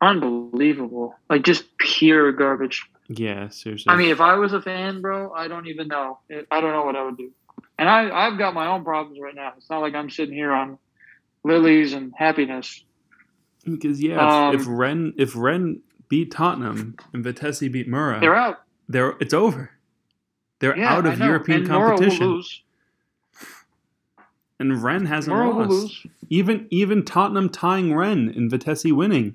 Unbelievable. 0.00 1.14
Like 1.30 1.42
just 1.44 1.64
pure 1.78 2.32
garbage. 2.32 2.84
Yeah. 3.08 3.48
Seriously. 3.48 3.90
I 3.90 3.96
mean, 3.96 4.10
if 4.10 4.20
I 4.20 4.34
was 4.34 4.52
a 4.52 4.60
fan, 4.60 5.00
bro, 5.00 5.32
I 5.32 5.48
don't 5.48 5.66
even 5.66 5.88
know. 5.88 6.18
I 6.50 6.60
don't 6.60 6.72
know 6.72 6.84
what 6.84 6.96
I 6.96 7.04
would 7.04 7.16
do. 7.16 7.30
And 7.78 7.88
I, 7.88 8.10
I've 8.10 8.38
got 8.38 8.54
my 8.54 8.66
own 8.68 8.84
problems 8.84 9.18
right 9.20 9.34
now. 9.34 9.52
It's 9.56 9.68
not 9.70 9.80
like 9.80 9.94
I'm 9.94 10.10
sitting 10.10 10.34
here 10.34 10.52
on 10.52 10.78
lilies 11.42 11.92
and 11.92 12.12
happiness. 12.16 12.83
Because 13.64 14.02
yeah, 14.02 14.48
if, 14.50 14.60
if 14.62 14.66
um, 14.68 14.76
Rennes 14.76 15.14
if 15.16 15.36
Rennes 15.36 15.78
beat 16.08 16.30
Tottenham 16.30 16.96
and 17.12 17.24
Vitesse 17.24 17.60
beat 17.70 17.88
Mura, 17.88 18.20
They're 18.20 18.34
out. 18.36 18.60
they're 18.88 19.14
it's 19.20 19.34
over. 19.34 19.70
They're 20.60 20.76
Yeah, 20.76 20.94
out 20.94 21.06
of. 21.06 21.18
European 21.18 21.60
and 21.60 21.68
competition, 21.68 22.42
and 24.60 24.82
Rennes 24.82 25.08
hasn't 25.08 25.36
will 25.36 25.54
lost. 25.54 26.06
Even 26.30 26.66
even 26.70 27.04
Tottenham 27.04 27.48
tying 27.48 27.94
Rennes 27.94 28.36
and 28.36 28.50
Vitesse 28.50 28.84
winning, 28.92 29.34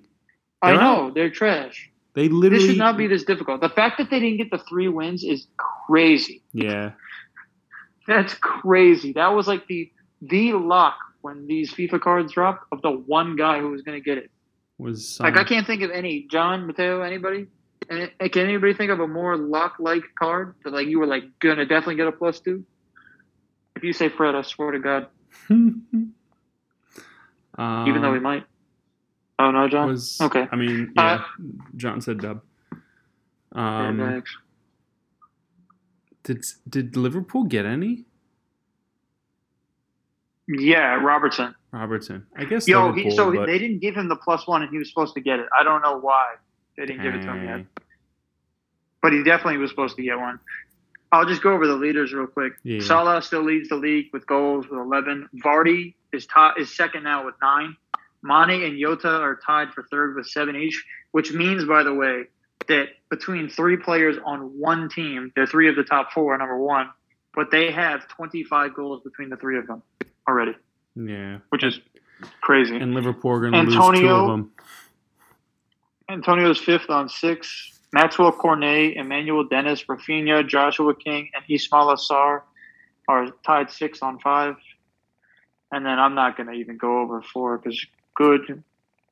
I 0.61 0.71
They're 0.71 0.82
know. 0.82 1.11
They're 1.13 1.30
trash. 1.30 1.89
they 2.13 2.30
literally 2.30 2.59
This 2.65 2.71
should 2.71 2.80
not 2.80 2.97
be 2.97 3.07
this 3.07 3.23
difficult. 3.23 3.61
The 3.61 3.69
fact 3.69 3.97
that 3.99 4.09
they 4.09 4.19
didn't 4.19 4.38
get 4.38 4.49
the 4.51 4.57
three 4.69 4.88
wins 4.88 5.23
is 5.23 5.47
crazy. 5.57 6.41
yeah 6.53 6.91
That's 8.07 8.34
crazy. 8.36 9.13
That 9.13 9.30
was 9.30 9.47
like 9.47 9.67
the 9.67 9.91
the 10.21 10.53
luck 10.53 10.95
when 11.22 11.47
these 11.47 11.74
FIFA 11.74 12.01
cards 12.01 12.34
drop 12.34 12.65
of 12.72 12.82
the 12.82 12.91
one 12.91 13.36
guy 13.36 13.59
who 13.59 13.70
was 13.70 13.82
going 13.82 13.97
to 13.99 14.03
get 14.03 14.17
it. 14.17 14.32
was 14.78 15.20
Like 15.20 15.34
um, 15.34 15.39
I 15.39 15.43
can't 15.43 15.67
think 15.67 15.82
of 15.82 15.91
any. 15.91 16.28
John 16.30 16.67
Mateo, 16.67 17.01
anybody? 17.01 17.47
And 17.89 18.11
can 18.32 18.45
anybody 18.45 18.74
think 18.74 18.91
of 18.91 18.99
a 18.99 19.07
more 19.07 19.36
lock 19.36 19.76
like 19.80 20.03
card 20.17 20.55
that 20.63 20.74
like 20.74 20.88
you 20.88 20.99
were 20.99 21.07
like 21.07 21.24
gonna 21.39 21.65
definitely 21.65 21.95
get 21.95 22.07
a 22.07 22.11
plus 22.11 22.39
two? 22.39 22.63
If 23.76 23.84
you 23.84 23.93
say 23.93 24.09
Fred, 24.09 24.36
I 24.36 24.41
swear 24.43 24.72
to 24.72 24.80
God, 24.80 25.07
um, 25.49 26.13
even 27.57 28.01
though 28.01 28.11
we 28.11 28.20
might. 28.20 28.45
Oh 29.39 29.49
no, 29.51 29.67
John. 29.70 29.88
was 29.88 30.20
Okay. 30.22 30.47
I 30.51 30.55
mean 30.55 30.93
Uh, 30.97 31.01
yeah, 31.01 31.24
John 31.78 32.01
said 32.01 32.20
dub. 32.20 32.41
Um, 33.53 34.24
did 36.24 36.45
did 36.67 36.95
Liverpool 36.95 37.45
get 37.45 37.65
any? 37.65 38.05
Yeah, 40.50 40.95
Robertson. 40.95 41.54
Robertson, 41.72 42.26
I 42.36 42.45
guess. 42.45 42.68
Yo, 42.68 42.91
he, 42.91 43.12
so 43.12 43.32
but, 43.32 43.45
they 43.45 43.60
didn't 43.60 43.80
give 43.80 43.95
him 43.95 44.10
the 44.10 44.16
plus 44.16 44.47
one, 44.47 44.64
and 44.64 44.72
he 44.72 44.80
was 44.80 44.89
supposed 44.89 45.14
to 45.14 45.22
get 45.22 45.39
it. 45.39 45.45
I 45.58 45.64
don't 45.64 45.84
know 45.84 46.00
why 46.00 46.26
they 46.76 46.88
didn't 46.88 47.04
give 47.04 47.14
it 47.14 47.22
to 47.22 47.32
him 47.32 47.45
yet, 47.45 47.84
but 49.02 49.14
he 49.14 49.24
definitely 49.24 49.58
was 49.60 49.70
supposed 49.70 49.95
to 49.97 50.02
get 50.04 50.18
one. 50.18 50.39
I'll 51.12 51.26
just 51.26 51.43
go 51.43 51.54
over 51.54 51.68
the 51.68 51.76
leaders 51.76 52.14
real 52.14 52.26
quick. 52.26 52.54
Yeah. 52.64 52.82
Salah 52.82 53.22
still 53.22 53.43
leads 53.43 53.70
the 53.70 53.76
league 53.76 54.08
with 54.12 54.26
goals 54.26 54.68
with 54.68 54.80
11. 54.80 55.30
Vardy 55.43 55.93
is 56.14 56.26
top, 56.26 56.60
is 56.60 56.76
second 56.76 57.04
now 57.04 57.26
with 57.26 57.36
nine. 57.41 57.76
Mane 58.24 58.64
and 58.64 58.80
Jota 58.80 59.10
are 59.10 59.39
tied 59.45 59.72
for 59.74 59.84
third 59.84 60.16
with 60.16 60.28
seven 60.28 60.56
each, 60.56 60.84
which 61.12 61.32
means, 61.32 61.66
by 61.66 61.84
the 61.84 61.93
way, 61.93 62.24
that 62.68 62.89
between 63.10 63.50
three 63.50 63.78
players 63.78 64.18
on 64.26 64.60
one 64.60 64.89
team, 64.89 65.32
they're 65.36 65.47
three 65.47 65.70
of 65.70 65.76
the 65.76 65.84
top 65.84 66.12
four, 66.12 66.38
number 66.38 66.58
one, 66.58 66.89
but 67.34 67.50
they 67.52 67.72
have 67.72 68.08
25 68.10 68.76
goals 68.76 69.02
between 69.04 69.30
the 69.30 69.38
three 69.38 69.58
of 69.58 69.68
them 69.68 69.82
already, 70.30 70.53
Yeah, 70.95 71.39
which 71.49 71.63
is 71.63 71.80
crazy. 72.41 72.75
and 72.77 72.93
Liverpool 72.93 73.32
are 73.32 73.39
going 73.41 73.53
to 73.53 73.59
lose 73.63 73.73
two 73.73 73.82
Antonio- 73.82 74.21
of 74.23 74.27
them. 74.30 74.51
Antonio's 76.09 76.59
fifth 76.59 76.89
on 76.89 77.09
six. 77.09 77.75
Maxwell 77.91 78.32
Cornet, 78.32 78.95
Emmanuel 78.97 79.43
Dennis, 79.47 79.84
Rafinha, 79.86 80.47
Joshua 80.47 80.93
King, 80.95 81.30
and 81.34 81.43
Ismaila 81.49 81.97
Sarr 81.97 82.41
are 83.07 83.27
tied 83.45 83.71
six 83.71 84.01
on 84.03 84.19
five. 84.19 84.55
And 85.71 85.86
then 85.86 85.99
I'm 85.99 86.13
not 86.15 86.38
going 86.38 86.47
to 86.47 86.53
even 86.53 86.77
go 86.77 86.99
over 87.01 87.21
four 87.21 87.57
because 87.57 87.84
good 88.15 88.63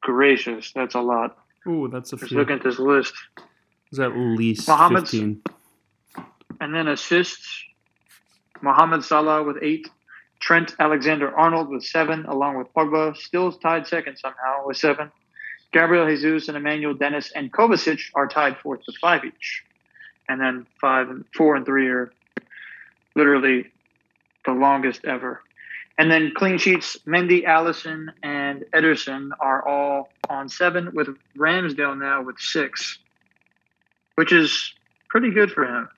gracious, 0.01 0.71
that's 0.73 0.95
a 0.95 1.01
lot. 1.01 1.37
Ooh, 1.67 1.87
that's 1.87 2.13
a 2.13 2.17
Just 2.17 2.29
few. 2.29 2.37
look 2.37 2.51
at 2.51 2.63
this 2.63 2.77
list. 2.79 3.13
Is 3.91 3.99
at 3.99 4.15
least 4.15 4.67
Mohammed's- 4.67 5.11
15. 5.11 5.41
And 6.59 6.73
then 6.73 6.87
assists, 6.87 7.63
Mohamed 8.61 9.03
Salah 9.03 9.43
with 9.43 9.57
eight, 9.61 9.87
Trent 10.39 10.75
Alexander 10.79 11.35
Arnold 11.35 11.69
with 11.69 11.83
seven, 11.83 12.25
along 12.25 12.57
with 12.57 12.73
Pogba, 12.73 13.15
still 13.17 13.51
tied 13.51 13.87
second 13.87 14.17
somehow 14.17 14.65
with 14.65 14.77
seven. 14.77 15.11
Gabriel 15.73 16.07
Jesus 16.07 16.47
and 16.47 16.55
Emmanuel 16.55 16.93
Dennis 16.93 17.31
and 17.35 17.51
Kovacic 17.51 17.99
are 18.15 18.27
tied 18.27 18.57
fourth 18.57 18.81
with 18.87 18.95
five 18.97 19.25
each. 19.25 19.63
And 20.29 20.39
then 20.39 20.65
five 20.79 21.09
and 21.09 21.25
four 21.35 21.55
and 21.55 21.65
three 21.65 21.87
are 21.87 22.11
literally 23.15 23.65
the 24.45 24.53
longest 24.53 25.05
ever. 25.05 25.41
And 25.97 26.11
then 26.11 26.31
clean 26.35 26.59
sheets, 26.59 26.97
Mendy, 27.07 27.43
Alisson, 27.45 28.07
and 28.21 28.63
Ederson 28.73 29.31
are 29.39 29.67
all 29.67 30.09
on 30.29 30.47
seven, 30.47 30.91
with 30.93 31.07
Ramsdale 31.35 31.97
now 31.97 32.21
with 32.21 32.37
six, 32.37 32.99
which 34.15 34.31
is 34.31 34.73
pretty 35.09 35.31
good 35.31 35.51
for 35.51 35.65
him. 35.65 35.89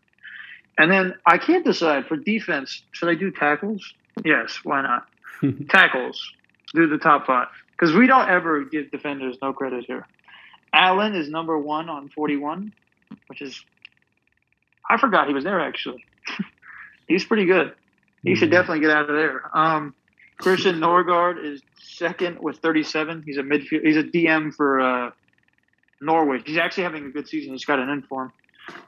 And 0.78 0.90
then 0.90 1.16
I 1.26 1.38
can't 1.38 1.66
decide 1.66 2.06
for 2.08 2.16
defense. 2.16 2.82
Should 2.92 3.10
I 3.10 3.16
do 3.16 3.32
tackles? 3.32 3.94
Yes, 4.24 4.60
why 4.64 4.82
not? 4.82 5.08
tackles. 5.70 6.32
Do 6.74 6.88
the 6.88 6.98
top 6.98 7.26
five 7.26 7.48
because 7.72 7.96
we 7.96 8.06
don't 8.06 8.30
ever 8.30 8.64
give 8.64 8.92
defenders 8.92 9.38
no 9.42 9.54
credit 9.54 9.86
here. 9.86 10.06
Allen 10.72 11.16
is 11.16 11.30
number 11.30 11.58
one 11.58 11.90
on 11.90 12.10
forty-one, 12.10 12.74
which 13.28 13.42
is 13.42 13.64
I 14.88 14.98
forgot 14.98 15.28
he 15.28 15.34
was 15.34 15.44
there 15.44 15.60
actually. 15.60 16.04
He's 17.08 17.26
pretty 17.26 17.46
good. 17.46 17.74
He 18.24 18.36
should 18.36 18.52
definitely 18.52 18.82
get 18.82 18.92
out 18.92 19.10
of 19.10 19.16
there. 19.16 19.50
Um, 19.58 19.96
Christian 20.38 20.76
Norgard 20.80 21.44
is 21.44 21.62
second 21.82 22.40
with 22.40 22.58
thirty-seven. 22.58 23.24
He's 23.26 23.38
a 23.38 23.44
midfield. 23.44 23.84
He's 23.84 23.98
a 23.98 24.04
DM 24.04 24.54
for 24.54 24.80
uh, 24.80 25.12
Norwich. 26.02 26.44
He's 26.46 26.58
actually 26.58 26.84
having 26.84 27.06
a 27.06 27.10
good 27.10 27.28
season. 27.28 27.54
He's 27.54 27.66
got 27.66 27.80
an 27.80 27.90
inform. 27.90 28.32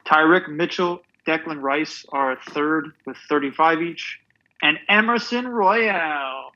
Tyrick 0.06 0.48
Mitchell, 0.50 1.02
Declan 1.28 1.62
Rice 1.62 2.06
are 2.12 2.38
third 2.50 2.92
with 3.06 3.18
35 3.30 3.82
each. 3.82 4.20
And 4.62 4.78
Emerson 4.88 5.48
Royal, 5.48 6.52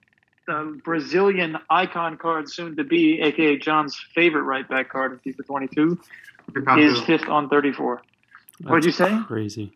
the 0.47 0.79
Brazilian 0.83 1.57
icon 1.69 2.17
card 2.17 2.49
soon 2.49 2.75
to 2.77 2.83
be, 2.83 3.21
aka 3.21 3.57
John's 3.57 3.95
favorite 4.13 4.43
right 4.43 4.67
back 4.67 4.89
card 4.89 5.19
in 5.25 5.33
FIFA 5.33 5.45
22, 5.45 5.99
is 6.77 7.01
fifth 7.01 7.27
on 7.27 7.49
34. 7.49 8.01
What'd 8.63 8.85
you 8.85 8.91
That's 8.91 8.97
say? 9.11 9.19
Crazy. 9.27 9.73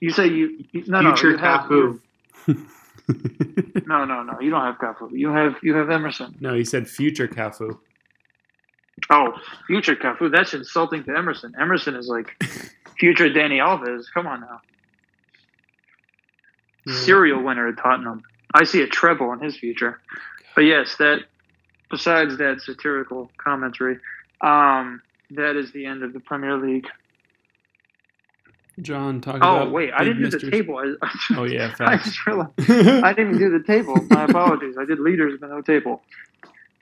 You 0.00 0.10
say 0.10 0.26
you, 0.28 0.64
you 0.72 0.84
no 0.86 1.00
no 1.00 1.10
Future 1.14 1.30
you 1.32 1.36
have- 1.38 1.60
Cafu. 1.62 2.00
no 3.86 4.04
no 4.04 4.22
no 4.22 4.40
you 4.40 4.50
don't 4.50 4.62
have 4.62 4.76
Cafu 4.78 5.10
you 5.12 5.28
have 5.30 5.56
you 5.62 5.74
have 5.74 5.90
Emerson 5.90 6.34
no, 6.40 6.54
he 6.54 6.64
said 6.64 6.88
future 6.88 7.28
Cafu. 7.28 7.78
oh 9.10 9.32
future 9.66 9.94
Cafu 9.96 10.30
that's 10.30 10.54
insulting 10.54 11.04
to 11.04 11.16
Emerson 11.16 11.54
Emerson 11.60 11.94
is 11.94 12.08
like 12.08 12.34
future 12.98 13.28
Dani 13.30 13.58
Alves 13.58 14.04
come 14.12 14.26
on 14.26 14.40
now 14.40 14.60
serial 16.86 17.42
winner 17.42 17.68
at 17.68 17.76
Tottenham. 17.78 18.22
I 18.54 18.64
see 18.64 18.82
a 18.82 18.86
treble 18.86 19.32
in 19.32 19.40
his 19.40 19.56
future. 19.58 20.00
But 20.54 20.62
yes, 20.62 20.96
that 20.96 21.20
besides 21.90 22.38
that 22.38 22.60
satirical 22.62 23.30
commentary, 23.38 23.98
um, 24.40 25.02
that 25.30 25.56
is 25.56 25.72
the 25.72 25.86
end 25.86 26.02
of 26.02 26.12
the 26.12 26.20
Premier 26.20 26.56
League. 26.56 26.86
John, 28.82 29.20
talk 29.22 29.36
Oh 29.40 29.56
about. 29.62 29.72
wait, 29.72 29.90
I 29.94 30.04
didn't 30.04 30.22
do 30.22 30.38
the 30.38 30.50
table. 30.50 30.78
I, 31.02 31.08
Oh, 31.36 31.44
yeah, 31.44 31.74
I 31.80 31.96
just 31.96 32.26
realized 32.26 32.50
I 33.04 33.12
didn't 33.14 33.38
do 33.38 33.50
the 33.50 33.64
table. 33.66 33.96
My 34.10 34.24
apologies. 34.24 34.76
I 34.78 34.84
did 34.84 35.00
leaders 35.00 35.38
but 35.40 35.48
no 35.48 35.62
table. 35.62 36.02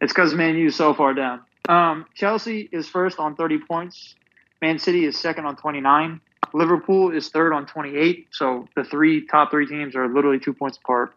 It's 0.01 0.13
because 0.13 0.35
Man 0.35 0.57
U's 0.57 0.75
so 0.75 0.93
far 0.93 1.15
down. 1.15 1.41
Um, 1.69 2.05
Chelsea 2.15 2.69
is 2.73 2.89
first 2.89 3.19
on 3.21 3.37
30 3.37 3.61
points. 3.61 4.17
Man 4.61 4.79
City 4.81 5.05
is 5.05 5.17
second 5.17 5.47
on 5.47 5.57
29. 5.57 6.21
Liverpool 6.55 7.11
is 7.11 7.29
third 7.29 7.53
on 7.53 7.67
28. 7.67 8.29
So 8.31 8.69
the 8.77 8.85
three 8.85 9.27
top 9.27 9.51
three 9.51 9.67
teams 9.67 9.97
are 9.97 10.09
literally 10.09 10.39
two 10.39 10.55
points 10.55 10.79
apart. 10.79 11.13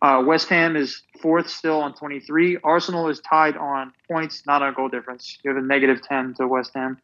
Uh, 0.00 0.22
West 0.24 0.48
Ham 0.48 0.76
is 0.76 1.02
fourth 1.20 1.48
still 1.48 1.80
on 1.80 1.94
23. 1.94 2.58
Arsenal 2.62 3.08
is 3.08 3.20
tied 3.20 3.56
on 3.56 3.92
points, 4.08 4.44
not 4.46 4.62
on 4.62 4.72
goal 4.74 4.88
difference. 4.88 5.38
You 5.42 5.52
have 5.52 5.62
a 5.62 5.66
negative 5.66 6.00
10 6.02 6.34
to 6.34 6.46
West 6.46 6.72
Ham 6.74 6.98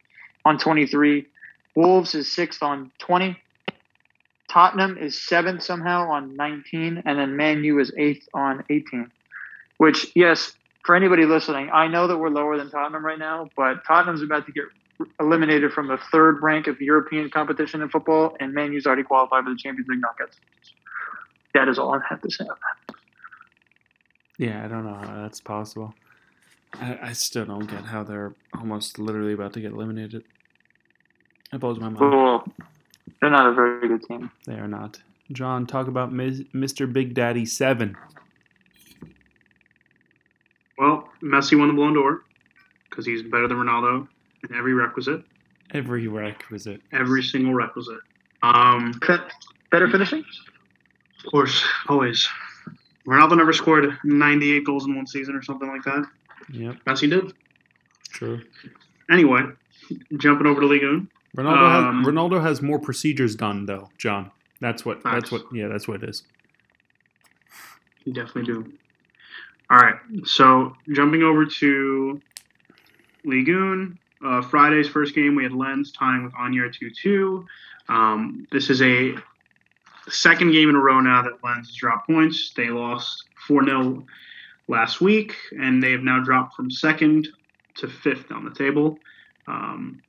on 0.45 0.57
23. 0.57 1.27
Wolves 1.75 2.15
is 2.15 2.31
sixth 2.31 2.63
on 2.63 2.91
20. 2.99 3.37
Tottenham 4.49 4.97
is 4.97 5.19
seventh 5.19 5.63
somehow 5.63 6.09
on 6.11 6.35
19, 6.35 7.01
and 7.05 7.19
then 7.19 7.35
Man 7.35 7.63
U 7.63 7.79
is 7.79 7.91
eighth 7.97 8.29
on 8.33 8.63
18. 8.69 9.11
Which, 9.77 10.11
yes, 10.15 10.53
for 10.85 10.95
anybody 10.95 11.25
listening, 11.25 11.71
I 11.73 11.87
know 11.87 12.07
that 12.07 12.17
we're 12.17 12.29
lower 12.29 12.57
than 12.57 12.69
Tottenham 12.69 13.03
right 13.03 13.17
now, 13.17 13.49
but 13.57 13.83
Tottenham's 13.87 14.21
about 14.21 14.45
to 14.45 14.51
get 14.51 14.65
eliminated 15.19 15.71
from 15.71 15.87
the 15.87 15.97
third 16.11 16.41
rank 16.41 16.67
of 16.67 16.79
European 16.81 17.29
competition 17.29 17.81
in 17.81 17.89
football, 17.89 18.35
and 18.39 18.53
Man 18.53 18.73
U's 18.73 18.85
already 18.85 19.03
qualified 19.03 19.43
for 19.43 19.49
the 19.49 19.57
Champions 19.57 19.87
League 19.89 20.01
knockouts. 20.01 20.35
That 21.53 21.67
is 21.67 21.77
all 21.77 21.93
I 21.93 21.99
have 22.09 22.21
to 22.21 22.31
say 22.31 22.43
on 22.45 22.49
that. 22.87 22.95
Yeah, 24.37 24.65
I 24.65 24.67
don't 24.67 24.85
know 24.85 24.95
how 24.95 25.21
that's 25.21 25.39
possible. 25.39 25.93
I, 26.73 26.97
I 27.01 27.13
still 27.13 27.45
don't 27.45 27.67
get 27.67 27.85
how 27.85 28.03
they're 28.03 28.33
almost 28.57 28.97
literally 28.97 29.33
about 29.33 29.53
to 29.53 29.61
get 29.61 29.71
eliminated. 29.71 30.23
That 31.51 31.59
blows 31.59 31.79
my 31.79 31.89
mind. 31.89 31.99
Well, 31.99 32.47
they're 33.21 33.29
not 33.29 33.47
a 33.47 33.53
very 33.53 33.87
good 33.87 34.03
team. 34.03 34.31
They 34.45 34.55
are 34.55 34.67
not. 34.67 34.99
John, 35.31 35.67
talk 35.67 35.87
about 35.87 36.11
Ms- 36.11 36.45
Mr. 36.53 36.91
Big 36.91 37.13
Daddy 37.13 37.45
7. 37.45 37.95
Well, 40.77 41.07
Messi 41.21 41.57
won 41.57 41.67
the 41.67 41.73
Ballon 41.73 41.93
d'Or 41.93 42.23
because 42.89 43.05
he's 43.05 43.21
better 43.21 43.47
than 43.47 43.57
Ronaldo 43.57 44.07
in 44.49 44.55
every 44.55 44.73
requisite, 44.73 45.23
Every 45.71 46.07
requisite. 46.07 46.81
every 46.91 47.23
single 47.23 47.53
requisite. 47.53 47.99
Um, 48.43 48.93
Better 49.71 49.89
finishing? 49.89 50.23
of 51.23 51.31
course, 51.31 51.63
always. 51.87 52.27
Ronaldo 53.07 53.37
never 53.37 53.53
scored 53.53 53.97
98 54.03 54.65
goals 54.65 54.85
in 54.85 54.95
one 54.95 55.07
season 55.07 55.35
or 55.35 55.41
something 55.41 55.67
like 55.67 55.83
that. 55.83 56.05
Yep, 56.51 56.75
Messi 56.85 57.09
did. 57.09 57.33
true. 58.09 58.41
Anyway, 59.09 59.41
jumping 60.17 60.47
over 60.47 60.61
to 60.61 60.67
Ligue 60.67 60.83
1. 60.83 61.09
Ronaldo, 61.37 61.57
Um, 61.87 62.03
has, 62.03 62.07
Ronaldo 62.13 62.41
has 62.41 62.61
more 62.61 62.79
procedures 62.79 63.35
done, 63.35 63.65
though, 63.65 63.89
John. 63.97 64.31
That's 64.61 64.85
what. 64.85 65.01
That's 65.03 65.31
what. 65.31 65.43
Yeah, 65.51 65.67
that's 65.67 65.87
what 65.87 66.03
it 66.03 66.09
is. 66.09 66.23
You 68.05 68.13
definitely 68.13 68.43
do. 68.43 68.71
All 69.69 69.79
right. 69.79 69.95
So 70.25 70.75
jumping 70.93 71.23
over 71.23 71.45
to 71.45 72.21
Ligue 73.25 73.47
1, 73.49 73.97
uh, 74.23 74.41
Friday's 74.41 74.87
first 74.87 75.15
game, 75.15 75.35
we 75.35 75.43
had 75.43 75.53
Lens 75.53 75.91
tying 75.91 76.23
with 76.23 76.33
Angers 76.39 76.77
2 76.77 76.89
2. 76.89 77.45
Um, 77.89 78.47
this 78.51 78.69
is 78.69 78.81
a 78.81 79.15
second 80.09 80.51
game 80.51 80.69
in 80.69 80.75
a 80.75 80.79
row 80.79 80.99
now 80.99 81.21
that 81.23 81.43
Lens 81.43 81.67
has 81.67 81.75
dropped 81.75 82.07
points. 82.07 82.53
They 82.55 82.69
lost 82.69 83.25
4 83.47 83.65
0 83.65 84.05
last 84.67 85.01
week, 85.01 85.35
and 85.51 85.81
they 85.81 85.91
have 85.91 86.01
now 86.01 86.23
dropped 86.23 86.55
from 86.55 86.71
second 86.71 87.27
to 87.75 87.87
fifth 87.87 88.31
on 88.31 88.45
the 88.45 88.51
table. 88.51 88.97
Um, 89.47 90.01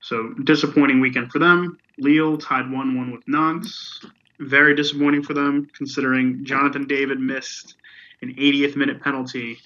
so 0.00 0.32
disappointing 0.44 1.00
weekend 1.00 1.30
for 1.30 1.38
them. 1.38 1.78
Lille 1.98 2.38
tied 2.38 2.70
1 2.70 2.96
1 2.96 3.12
with 3.12 3.26
Nantes 3.26 4.00
very 4.40 4.74
disappointing 4.74 5.22
for 5.22 5.34
them, 5.34 5.68
considering 5.76 6.44
Jonathan 6.44 6.86
David 6.86 7.18
missed 7.18 7.74
an 8.22 8.34
80th 8.34 8.76
minute 8.76 9.02
penalty 9.02 9.58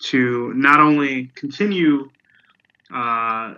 to 0.00 0.52
not 0.54 0.80
only 0.80 1.30
continue 1.34 2.10
uh, 2.92 3.54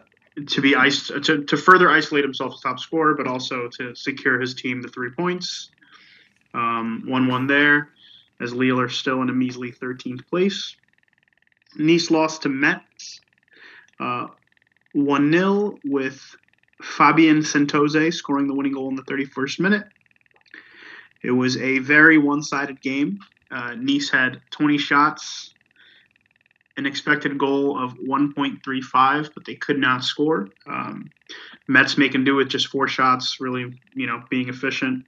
to 0.47 0.61
be 0.61 0.72
to, 0.72 1.45
to 1.45 1.57
further 1.57 1.91
isolate 1.91 2.24
himself 2.24 2.55
as 2.55 2.61
top 2.61 2.78
scorer, 2.78 3.14
but 3.14 3.26
also 3.26 3.68
to 3.68 3.95
secure 3.95 4.41
his 4.41 4.55
team 4.55 4.81
the 4.81 4.89
three 4.89 5.11
points. 5.11 5.70
Um, 6.55 7.05
one 7.07 7.28
one 7.28 7.47
there, 7.47 7.91
as 8.41 8.53
Lille 8.53 8.81
are 8.81 8.89
still 8.89 9.22
in 9.22 9.28
a 9.28 9.33
measly 9.33 9.72
13th 9.72 10.26
place. 10.28 10.76
Nice 11.76 12.11
lost 12.11 12.43
to 12.43 12.49
Metz, 12.49 13.20
uh, 14.01 14.26
one 14.93 15.31
0 15.33 15.78
with 15.85 16.20
Fabien 16.83 17.43
Centonze 17.43 18.12
scoring 18.12 18.49
the 18.49 18.55
winning 18.55 18.72
goal 18.72 18.89
in 18.89 18.97
the 18.97 19.03
31st 19.03 19.61
minute. 19.61 19.85
It 21.22 21.31
was 21.31 21.57
a 21.59 21.78
very 21.78 22.18
one 22.18 22.43
sided 22.43 22.81
game. 22.81 23.20
Uh, 23.51 23.74
nice 23.76 24.11
had 24.11 24.41
20 24.51 24.78
shots, 24.78 25.55
an 26.77 26.87
expected 26.87 27.37
goal 27.39 27.79
of 27.83 27.95
1.35, 27.99 29.35
but 29.35 29.45
they 29.45 29.55
could 29.55 29.79
not 29.79 30.05
score. 30.05 30.51
Um, 30.66 31.11
Metz 31.68 31.99
making 31.99 32.25
do 32.25 32.37
with 32.37 32.49
just 32.49 32.68
four 32.68 32.89
shots, 32.89 33.37
really, 33.41 33.79
you 33.95 34.07
know, 34.07 34.23
being 34.31 34.49
efficient. 34.49 35.05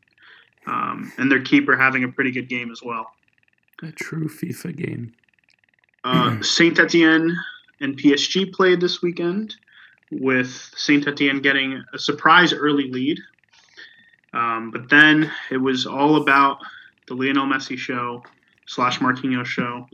Um, 0.66 1.12
and 1.18 1.30
their 1.30 1.42
keeper 1.42 1.76
having 1.76 2.04
a 2.04 2.08
pretty 2.08 2.30
good 2.30 2.48
game 2.48 2.70
as 2.70 2.82
well. 2.82 3.06
A 3.82 3.90
true 3.90 4.28
FIFA 4.28 4.76
game. 4.76 5.14
Uh, 6.04 6.40
Saint 6.42 6.78
Etienne 6.78 7.36
and 7.80 7.96
PSG 7.96 8.52
played 8.52 8.80
this 8.80 9.02
weekend, 9.02 9.54
with 10.12 10.70
Saint 10.76 11.08
Etienne 11.08 11.40
getting 11.40 11.82
a 11.94 11.98
surprise 11.98 12.52
early 12.52 12.90
lead. 12.90 13.18
Um, 14.34 14.70
but 14.70 14.88
then 14.88 15.30
it 15.50 15.56
was 15.56 15.86
all 15.86 16.16
about 16.16 16.58
the 17.08 17.14
Lionel 17.14 17.46
Messi 17.46 17.76
show 17.76 18.22
slash 18.66 18.98
Marquinhos 18.98 19.46
show. 19.46 19.86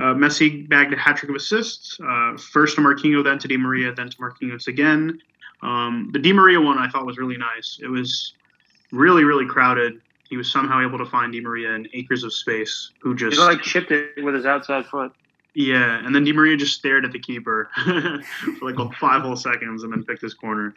Uh, 0.00 0.14
Messi 0.14 0.68
bagged 0.68 0.92
a 0.92 0.96
hat 0.96 1.16
trick 1.16 1.30
of 1.30 1.36
assists. 1.36 1.98
Uh, 2.00 2.36
first 2.36 2.74
to 2.76 2.82
Marquinhos, 2.82 3.24
then 3.24 3.38
to 3.38 3.48
Di 3.48 3.56
Maria, 3.56 3.92
then 3.92 4.10
to 4.10 4.16
Marquinhos 4.16 4.66
again. 4.66 5.20
Um, 5.62 6.10
the 6.12 6.18
Di 6.18 6.32
Maria 6.32 6.60
one 6.60 6.78
I 6.78 6.88
thought 6.88 7.06
was 7.06 7.16
really 7.16 7.36
nice. 7.36 7.78
It 7.82 7.86
was 7.88 8.34
really, 8.90 9.24
really 9.24 9.46
crowded. 9.46 10.00
He 10.28 10.36
was 10.36 10.50
somehow 10.50 10.84
able 10.84 10.98
to 10.98 11.06
find 11.06 11.32
Di 11.32 11.40
Maria 11.40 11.70
in 11.70 11.88
acres 11.92 12.24
of 12.24 12.32
space, 12.32 12.90
who 13.00 13.12
He 13.12 13.16
just 13.16 13.38
like 13.38 13.62
chipped 13.62 13.92
it 13.92 14.22
with 14.22 14.34
his 14.34 14.46
outside 14.46 14.86
foot. 14.86 15.12
yeah, 15.54 16.04
and 16.04 16.14
then 16.14 16.24
Di 16.24 16.32
Maria 16.32 16.56
just 16.56 16.74
stared 16.74 17.04
at 17.04 17.12
the 17.12 17.20
keeper 17.20 17.70
for 17.84 18.72
like 18.72 18.94
five 19.00 19.22
whole 19.22 19.36
seconds 19.36 19.84
and 19.84 19.92
then 19.92 20.02
picked 20.02 20.22
his 20.22 20.34
corner. 20.34 20.74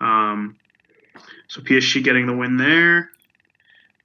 Um, 0.00 0.56
so 1.48 1.60
PSG 1.60 2.04
getting 2.04 2.26
the 2.26 2.36
win 2.36 2.56
there. 2.56 3.10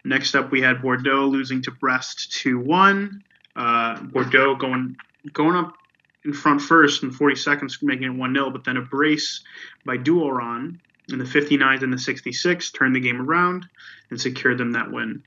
Next 0.06 0.34
up, 0.34 0.52
we 0.52 0.62
had 0.62 0.82
Bordeaux 0.82 1.26
losing 1.26 1.62
to 1.64 1.72
Brest 1.72 2.32
2 2.42 2.60
1. 2.60 3.24
Uh, 3.60 4.02
Bordeaux 4.04 4.56
going 4.56 4.96
going 5.34 5.56
up 5.58 5.76
in 6.24 6.32
front 6.32 6.62
first 6.62 7.04
in 7.04 7.12
40 7.12 7.36
seconds, 7.36 7.78
making 7.82 8.06
it 8.06 8.18
1 8.18 8.34
0, 8.34 8.50
but 8.52 8.64
then 8.64 8.78
a 8.78 8.82
brace 8.82 9.44
by 9.86 9.98
Duoran 9.98 10.80
in 11.12 11.20
the 11.20 11.26
59th 11.26 11.84
and 11.84 11.92
the 11.92 11.98
66th 11.98 12.74
turned 12.74 12.96
the 12.96 13.02
game 13.02 13.22
around 13.22 13.66
and 14.10 14.20
secured 14.20 14.58
them 14.58 14.72
that 14.72 14.90
win. 14.90 15.22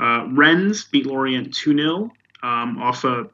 Uh, 0.00 0.26
Rennes 0.32 0.84
beat 0.86 1.06
Lorient 1.06 1.54
2 1.54 1.76
0 1.76 2.10
um, 2.42 2.82
off 2.82 3.04
a 3.04 3.26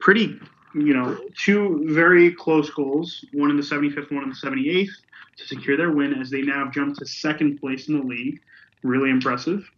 pretty, 0.00 0.40
you 0.74 0.94
know, 0.94 1.16
two 1.38 1.86
very 1.88 2.32
close 2.32 2.68
goals, 2.70 3.24
one 3.32 3.50
in 3.50 3.56
the 3.56 3.62
75th, 3.62 4.12
one 4.12 4.24
in 4.24 4.30
the 4.30 4.34
78th, 4.34 4.90
to 5.36 5.46
secure 5.46 5.76
their 5.76 5.92
win 5.92 6.14
as 6.14 6.30
they 6.30 6.42
now 6.42 6.64
have 6.64 6.74
jumped 6.74 6.98
to 6.98 7.06
second 7.06 7.60
place 7.60 7.88
in 7.88 7.98
the 7.98 8.04
league. 8.04 8.40
Really 8.82 9.10
impressive. 9.10 9.70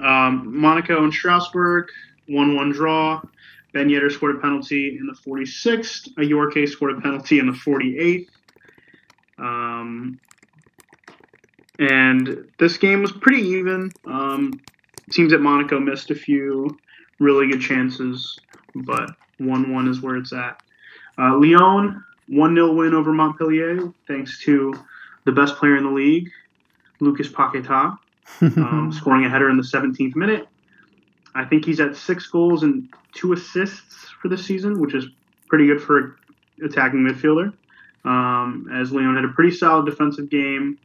Um, 0.00 0.60
Monaco 0.60 1.02
and 1.02 1.12
Strasbourg, 1.12 1.88
1 2.28 2.54
1 2.54 2.72
draw. 2.72 3.20
Ben 3.72 3.88
Yedder 3.88 4.10
scored 4.10 4.36
a 4.36 4.38
penalty 4.38 4.96
in 4.98 5.06
the 5.06 5.12
46th. 5.12 6.14
Ajorque 6.14 6.68
scored 6.68 6.96
a 6.96 7.00
penalty 7.00 7.38
in 7.38 7.46
the 7.46 7.52
48th. 7.52 8.28
Um, 9.38 10.18
and 11.78 12.48
this 12.58 12.76
game 12.76 13.02
was 13.02 13.12
pretty 13.12 13.42
even. 13.42 13.92
Um, 14.06 14.60
teams 15.10 15.32
at 15.32 15.40
Monaco 15.40 15.78
missed 15.78 16.10
a 16.10 16.14
few 16.14 16.78
really 17.18 17.48
good 17.48 17.60
chances, 17.60 18.38
but 18.74 19.10
1 19.38 19.72
1 19.72 19.88
is 19.88 20.00
where 20.00 20.16
it's 20.16 20.32
at. 20.32 20.60
Uh, 21.18 21.36
Lyon, 21.36 22.04
1 22.28 22.54
0 22.54 22.72
win 22.74 22.94
over 22.94 23.12
Montpellier, 23.12 23.92
thanks 24.06 24.42
to 24.44 24.72
the 25.24 25.32
best 25.32 25.56
player 25.56 25.76
in 25.76 25.84
the 25.84 25.90
league, 25.90 26.30
Lucas 27.00 27.28
Paqueta, 27.28 27.98
um, 28.40 28.92
scoring 28.96 29.24
a 29.24 29.30
header 29.30 29.50
in 29.50 29.56
the 29.56 29.62
17th 29.62 30.16
minute. 30.16 30.48
I 31.34 31.44
think 31.44 31.64
he's 31.64 31.80
at 31.80 31.96
six 31.96 32.26
goals 32.26 32.62
and 32.62 32.88
two 33.14 33.32
assists 33.32 34.06
for 34.20 34.28
this 34.28 34.44
season, 34.44 34.80
which 34.80 34.94
is 34.94 35.06
pretty 35.48 35.66
good 35.66 35.80
for 35.80 35.98
an 35.98 36.14
attacking 36.64 37.00
midfielder. 37.00 37.52
Um, 38.04 38.68
as 38.72 38.92
Lyon 38.92 39.14
had 39.14 39.24
a 39.24 39.28
pretty 39.28 39.54
solid 39.54 39.86
defensive 39.86 40.30
game 40.30 40.78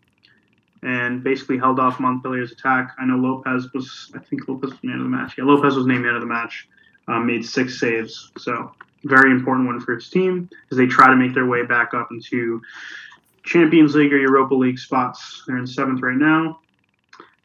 and 0.81 1.23
basically 1.23 1.57
held 1.57 1.79
off 1.79 1.99
Montpellier's 1.99 2.51
attack. 2.51 2.91
I 2.99 3.05
know 3.05 3.15
Lopez 3.15 3.71
was, 3.73 4.11
I 4.15 4.19
think 4.19 4.47
Lopez 4.47 4.71
was 4.71 4.83
man 4.83 4.97
of 4.97 5.03
the 5.03 5.09
match. 5.09 5.35
Yeah, 5.37 5.45
Lopez 5.45 5.75
was 5.75 5.85
named 5.85 6.03
man 6.03 6.15
of 6.15 6.21
the 6.21 6.27
match. 6.27 6.67
Um, 7.07 7.25
made 7.27 7.45
six 7.45 7.79
saves, 7.79 8.31
so 8.37 8.71
very 9.03 9.31
important 9.31 9.67
one 9.67 9.79
for 9.81 9.95
his 9.95 10.09
team 10.09 10.49
as 10.71 10.77
they 10.77 10.85
try 10.85 11.07
to 11.07 11.15
make 11.15 11.33
their 11.33 11.45
way 11.45 11.65
back 11.65 11.93
up 11.93 12.09
into 12.11 12.61
Champions 13.43 13.95
League 13.95 14.13
or 14.13 14.17
Europa 14.17 14.55
League 14.55 14.79
spots. 14.79 15.43
They're 15.45 15.57
in 15.57 15.67
seventh 15.67 16.01
right 16.01 16.15
now. 16.15 16.59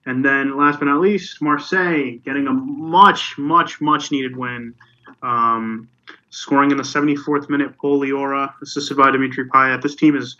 And 0.09 0.25
then, 0.25 0.57
last 0.57 0.79
but 0.79 0.87
not 0.87 1.01
least, 1.01 1.43
Marseille 1.43 2.17
getting 2.25 2.47
a 2.47 2.53
much, 2.53 3.37
much, 3.37 3.79
much 3.83 4.11
needed 4.11 4.35
win, 4.35 4.75
um, 5.23 5.87
scoring 6.31 6.71
in 6.71 6.79
the 6.79 6.83
74th 6.83 7.51
minute. 7.51 7.77
Pol 7.77 8.01
Lirola, 8.01 8.55
assisted 8.63 8.97
by 8.97 9.11
Dimitri 9.11 9.51
Payet. 9.51 9.83
This 9.83 9.95
team 9.95 10.17
is 10.17 10.37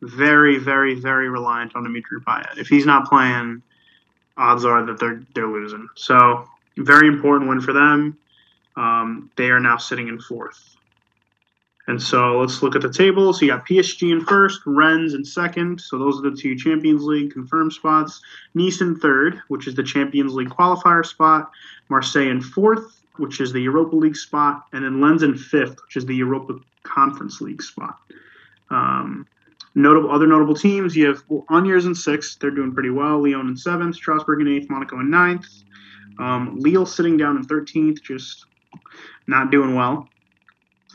very, 0.00 0.58
very, 0.58 0.94
very 0.94 1.28
reliant 1.28 1.76
on 1.76 1.84
Dimitri 1.84 2.20
Payet. 2.20 2.58
If 2.58 2.66
he's 2.66 2.84
not 2.84 3.06
playing, 3.06 3.62
odds 4.36 4.64
are 4.64 4.84
that 4.84 4.98
they're 4.98 5.22
they're 5.36 5.46
losing. 5.46 5.88
So, 5.94 6.48
very 6.78 7.06
important 7.06 7.48
win 7.48 7.60
for 7.60 7.72
them. 7.72 8.18
Um, 8.74 9.30
they 9.36 9.50
are 9.50 9.60
now 9.60 9.76
sitting 9.76 10.08
in 10.08 10.20
fourth. 10.20 10.71
And 11.92 12.00
so 12.00 12.38
let's 12.38 12.62
look 12.62 12.74
at 12.74 12.80
the 12.80 12.90
table. 12.90 13.34
So 13.34 13.44
you 13.44 13.50
got 13.50 13.66
PSG 13.66 14.12
in 14.12 14.24
first, 14.24 14.62
Rennes 14.64 15.12
in 15.12 15.26
second. 15.26 15.78
So 15.78 15.98
those 15.98 16.18
are 16.18 16.30
the 16.30 16.34
two 16.34 16.56
Champions 16.56 17.02
League 17.02 17.34
confirmed 17.34 17.74
spots. 17.74 18.22
Nice 18.54 18.80
in 18.80 18.98
third, 18.98 19.42
which 19.48 19.66
is 19.66 19.74
the 19.74 19.82
Champions 19.82 20.32
League 20.32 20.48
qualifier 20.48 21.04
spot. 21.04 21.50
Marseille 21.90 22.30
in 22.30 22.40
fourth, 22.40 23.02
which 23.18 23.42
is 23.42 23.52
the 23.52 23.60
Europa 23.60 23.94
League 23.94 24.16
spot. 24.16 24.64
And 24.72 24.86
then 24.86 25.02
Lens 25.02 25.22
in 25.22 25.36
fifth, 25.36 25.82
which 25.82 25.96
is 25.98 26.06
the 26.06 26.16
Europa 26.16 26.54
Conference 26.82 27.42
League 27.42 27.62
spot. 27.62 27.98
Um, 28.70 29.26
notable 29.74 30.10
other 30.10 30.26
notable 30.26 30.54
teams. 30.54 30.96
You 30.96 31.08
have 31.08 31.22
well, 31.28 31.44
Oniers 31.50 31.84
in 31.84 31.94
sixth. 31.94 32.38
They're 32.40 32.50
doing 32.50 32.72
pretty 32.72 32.88
well. 32.88 33.22
Lyon 33.22 33.48
in 33.48 33.56
seventh. 33.58 33.96
Strasbourg 33.96 34.40
in 34.40 34.48
eighth. 34.48 34.70
Monaco 34.70 34.98
in 34.98 35.10
ninth. 35.10 35.44
Um, 36.18 36.58
Lille 36.58 36.86
sitting 36.86 37.18
down 37.18 37.36
in 37.36 37.42
thirteenth, 37.42 38.02
just 38.02 38.46
not 39.26 39.50
doing 39.50 39.74
well. 39.74 40.08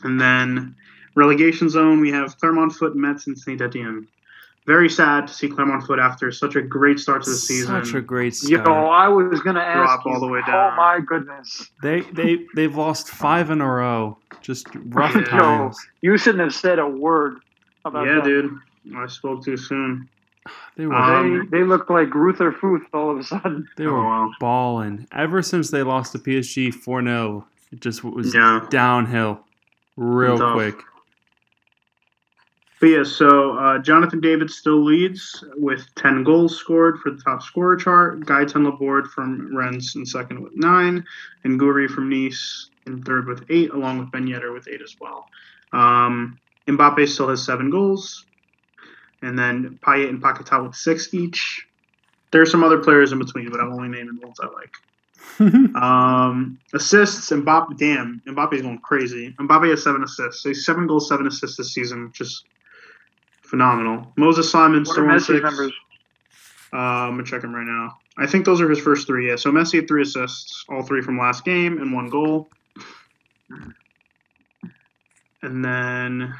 And 0.02 0.20
then 0.20 0.76
relegation 1.22 1.68
zone, 1.68 2.00
we 2.00 2.10
have 2.12 2.38
Clermont 2.38 2.72
Foot, 2.72 2.94
Metz, 2.96 3.26
and 3.26 3.36
Saint 3.36 3.60
Etienne. 3.60 4.06
Very 4.66 4.88
sad 4.90 5.26
to 5.26 5.32
see 5.32 5.48
Clermont 5.48 5.82
Foot 5.86 5.98
after 5.98 6.30
such 6.30 6.54
a 6.54 6.60
great 6.62 6.98
start 7.00 7.22
to 7.24 7.30
the 7.30 7.36
season. 7.36 7.84
Such 7.84 7.94
a 7.94 8.00
great 8.02 8.34
start. 8.34 8.50
Yo, 8.50 8.58
start. 8.62 8.92
I 8.92 9.08
was 9.08 9.40
gonna 9.40 9.60
ask 9.60 10.02
Drop 10.02 10.06
all 10.06 10.20
the 10.20 10.26
way 10.28 10.40
down. 10.46 10.72
Oh 10.74 10.76
my 10.76 11.00
goodness! 11.00 11.70
They 11.82 12.00
they 12.12 12.46
they've 12.54 12.76
lost 12.76 13.08
five 13.08 13.50
in 13.50 13.60
a 13.62 13.66
row. 13.70 14.18
Just 14.42 14.66
rough 14.90 15.14
Yo. 15.14 15.22
times. 15.22 15.76
You 16.02 16.16
shouldn't 16.18 16.44
have 16.44 16.54
said 16.54 16.78
a 16.78 16.86
word 16.86 17.38
about 17.86 18.06
yeah, 18.06 18.16
that. 18.16 18.24
dude. 18.24 18.58
I 18.96 19.06
spoke 19.06 19.42
too 19.44 19.56
soon. 19.56 20.08
They 20.76 20.86
were 20.86 20.94
Um, 20.94 21.48
They, 21.50 21.58
they 21.58 21.64
looked 21.64 21.90
like 21.90 22.08
Greuther 22.08 22.52
Fürth 22.54 22.84
all 22.94 23.10
of 23.10 23.18
a 23.18 23.24
sudden. 23.24 23.66
they 23.76 23.86
Oh, 23.86 23.92
were 23.92 24.04
wow. 24.04 24.30
balling 24.40 25.06
ever 25.12 25.42
since 25.42 25.70
they 25.70 25.82
lost 25.82 26.12
to 26.12 26.18
PSG 26.18 26.72
four 26.72 27.02
0 27.02 27.46
It 27.72 27.80
just 27.80 28.04
was 28.04 28.34
Yeah. 28.34 28.64
downhill 28.70 29.40
real 29.96 30.38
Tough. 30.38 30.54
quick. 30.54 30.76
But 32.80 32.86
yeah, 32.86 33.02
so 33.02 33.58
uh, 33.58 33.78
Jonathan 33.78 34.20
David 34.20 34.50
still 34.50 34.84
leads 34.84 35.42
with 35.56 35.84
10 35.96 36.22
goals 36.22 36.56
scored 36.56 36.98
for 37.00 37.10
the 37.10 37.20
top 37.20 37.42
scorer 37.42 37.76
chart. 37.76 38.20
Gaetan 38.20 38.64
Laborde 38.64 39.08
from 39.08 39.56
Rennes 39.56 39.96
in 39.96 40.06
second 40.06 40.42
with 40.42 40.56
nine, 40.56 41.04
and 41.42 41.58
Gouiri 41.58 41.88
from 41.88 42.08
Nice 42.08 42.70
in 42.86 43.02
third 43.02 43.26
with 43.26 43.44
eight, 43.50 43.70
along 43.70 43.98
with 43.98 44.12
Ben 44.12 44.26
Yedder 44.26 44.52
with 44.52 44.68
eight 44.68 44.80
as 44.80 44.96
well. 45.00 45.26
Um, 45.72 46.38
Mbappe 46.68 47.08
still 47.08 47.28
has 47.28 47.44
seven 47.44 47.70
goals, 47.70 48.24
and 49.22 49.36
then 49.36 49.78
Payet 49.82 50.08
and 50.08 50.22
Paquetá 50.22 50.64
with 50.64 50.76
six 50.76 51.12
each. 51.12 51.66
There 52.30 52.42
are 52.42 52.46
some 52.46 52.62
other 52.62 52.78
players 52.78 53.10
in 53.10 53.18
between, 53.18 53.50
but 53.50 53.60
I'm 53.60 53.72
only 53.72 53.88
naming 53.88 54.18
the 54.20 54.26
ones 54.26 54.38
I 54.40 54.46
like. 54.46 54.74
Um, 55.76 56.58
assists, 56.74 57.30
Mbappe, 57.30 57.76
damn, 57.76 58.20
Mbappe's 58.26 58.62
going 58.62 58.78
crazy. 58.78 59.34
Mbappe 59.38 59.70
has 59.70 59.84
seven 59.84 60.02
assists. 60.02 60.42
So 60.42 60.48
he's 60.48 60.64
seven 60.64 60.86
goals, 60.86 61.08
seven 61.08 61.26
assists 61.26 61.56
this 61.56 61.72
season, 61.72 62.06
which 62.06 62.20
is 62.20 62.44
phenomenal. 63.48 64.12
Moses 64.16 64.50
Simon 64.50 64.84
What 64.84 64.98
are 64.98 65.02
Messi's 65.04 65.26
six. 65.26 65.40
numbers? 65.42 65.72
Uh, 66.72 66.76
I'm 66.76 67.12
gonna 67.12 67.24
check 67.24 67.42
him 67.42 67.54
right 67.54 67.66
now. 67.66 67.98
I 68.18 68.26
think 68.26 68.44
those 68.44 68.60
are 68.60 68.68
his 68.68 68.78
first 68.80 69.06
three. 69.06 69.28
Yeah, 69.28 69.36
so 69.36 69.50
Messi 69.50 69.76
had 69.76 69.88
three 69.88 70.02
assists, 70.02 70.64
all 70.68 70.82
three 70.82 71.00
from 71.02 71.18
last 71.18 71.44
game, 71.44 71.80
and 71.80 71.92
one 71.94 72.08
goal. 72.10 72.48
And 75.42 75.64
then 75.64 76.34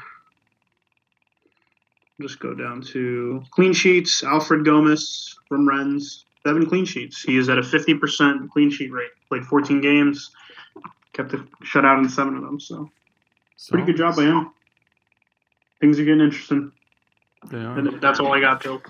just 2.21 2.39
go 2.39 2.53
down 2.53 2.81
to 2.93 3.41
clean 3.51 3.71
sheets. 3.73 4.23
Alfred 4.23 4.65
Gomis 4.65 5.33
from 5.47 5.67
Rennes, 5.67 6.25
seven 6.45 6.65
clean 6.67 6.83
sheets. 6.85 7.21
He 7.23 7.37
is 7.37 7.47
at 7.47 7.57
a 7.57 7.61
50% 7.61 8.49
clean 8.49 8.69
sheet 8.69 8.91
rate. 8.91 9.09
Played 9.29 9.45
14 9.45 9.79
games, 9.79 10.31
kept 11.13 11.33
a 11.33 11.37
shutout 11.63 12.03
in 12.03 12.09
seven 12.09 12.35
of 12.35 12.41
them. 12.43 12.59
So 12.59 12.89
pretty 13.69 13.85
good 13.85 13.97
job 13.97 14.17
by 14.17 14.23
him. 14.23 14.51
Things 15.79 15.97
are 15.97 16.03
getting 16.03 16.21
interesting. 16.21 16.73
They 17.47 17.57
are. 17.57 17.77
And 17.77 18.01
that's 18.01 18.19
all 18.19 18.33
I 18.33 18.39
got, 18.39 18.61
Joe. 18.63 18.81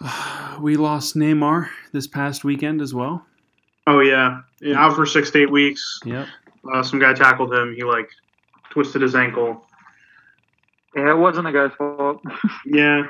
We 0.60 0.76
lost 0.76 1.14
Neymar 1.16 1.68
this 1.92 2.06
past 2.06 2.44
weekend 2.44 2.80
as 2.82 2.92
well. 2.92 3.24
Oh 3.86 4.00
yeah, 4.00 4.40
yeah 4.60 4.78
out 4.78 4.94
for 4.94 5.06
six 5.06 5.30
to 5.30 5.42
eight 5.42 5.50
weeks. 5.50 6.00
Yep. 6.04 6.26
Uh, 6.70 6.82
some 6.82 6.98
guy 6.98 7.14
tackled 7.14 7.52
him. 7.54 7.74
He 7.74 7.82
like 7.84 8.08
twisted 8.70 9.00
his 9.02 9.14
ankle. 9.14 9.64
Yeah, 10.94 11.10
it 11.12 11.18
wasn't 11.18 11.44
the 11.46 11.52
guy's 11.52 11.72
fault. 11.76 12.22
Yeah, 12.66 13.04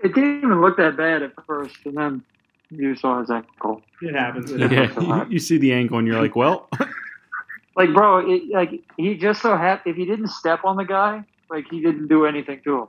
It 0.00 0.14
didn't 0.14 0.38
even 0.38 0.60
look 0.62 0.76
that 0.78 0.96
bad 0.96 1.22
at 1.22 1.32
first, 1.46 1.76
and 1.84 1.96
then 1.96 2.22
you 2.70 2.94
saw 2.96 3.20
his 3.20 3.30
ankle. 3.30 3.82
it 4.00 4.14
happens. 4.14 4.50
It 4.52 4.60
Yeah. 4.60 4.86
happens. 4.86 5.06
Yeah, 5.06 5.24
you, 5.24 5.32
you 5.32 5.38
see 5.38 5.58
the 5.58 5.72
ankle, 5.72 5.98
and 5.98 6.06
you're 6.06 6.20
like, 6.22 6.36
well, 6.36 6.68
Like, 7.76 7.92
bro, 7.92 8.18
it, 8.30 8.42
like 8.50 8.70
he 8.96 9.16
just 9.16 9.42
so 9.42 9.54
happened 9.56 9.92
if 9.92 9.96
he 9.98 10.06
didn't 10.06 10.28
step 10.28 10.64
on 10.64 10.76
the 10.76 10.84
guy, 10.84 11.24
like 11.50 11.66
he 11.70 11.80
didn't 11.82 12.08
do 12.08 12.24
anything 12.24 12.60
to 12.64 12.82
him, 12.82 12.86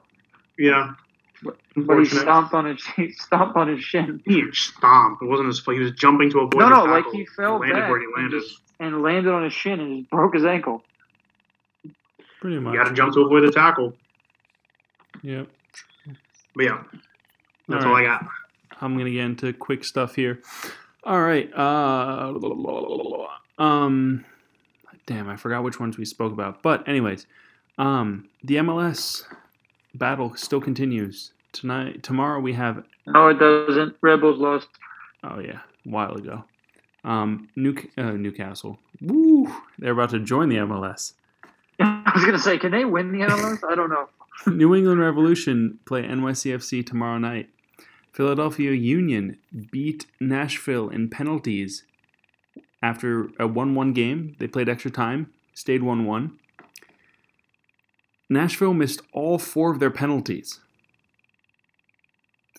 Yeah. 0.58 0.94
But 1.44 2.00
he 2.00 2.06
stomped 2.06 2.54
on 2.54 2.66
his 2.66 2.84
he 2.96 3.12
stomped 3.12 3.56
on 3.58 3.68
his 3.68 3.84
shin. 3.84 4.22
He 4.26 4.44
stomped. 4.52 5.22
It 5.22 5.26
wasn't 5.26 5.48
his 5.48 5.60
fault. 5.60 5.78
He 5.78 5.84
was 5.84 5.92
jumping 5.92 6.32
to 6.32 6.40
avoid. 6.40 6.60
No, 6.60 6.70
the 6.70 6.86
no, 6.86 6.92
like 6.92 7.06
he 7.12 7.26
fell 7.26 7.60
landed 7.60 7.76
back 7.76 7.90
where 7.90 8.00
he 8.00 8.06
and 8.06 8.14
landed. 8.16 8.42
just 8.42 8.62
and 8.80 9.02
landed 9.02 9.32
on 9.32 9.44
his 9.44 9.54
shin 9.54 9.80
and 9.80 10.00
just 10.00 10.10
broke 10.12 10.34
his 10.34 10.46
ankle. 10.46 10.84
Pretty 12.42 12.60
much. 12.60 12.74
You 12.74 12.80
got 12.80 12.90
to 12.90 12.94
jump 12.94 13.14
to 13.14 13.22
avoid 13.22 13.44
the 13.44 13.52
tackle. 13.52 13.94
Yep. 15.24 15.48
But 16.56 16.64
yeah, 16.64 16.84
that's 17.68 17.84
All 17.84 17.92
all, 17.92 17.98
right. 17.98 18.06
I 18.06 18.20
got. 18.20 18.26
I'm 18.82 18.98
gonna 18.98 19.10
get 19.10 19.26
into 19.26 19.54
quick 19.54 19.84
stuff 19.84 20.16
here. 20.16 20.42
All 21.04 21.22
right. 21.22 21.52
Uh, 21.56 22.34
um, 23.58 24.26
damn, 25.06 25.30
I 25.30 25.36
forgot 25.36 25.64
which 25.64 25.80
ones 25.80 25.98
we 25.98 26.06
spoke 26.06 26.34
about. 26.34 26.62
But 26.62 26.88
anyways, 26.88 27.26
um, 27.78 28.30
the 28.44 28.56
MLS 28.58 29.24
battle 29.98 30.34
still 30.36 30.62
continues 30.62 31.32
tonight. 31.52 32.04
Tomorrow 32.04 32.40
we 32.40 32.54
have. 32.54 32.84
No, 33.06 33.28
it 33.30 33.40
doesn't. 33.40 33.96
Rebels 34.02 34.40
lost. 34.40 34.68
Oh 35.24 35.40
yeah, 35.40 35.60
a 35.86 35.90
while 35.90 36.14
ago. 36.14 36.44
Um, 37.04 37.50
New 37.56 37.76
uh, 37.98 38.12
Newcastle. 38.12 38.80
Woo! 39.02 39.54
They're 39.80 39.94
about 39.94 40.10
to 40.12 40.20
join 40.20 40.50
the 40.50 40.58
MLS. 40.58 41.14
I 41.80 42.12
was 42.16 42.26
gonna 42.26 42.40
say, 42.40 42.58
can 42.58 42.72
they 42.72 42.86
win 42.86 43.12
the 43.12 43.20
MLS? 43.20 43.60
I 43.70 43.76
don't 43.76 43.90
know. 43.90 44.10
New 44.48 44.76
England 44.76 45.00
Revolution 45.00 45.80
play 45.86 46.04
NYCFC 46.04 46.86
tomorrow 46.86 47.18
night. 47.18 47.50
Philadelphia 48.14 48.72
Union 48.72 49.38
beat 49.72 50.08
Nashville 50.20 50.90
in 50.90 51.10
penalties 51.10 51.84
after 52.82 53.30
a 53.40 53.48
1 53.48 53.76
1 53.76 53.94
game. 53.94 54.36
They 54.40 54.48
played 54.48 54.70
extra 54.70 54.92
time, 54.92 55.32
stayed 55.54 55.84
1 55.84 56.06
1. 56.06 56.40
Nashville 58.30 58.74
missed 58.74 59.02
all 59.14 59.38
four 59.38 59.72
of 59.72 59.80
their 59.80 59.92
penalties. 59.92 60.60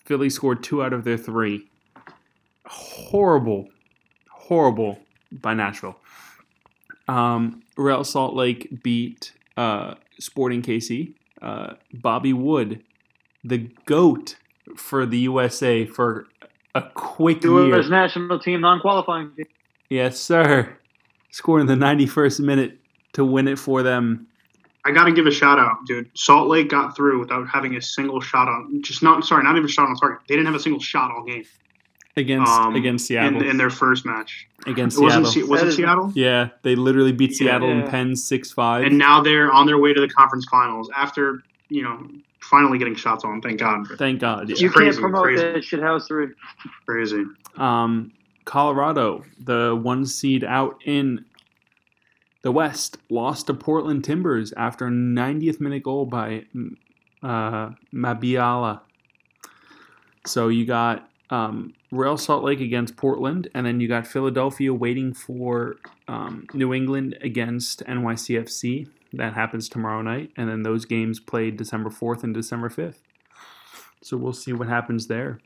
Philly 0.05 0.29
scored 0.29 0.63
two 0.63 0.81
out 0.83 0.93
of 0.93 1.03
their 1.03 1.17
three. 1.17 1.69
Horrible, 2.65 3.67
horrible 4.31 4.99
by 5.31 5.53
Nashville. 5.53 5.97
Um, 7.07 7.61
Real 7.77 8.03
Salt 8.03 8.35
Lake 8.35 8.83
beat 8.83 9.33
uh, 9.57 9.95
Sporting 10.19 10.61
KC. 10.61 11.13
Uh, 11.41 11.75
Bobby 11.93 12.33
Wood, 12.33 12.83
the 13.43 13.69
GOAT 13.85 14.35
for 14.75 15.05
the 15.05 15.19
USA 15.19 15.85
for 15.85 16.27
a 16.75 16.81
quick 16.93 17.43
year. 17.43 17.67
U.S. 17.67 17.89
national 17.89 18.39
team 18.39 18.61
non-qualifying. 18.61 19.31
Yes, 19.89 20.19
sir. 20.19 20.77
Scored 21.31 21.61
in 21.61 21.67
the 21.67 21.75
91st 21.75 22.39
minute 22.41 22.79
to 23.13 23.23
win 23.23 23.47
it 23.47 23.57
for 23.57 23.83
them. 23.83 24.27
I 24.85 24.91
got 24.91 25.05
to 25.05 25.11
give 25.11 25.27
a 25.27 25.31
shout 25.31 25.59
out, 25.59 25.85
dude. 25.85 26.09
Salt 26.13 26.47
Lake 26.47 26.69
got 26.69 26.95
through 26.95 27.19
without 27.19 27.47
having 27.47 27.75
a 27.75 27.81
single 27.81 28.21
shot 28.21 28.47
on. 28.47 28.81
Just 28.81 29.03
not 29.03 29.25
sorry, 29.25 29.43
not 29.43 29.51
even 29.55 29.65
a 29.65 29.67
shot 29.67 29.87
on 29.89 29.95
target. 29.95 30.19
They 30.27 30.35
didn't 30.35 30.47
have 30.47 30.55
a 30.55 30.59
single 30.59 30.81
shot 30.81 31.11
all 31.11 31.23
game. 31.23 31.43
Against 32.17 32.51
Um, 32.51 32.75
against 32.75 33.05
Seattle. 33.07 33.41
in, 33.41 33.47
in 33.49 33.57
their 33.57 33.69
first 33.69 34.05
match. 34.05 34.47
against 34.65 34.97
It 34.97 35.01
wasn't 35.03 35.27
Seattle. 35.27 35.49
Was 35.51 35.59
That 35.61 35.65
it 35.67 35.69
is- 35.69 35.75
Seattle? 35.77 36.11
yeah, 36.15 36.49
they 36.63 36.75
literally 36.75 37.11
beat 37.13 37.31
Yeah. 37.31 37.37
Seattle 37.37 37.69
in 37.69 37.87
Penn 37.87 38.15
six 38.15 38.51
five. 38.51 38.83
And 38.85 38.97
now 38.97 39.21
they're 39.21 39.51
on 39.51 39.67
their 39.67 39.77
way 39.77 39.93
to 39.93 40.01
the 40.01 40.07
conference 40.09 40.45
finals 40.49 40.89
after 40.95 41.43
you 41.69 41.83
know 41.83 42.07
finally 42.41 42.77
getting 42.77 42.95
shots 42.95 43.23
on. 43.23 43.41
Thank 43.41 43.59
God. 43.59 43.85
Thank 43.97 44.19
God. 44.21 44.49
You 44.49 44.55
Yeah. 44.57 44.69
can't 44.69 44.97
promote 44.97 45.23
crazy. 45.23 45.43
that 45.43 45.63
shit 45.63 45.81
house 45.81 46.07
three. 46.07 46.27
Crazy. 46.85 47.25
Um, 47.57 48.11
Colorado, 48.45 49.23
the 49.43 49.79
one 49.81 50.05
seed 50.05 50.43
out 50.43 50.77
in 50.85 51.23
the 52.41 52.51
West, 52.51 52.97
lost 53.09 53.47
to 53.47 53.53
Portland 53.53 54.03
Timbers 54.03 54.53
after 54.53 54.87
a 54.87 54.91
90th 54.91 55.59
minute 55.59 55.83
goal 55.83 56.05
by 56.05 56.45
uh, 57.21 57.71
Mabiala. 57.93 58.81
So 60.25 60.47
you 60.47 60.65
got 60.65 61.09
um, 61.29 61.73
Real 61.91 62.17
Salt 62.17 62.43
Lake 62.43 62.61
against 62.61 62.97
Portland, 62.97 63.49
and 63.53 63.65
then 63.65 63.79
you 63.79 63.87
got 63.87 64.07
Philadelphia 64.07 64.73
waiting 64.73 65.13
for 65.13 65.75
um, 66.07 66.47
New 66.53 66.73
England 66.73 67.17
against 67.21 67.83
NYCFC. 67.85 68.87
That 69.13 69.33
happens 69.33 69.67
tomorrow 69.67 70.01
night, 70.01 70.31
and 70.37 70.49
then 70.49 70.63
those 70.63 70.85
games 70.85 71.19
played 71.19 71.57
December 71.57 71.89
4th 71.89 72.23
and 72.23 72.33
December 72.33 72.69
5th. 72.69 72.99
So 74.01 74.17
we'll 74.17 74.33
see 74.33 74.53
what 74.53 74.67
happens 74.67 75.07
there. 75.07 75.39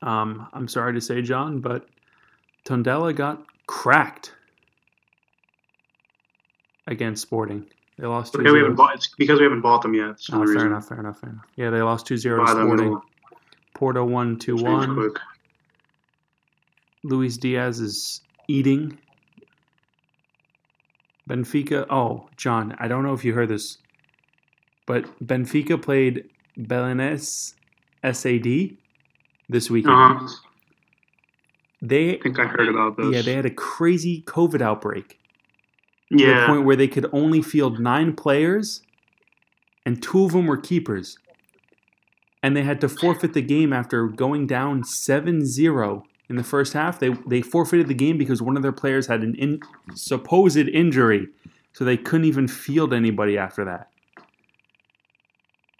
Um, 0.00 0.48
I'm 0.52 0.68
sorry 0.68 0.94
to 0.94 1.00
say, 1.00 1.22
John, 1.22 1.60
but 1.60 1.86
Tondela 2.64 3.14
got 3.14 3.44
cracked 3.66 4.34
against 6.86 7.22
Sporting. 7.22 7.66
They 7.98 8.06
lost 8.06 8.32
2 8.32 8.40
Okay, 8.40 8.50
we 8.50 8.58
haven't 8.58 8.76
bought. 8.76 8.94
It's 8.94 9.08
because 9.16 9.38
we 9.38 9.44
haven't 9.44 9.60
bought 9.60 9.82
them 9.82 9.94
yet. 9.94 10.16
Oh, 10.32 10.40
reason. 10.40 10.56
fair 10.56 10.66
enough, 10.66 10.88
fair 10.88 11.00
enough, 11.00 11.20
fair 11.20 11.30
enough. 11.30 11.44
Yeah, 11.56 11.70
they 11.70 11.82
lost 11.82 12.06
2 12.06 12.16
0 12.16 12.44
to 12.44 12.50
Sporting. 12.50 13.00
Porto 13.74 14.04
won 14.04 14.38
2 14.38 14.56
we'll 14.56 14.64
change 14.64 14.96
1. 14.96 15.10
Luis 17.04 17.36
Diaz 17.36 17.80
is 17.80 18.20
eating. 18.48 18.98
Benfica. 21.28 21.86
Oh, 21.90 22.28
John, 22.36 22.74
I 22.78 22.88
don't 22.88 23.02
know 23.02 23.12
if 23.12 23.24
you 23.24 23.34
heard 23.34 23.48
this, 23.48 23.78
but 24.86 25.04
Benfica 25.24 25.80
played 25.80 26.28
Belenenses 26.58 27.54
SAD 28.04 28.76
this 29.48 29.70
weekend. 29.70 29.94
Uh-huh. 29.94 30.28
They 31.80 32.16
I 32.16 32.20
think 32.20 32.38
I 32.38 32.46
heard 32.46 32.68
about 32.68 32.96
this. 32.96 33.12
yeah, 33.12 33.22
they 33.22 33.34
had 33.34 33.46
a 33.46 33.50
crazy 33.50 34.22
COVID 34.26 34.60
outbreak 34.60 35.18
to 36.18 36.26
the 36.26 36.46
point 36.46 36.64
where 36.64 36.76
they 36.76 36.88
could 36.88 37.06
only 37.12 37.42
field 37.42 37.80
nine 37.80 38.14
players, 38.14 38.82
and 39.84 40.02
two 40.02 40.24
of 40.24 40.32
them 40.32 40.46
were 40.46 40.56
keepers. 40.56 41.18
And 42.42 42.56
they 42.56 42.62
had 42.62 42.80
to 42.80 42.88
forfeit 42.88 43.34
the 43.34 43.42
game 43.42 43.72
after 43.72 44.08
going 44.08 44.46
down 44.46 44.82
7-0 44.82 46.02
in 46.28 46.36
the 46.36 46.42
first 46.42 46.72
half. 46.72 46.98
They 46.98 47.10
they 47.26 47.42
forfeited 47.42 47.88
the 47.88 47.94
game 47.94 48.18
because 48.18 48.42
one 48.42 48.56
of 48.56 48.62
their 48.62 48.72
players 48.72 49.06
had 49.06 49.22
an 49.22 49.34
in, 49.36 49.60
supposed 49.94 50.56
injury, 50.56 51.28
so 51.72 51.84
they 51.84 51.96
couldn't 51.96 52.26
even 52.26 52.48
field 52.48 52.92
anybody 52.92 53.38
after 53.38 53.64
that. 53.64 53.88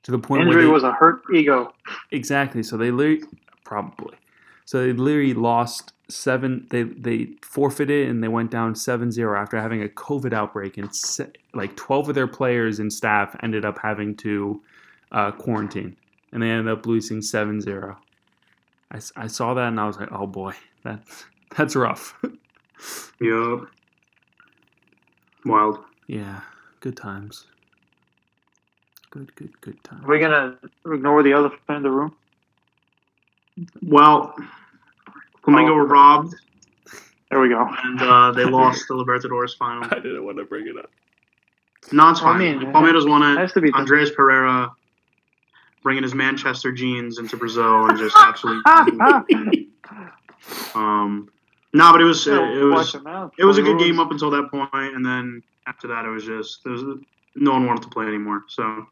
To 0.05 0.11
the 0.11 0.18
point 0.18 0.43
Injury 0.43 0.57
where 0.57 0.66
they, 0.66 0.72
was 0.72 0.85
a 0.85 0.93
hurt 0.93 1.22
ego. 1.33 1.72
Exactly. 2.11 2.62
So 2.62 2.76
they 2.76 2.91
literally 2.91 3.22
probably. 3.64 4.16
So 4.64 4.80
they 4.85 4.93
literally 4.93 5.35
lost 5.35 5.93
seven. 6.12 6.66
They 6.70 6.82
they 6.84 7.28
forfeited 7.42 8.08
and 8.08 8.22
they 8.22 8.28
went 8.28 8.50
down 8.50 8.74
7-0 8.74 9.38
after 9.40 9.60
having 9.60 9.82
a 9.82 9.88
COVID 9.88 10.32
outbreak, 10.32 10.78
and 10.78 10.94
se- 10.94 11.32
like 11.54 11.76
twelve 11.76 12.08
of 12.08 12.14
their 12.14 12.28
players 12.28 12.78
and 12.78 12.92
staff 12.92 13.34
ended 13.42 13.64
up 13.64 13.78
having 13.82 14.16
to 14.18 14.60
uh, 15.10 15.30
quarantine, 15.32 15.96
and 16.32 16.42
they 16.42 16.50
ended 16.50 16.72
up 16.72 16.86
losing 16.86 17.18
7-0. 17.20 17.96
I 19.16 19.26
saw 19.26 19.54
that 19.54 19.68
and 19.68 19.80
I 19.80 19.86
was 19.86 19.96
like, 19.98 20.10
oh 20.12 20.26
boy, 20.26 20.52
that's 20.84 21.24
that's 21.56 21.74
rough. 21.74 22.14
Yup. 23.20 23.66
Wild. 25.44 25.78
yeah, 26.06 26.40
good 26.80 26.96
times. 26.96 27.46
Good, 29.10 29.34
good, 29.34 29.60
good 29.60 29.82
times. 29.84 30.04
Are 30.04 30.08
we 30.08 30.18
gonna 30.20 30.56
ignore 30.86 31.22
the 31.22 31.32
elephant 31.32 31.60
in 31.68 31.82
the 31.82 31.90
room? 31.90 32.14
Well, 33.82 34.34
Flamengo 35.45 35.70
Oh. 35.70 35.74
were 35.74 35.86
robbed, 35.86 36.34
There 37.30 37.40
we 37.40 37.49
go. 37.49 37.68
and 37.84 38.01
uh, 38.01 38.30
they 38.32 38.45
lost 38.61 38.86
the 38.88 38.95
Libertadores 38.95 39.57
final. 39.57 39.84
I 39.84 39.97
didn't 40.01 40.24
want 40.24 40.38
to 40.38 40.45
bring 40.45 40.66
it 40.66 40.76
up. 40.78 40.90
No, 41.90 42.11
it's 42.11 42.20
Well, 42.22 42.30
I 42.34 42.38
fine. 42.38 42.59
mean, 42.61 42.72
Palmeiras 42.72 43.09
won 43.09 43.22
it. 43.22 43.38
Has 43.40 43.53
to 43.55 43.61
be. 43.61 43.72
Andreas 43.72 44.11
Pereira 44.14 44.70
bringing 45.82 46.05
his 46.05 46.14
Manchester 46.14 46.70
jeans 46.70 47.18
into 47.18 47.36
Brazil 47.36 47.86
and 47.86 47.99
just 47.99 48.14
absolutely. 48.20 48.62
um, 50.74 51.28
no, 51.74 51.90
but 51.93 52.01
it 52.01 52.05
was 52.05 52.26
it, 52.26 52.34
it 52.34 52.64
was 52.64 52.95
it 53.38 53.45
was 53.45 53.59
a 53.59 53.62
good 53.62 53.78
game 53.78 53.99
up 53.99 54.11
until 54.11 54.30
that 54.30 54.49
point, 54.51 54.95
and 54.95 55.05
then 55.05 55.43
after 55.66 55.88
that, 55.88 56.05
it 56.05 56.09
was 56.09 56.24
just 56.24 56.62
there 56.64 56.72
was, 56.72 56.82
no 57.34 57.53
one 57.53 57.66
wanted 57.66 57.82
to 57.82 57.88
play 57.88 58.07
anymore. 58.07 58.43
So 58.49 58.86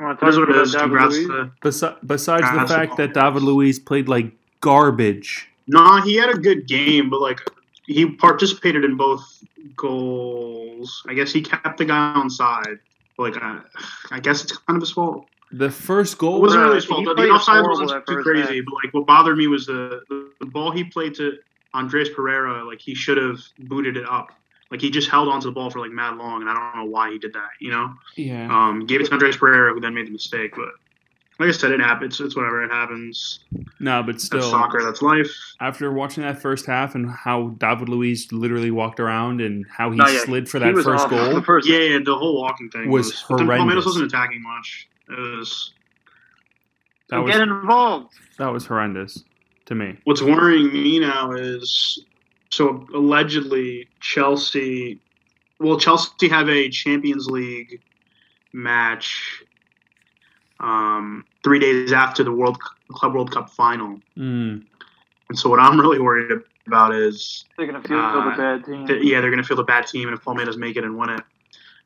it 0.00 0.18
is 0.26 0.38
what 0.38 0.48
it 0.50 0.56
is. 0.56 0.74
Congrats 0.74 1.14
to. 1.16 1.50
Besi- 1.62 1.96
besides 2.06 2.46
the 2.58 2.66
fact 2.74 2.96
that 2.96 3.14
David 3.14 3.42
Luiz 3.42 3.78
played 3.78 4.08
like 4.08 4.32
garbage. 4.60 5.48
Nah, 5.68 6.02
he 6.02 6.14
had 6.16 6.30
a 6.30 6.38
good 6.38 6.66
game, 6.66 7.10
but 7.10 7.20
like 7.20 7.40
he 7.86 8.06
participated 8.06 8.84
in 8.84 8.96
both 8.96 9.22
goals. 9.76 11.02
I 11.08 11.14
guess 11.14 11.32
he 11.32 11.42
kept 11.42 11.78
the 11.78 11.84
guy 11.84 12.12
on 12.14 12.30
side. 12.30 12.78
Like 13.18 13.36
uh, 13.36 13.60
I 14.10 14.20
guess 14.20 14.42
it's 14.44 14.56
kind 14.56 14.76
of 14.76 14.82
his 14.82 14.92
fault. 14.92 15.26
The 15.52 15.70
first 15.70 16.14
It 16.14 16.18
goal, 16.18 16.40
wasn't 16.40 16.62
really 16.64 16.74
his 16.76 16.84
he 16.84 16.88
fault. 16.90 17.04
The, 17.04 17.14
played 17.14 17.28
the 17.28 17.34
offside 17.34 17.64
wasn't 17.64 18.06
too 18.06 18.22
crazy, 18.22 18.56
half. 18.56 18.64
but 18.66 18.74
like 18.84 18.92
what 18.94 19.06
bothered 19.06 19.38
me 19.38 19.46
was 19.46 19.66
the, 19.66 20.02
the 20.08 20.30
the 20.40 20.46
ball 20.46 20.70
he 20.70 20.84
played 20.84 21.14
to 21.16 21.38
Andreas 21.74 22.08
Pereira. 22.14 22.64
Like 22.64 22.80
he 22.80 22.94
should 22.94 23.16
have 23.16 23.38
booted 23.60 23.96
it 23.96 24.08
up. 24.08 24.30
Like 24.70 24.80
he 24.80 24.90
just 24.90 25.08
held 25.08 25.28
onto 25.28 25.46
the 25.46 25.52
ball 25.52 25.70
for 25.70 25.78
like 25.78 25.92
mad 25.92 26.16
long, 26.16 26.40
and 26.42 26.50
I 26.50 26.54
don't 26.54 26.84
know 26.84 26.90
why 26.90 27.12
he 27.12 27.18
did 27.18 27.32
that. 27.34 27.50
You 27.60 27.70
know, 27.70 27.94
yeah, 28.16 28.48
um, 28.50 28.84
gave 28.86 29.00
it 29.00 29.06
to 29.06 29.12
Andreas 29.12 29.36
Pereira, 29.36 29.72
who 29.72 29.80
then 29.80 29.94
made 29.94 30.08
the 30.08 30.10
mistake. 30.10 30.54
But 30.56 30.68
like 31.38 31.48
I 31.50 31.52
said, 31.52 31.70
it 31.72 31.80
happens. 31.80 32.20
It's 32.20 32.34
whatever. 32.34 32.64
It 32.64 32.70
happens. 32.70 33.40
no, 33.80 34.02
but 34.02 34.12
That's 34.12 34.24
still, 34.24 34.42
soccer. 34.50 34.82
That's 34.82 35.02
life. 35.02 35.30
after 35.60 35.92
watching 35.92 36.22
that 36.22 36.40
first 36.40 36.64
half 36.66 36.94
and 36.94 37.10
how 37.10 37.48
David 37.58 37.88
Luiz 37.88 38.30
literally 38.32 38.70
walked 38.70 39.00
around 39.00 39.40
and 39.40 39.66
how 39.68 39.90
he 39.90 39.96
No, 39.98 40.06
yeah, 40.06 40.20
slid 40.24 40.48
for 40.48 40.58
that 40.58 40.74
first 40.74 40.88
awful. 41.04 41.18
goal, 41.18 41.34
The 41.34 41.42
first 41.42 41.68
Yeah, 41.68 41.78
yeah, 41.78 41.98
the 42.04 42.16
whole 42.16 42.40
walking 42.40 42.70
thing 42.70 42.90
Was 42.90 43.06
was. 43.06 43.24
but 43.28 43.36
then 43.38 43.46
Palmeiras 43.48 43.58
horrendous. 43.60 43.84
wasn't 43.86 44.06
attacking 44.06 44.42
much. 44.42 44.88
It 45.10 45.18
was. 45.38 45.72
that 47.10 47.18
was 47.18 47.32
get 47.32 47.42
involved. 47.42 48.14
that 48.38 48.48
was 48.52 48.64
horrendous 48.66 49.22
to 49.66 49.74
me. 49.74 49.96
What's 50.04 50.22
worrying 50.22 50.72
me 50.72 50.98
now 51.00 51.32
is 51.32 52.04
so 52.50 52.86
allegedly 52.94 53.88
Chelsea, 54.00 55.00
well, 55.60 55.78
Chelsea 55.78 56.28
have 56.28 56.48
a 56.48 56.68
Champions 56.70 57.26
League 57.26 57.80
match 58.52 59.42
um, 60.60 61.24
three 61.44 61.58
days 61.58 61.92
after 61.92 62.24
the 62.24 62.32
World 62.32 62.58
Club 62.90 63.14
World 63.14 63.32
Cup 63.32 63.50
final. 63.50 64.00
Mm. 64.16 64.64
And 65.28 65.38
so 65.38 65.50
what 65.50 65.58
I'm 65.60 65.80
really 65.80 65.98
worried 65.98 66.40
about 66.66 66.94
is, 66.94 67.44
They're 67.56 67.66
gonna 67.66 67.82
feel 67.82 67.98
Uh, 67.98 68.30
the 68.30 68.36
bad 68.36 68.64
team. 68.64 68.86
that, 68.86 69.04
yeah, 69.04 69.20
they're 69.20 69.30
gonna 69.30 69.44
feel 69.44 69.56
the 69.56 69.64
bad 69.64 69.86
team, 69.86 70.08
and 70.08 70.16
if 70.16 70.24
Palmeiras 70.24 70.56
make 70.56 70.76
it 70.76 70.84
and 70.84 70.96
win 70.96 71.10
it, 71.10 71.22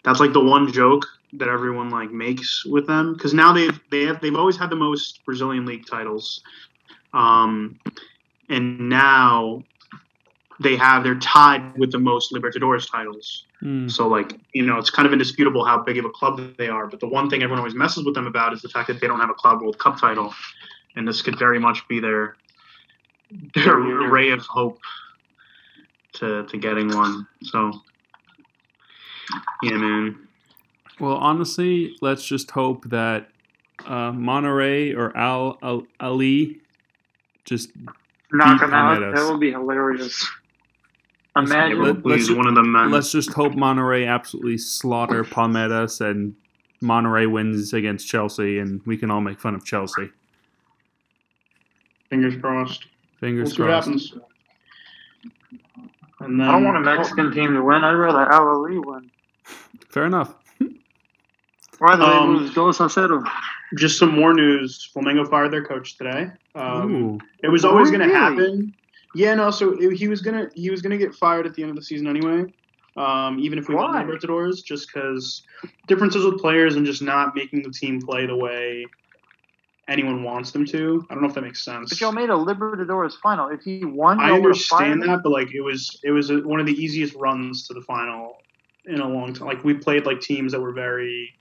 that's 0.03 0.21
like 0.21 0.33
the 0.33 0.41
one 0.41 0.71
joke 0.73 1.07
that 1.35 1.49
everyone 1.49 1.91
like 1.91 2.11
makes 2.11 2.65
with 2.65 2.87
them 2.87 3.15
because 3.15 3.33
now 3.33 3.53
they've 3.53 3.79
they 3.91 4.05
have 4.05 4.21
they've 4.21 4.35
always 4.37 4.57
had 4.57 4.71
the 4.71 4.77
most 4.77 5.25
Brazilian 5.25 5.65
league 5.65 5.87
titles, 5.87 6.43
um, 7.13 7.79
and 8.49 8.89
now 8.89 9.63
they 10.59 10.77
have 10.77 11.05
they're 11.05 11.15
tied 11.19 11.77
with 11.79 11.93
the 11.93 11.99
most 11.99 12.33
Libertadores 12.33 12.91
titles. 12.91 13.45
Mm. 13.63 13.91
So 13.91 14.09
like 14.09 14.39
you 14.53 14.65
know, 14.65 14.79
it's 14.79 14.91
kind 14.91 15.07
of 15.07 15.13
indisputable 15.13 15.65
how 15.65 15.83
big 15.83 15.99
of 15.99 16.05
a 16.05 16.11
club 16.11 16.57
they 16.57 16.69
are. 16.69 16.87
But 16.87 17.01
the 17.01 17.09
one 17.09 17.29
thing 17.29 17.43
everyone 17.43 17.59
always 17.59 17.75
messes 17.75 18.05
with 18.05 18.15
them 18.15 18.27
about 18.27 18.53
is 18.53 18.63
the 18.63 18.69
fact 18.69 18.89
that 18.89 19.01
they 19.01 19.07
don't 19.07 19.21
have 19.21 19.31
a 19.31 19.35
Club 19.35 19.61
World 19.61 19.79
Cup 19.79 20.01
title, 20.01 20.35
and 20.97 21.07
this 21.07 21.23
could 21.23 21.39
very 21.39 21.59
much 21.59 21.87
be 21.89 22.01
their 22.01 22.37
their 23.55 23.77
ray 23.77 24.31
of 24.31 24.41
hope 24.47 24.81
to 26.15 26.45
to 26.47 26.57
getting 26.57 26.89
one. 26.89 27.27
So 27.43 27.73
yeah, 29.63 29.77
man. 29.77 30.29
Well, 30.99 31.17
honestly, 31.17 31.97
let's 32.01 32.25
just 32.25 32.51
hope 32.51 32.85
that 32.91 33.29
uh, 33.87 34.13
Monterrey 34.13 34.95
or 34.95 35.17
Al, 35.17 35.59
Al 35.63 35.87
Ahly 35.99 36.61
just 37.45 37.71
Knock 38.33 38.61
them 38.61 38.73
out. 38.73 39.01
That 39.01 39.31
would 39.31 39.41
be 39.41 39.51
hilarious. 39.51 40.29
Yeah, 41.37 41.43
Imagine. 41.43 41.83
let- 41.83 42.07
let's 42.07 42.19
He's 42.23 42.29
ju- 42.29 42.37
one 42.37 42.47
of 42.49 42.55
them 42.55 42.73
men. 42.73 42.91
let's 42.91 43.13
just 43.13 43.33
hope 43.33 43.53
Monterrey 43.53 44.07
absolutely 44.09 44.59
slaughter 44.59 45.23
Palmeiras 45.25 46.01
and 46.01 46.35
Monterrey 46.83 47.31
wins 47.31 47.73
against 47.73 48.09
Chelsea, 48.09 48.59
and 48.59 48.81
we 48.87 48.97
can 48.97 49.11
all 49.11 49.21
make 49.21 49.39
fun 49.41 49.55
of 49.55 49.65
Chelsea. 49.65 50.11
Fingers 52.09 52.37
crossed. 52.41 52.87
We'll 53.21 53.29
Fingers 53.31 53.55
see 53.57 53.63
what 53.63 53.69
crossed. 53.69 53.87
happens. 53.87 54.15
And 56.21 56.39
then, 56.41 56.49
I 56.49 56.53
don't 56.53 56.65
want 56.65 56.77
a 56.77 56.81
Mexican 56.81 57.33
team 57.33 57.55
to 57.55 57.63
win. 57.63 57.83
I'd 57.85 57.93
rather 57.95 58.31
Al 58.31 58.47
Ahly 58.47 58.85
win. 58.85 59.11
Fair 59.89 60.07
enough. 60.07 60.35
Why 61.79 61.97
do 61.97 62.03
Um, 62.03 62.35
they 62.35 62.41
lose 62.41 62.55
dos 62.55 62.81
a? 62.81 63.23
Just 63.79 63.99
some 63.99 64.15
more 64.15 64.35
news. 64.35 64.91
Flamengo 64.95 65.29
fired 65.31 65.51
their 65.53 65.65
coach 65.65 65.97
today. 65.97 66.31
Um, 66.55 67.21
It 67.43 67.49
was 67.49 67.65
always 67.65 67.91
going 67.91 68.07
to 68.07 68.15
happen. 68.15 68.75
Yeah, 69.15 69.35
no. 69.35 69.51
So 69.51 69.77
it, 69.79 69.97
he 69.97 70.09
was 70.09 70.21
gonna 70.21 70.49
he 70.55 70.71
was 70.71 70.83
gonna 70.83 70.99
get 70.99 71.15
fired 71.15 71.47
at 71.47 71.55
the 71.55 71.63
end 71.63 71.71
of 71.71 71.77
the 71.77 71.83
season 71.83 72.07
anyway. 72.07 72.53
Um, 72.97 73.39
even 73.39 73.59
if 73.59 73.69
we 73.69 73.75
won 73.75 73.93
Why? 73.93 74.05
the 74.05 74.13
Libertadores, 74.13 74.65
just 74.65 74.89
because 74.93 75.43
differences 75.87 76.25
with 76.25 76.41
players 76.41 76.77
and 76.77 76.85
just 76.85 77.03
not 77.03 77.35
making 77.35 77.63
the 77.63 77.71
team 77.71 78.01
play 78.01 78.27
the 78.27 78.37
way 78.37 78.85
anyone 79.89 80.23
wants 80.23 80.53
them 80.53 80.65
to. 80.67 81.07
I 81.11 81.15
don't 81.15 81.23
know 81.23 81.29
if 81.29 81.35
that 81.35 81.43
makes 81.43 81.63
sense. 81.65 81.91
But 81.91 82.01
y'all 82.01 82.13
made 82.13 82.31
a 82.31 82.35
Libertadores 82.35 83.15
final. 83.21 83.49
If 83.49 83.63
he 83.63 83.85
won, 83.85 84.21
I 84.21 84.29
y'all 84.29 84.41
would've 84.41 84.61
fired 84.61 84.93
understand 84.93 85.03
him. 85.03 85.09
that, 85.09 85.23
but 85.23 85.31
like 85.31 85.55
it 85.55 85.61
was 85.61 86.01
it 86.05 86.11
was 86.11 86.31
a, 86.31 86.39
one 86.39 86.61
of 86.61 86.67
the 86.67 86.75
easiest 86.75 87.15
runs 87.15 87.67
to 87.69 87.75
the 87.75 87.83
final 87.83 88.39
in 88.87 89.01
a 89.01 89.09
long 89.09 89.33
time. 89.35 89.49
Like 89.49 89.65
we 89.65 89.75
played 89.75 90.07
like 90.07 90.21
teams 90.21 90.53
that 90.53 90.61
were 90.61 90.73
very 90.73 91.33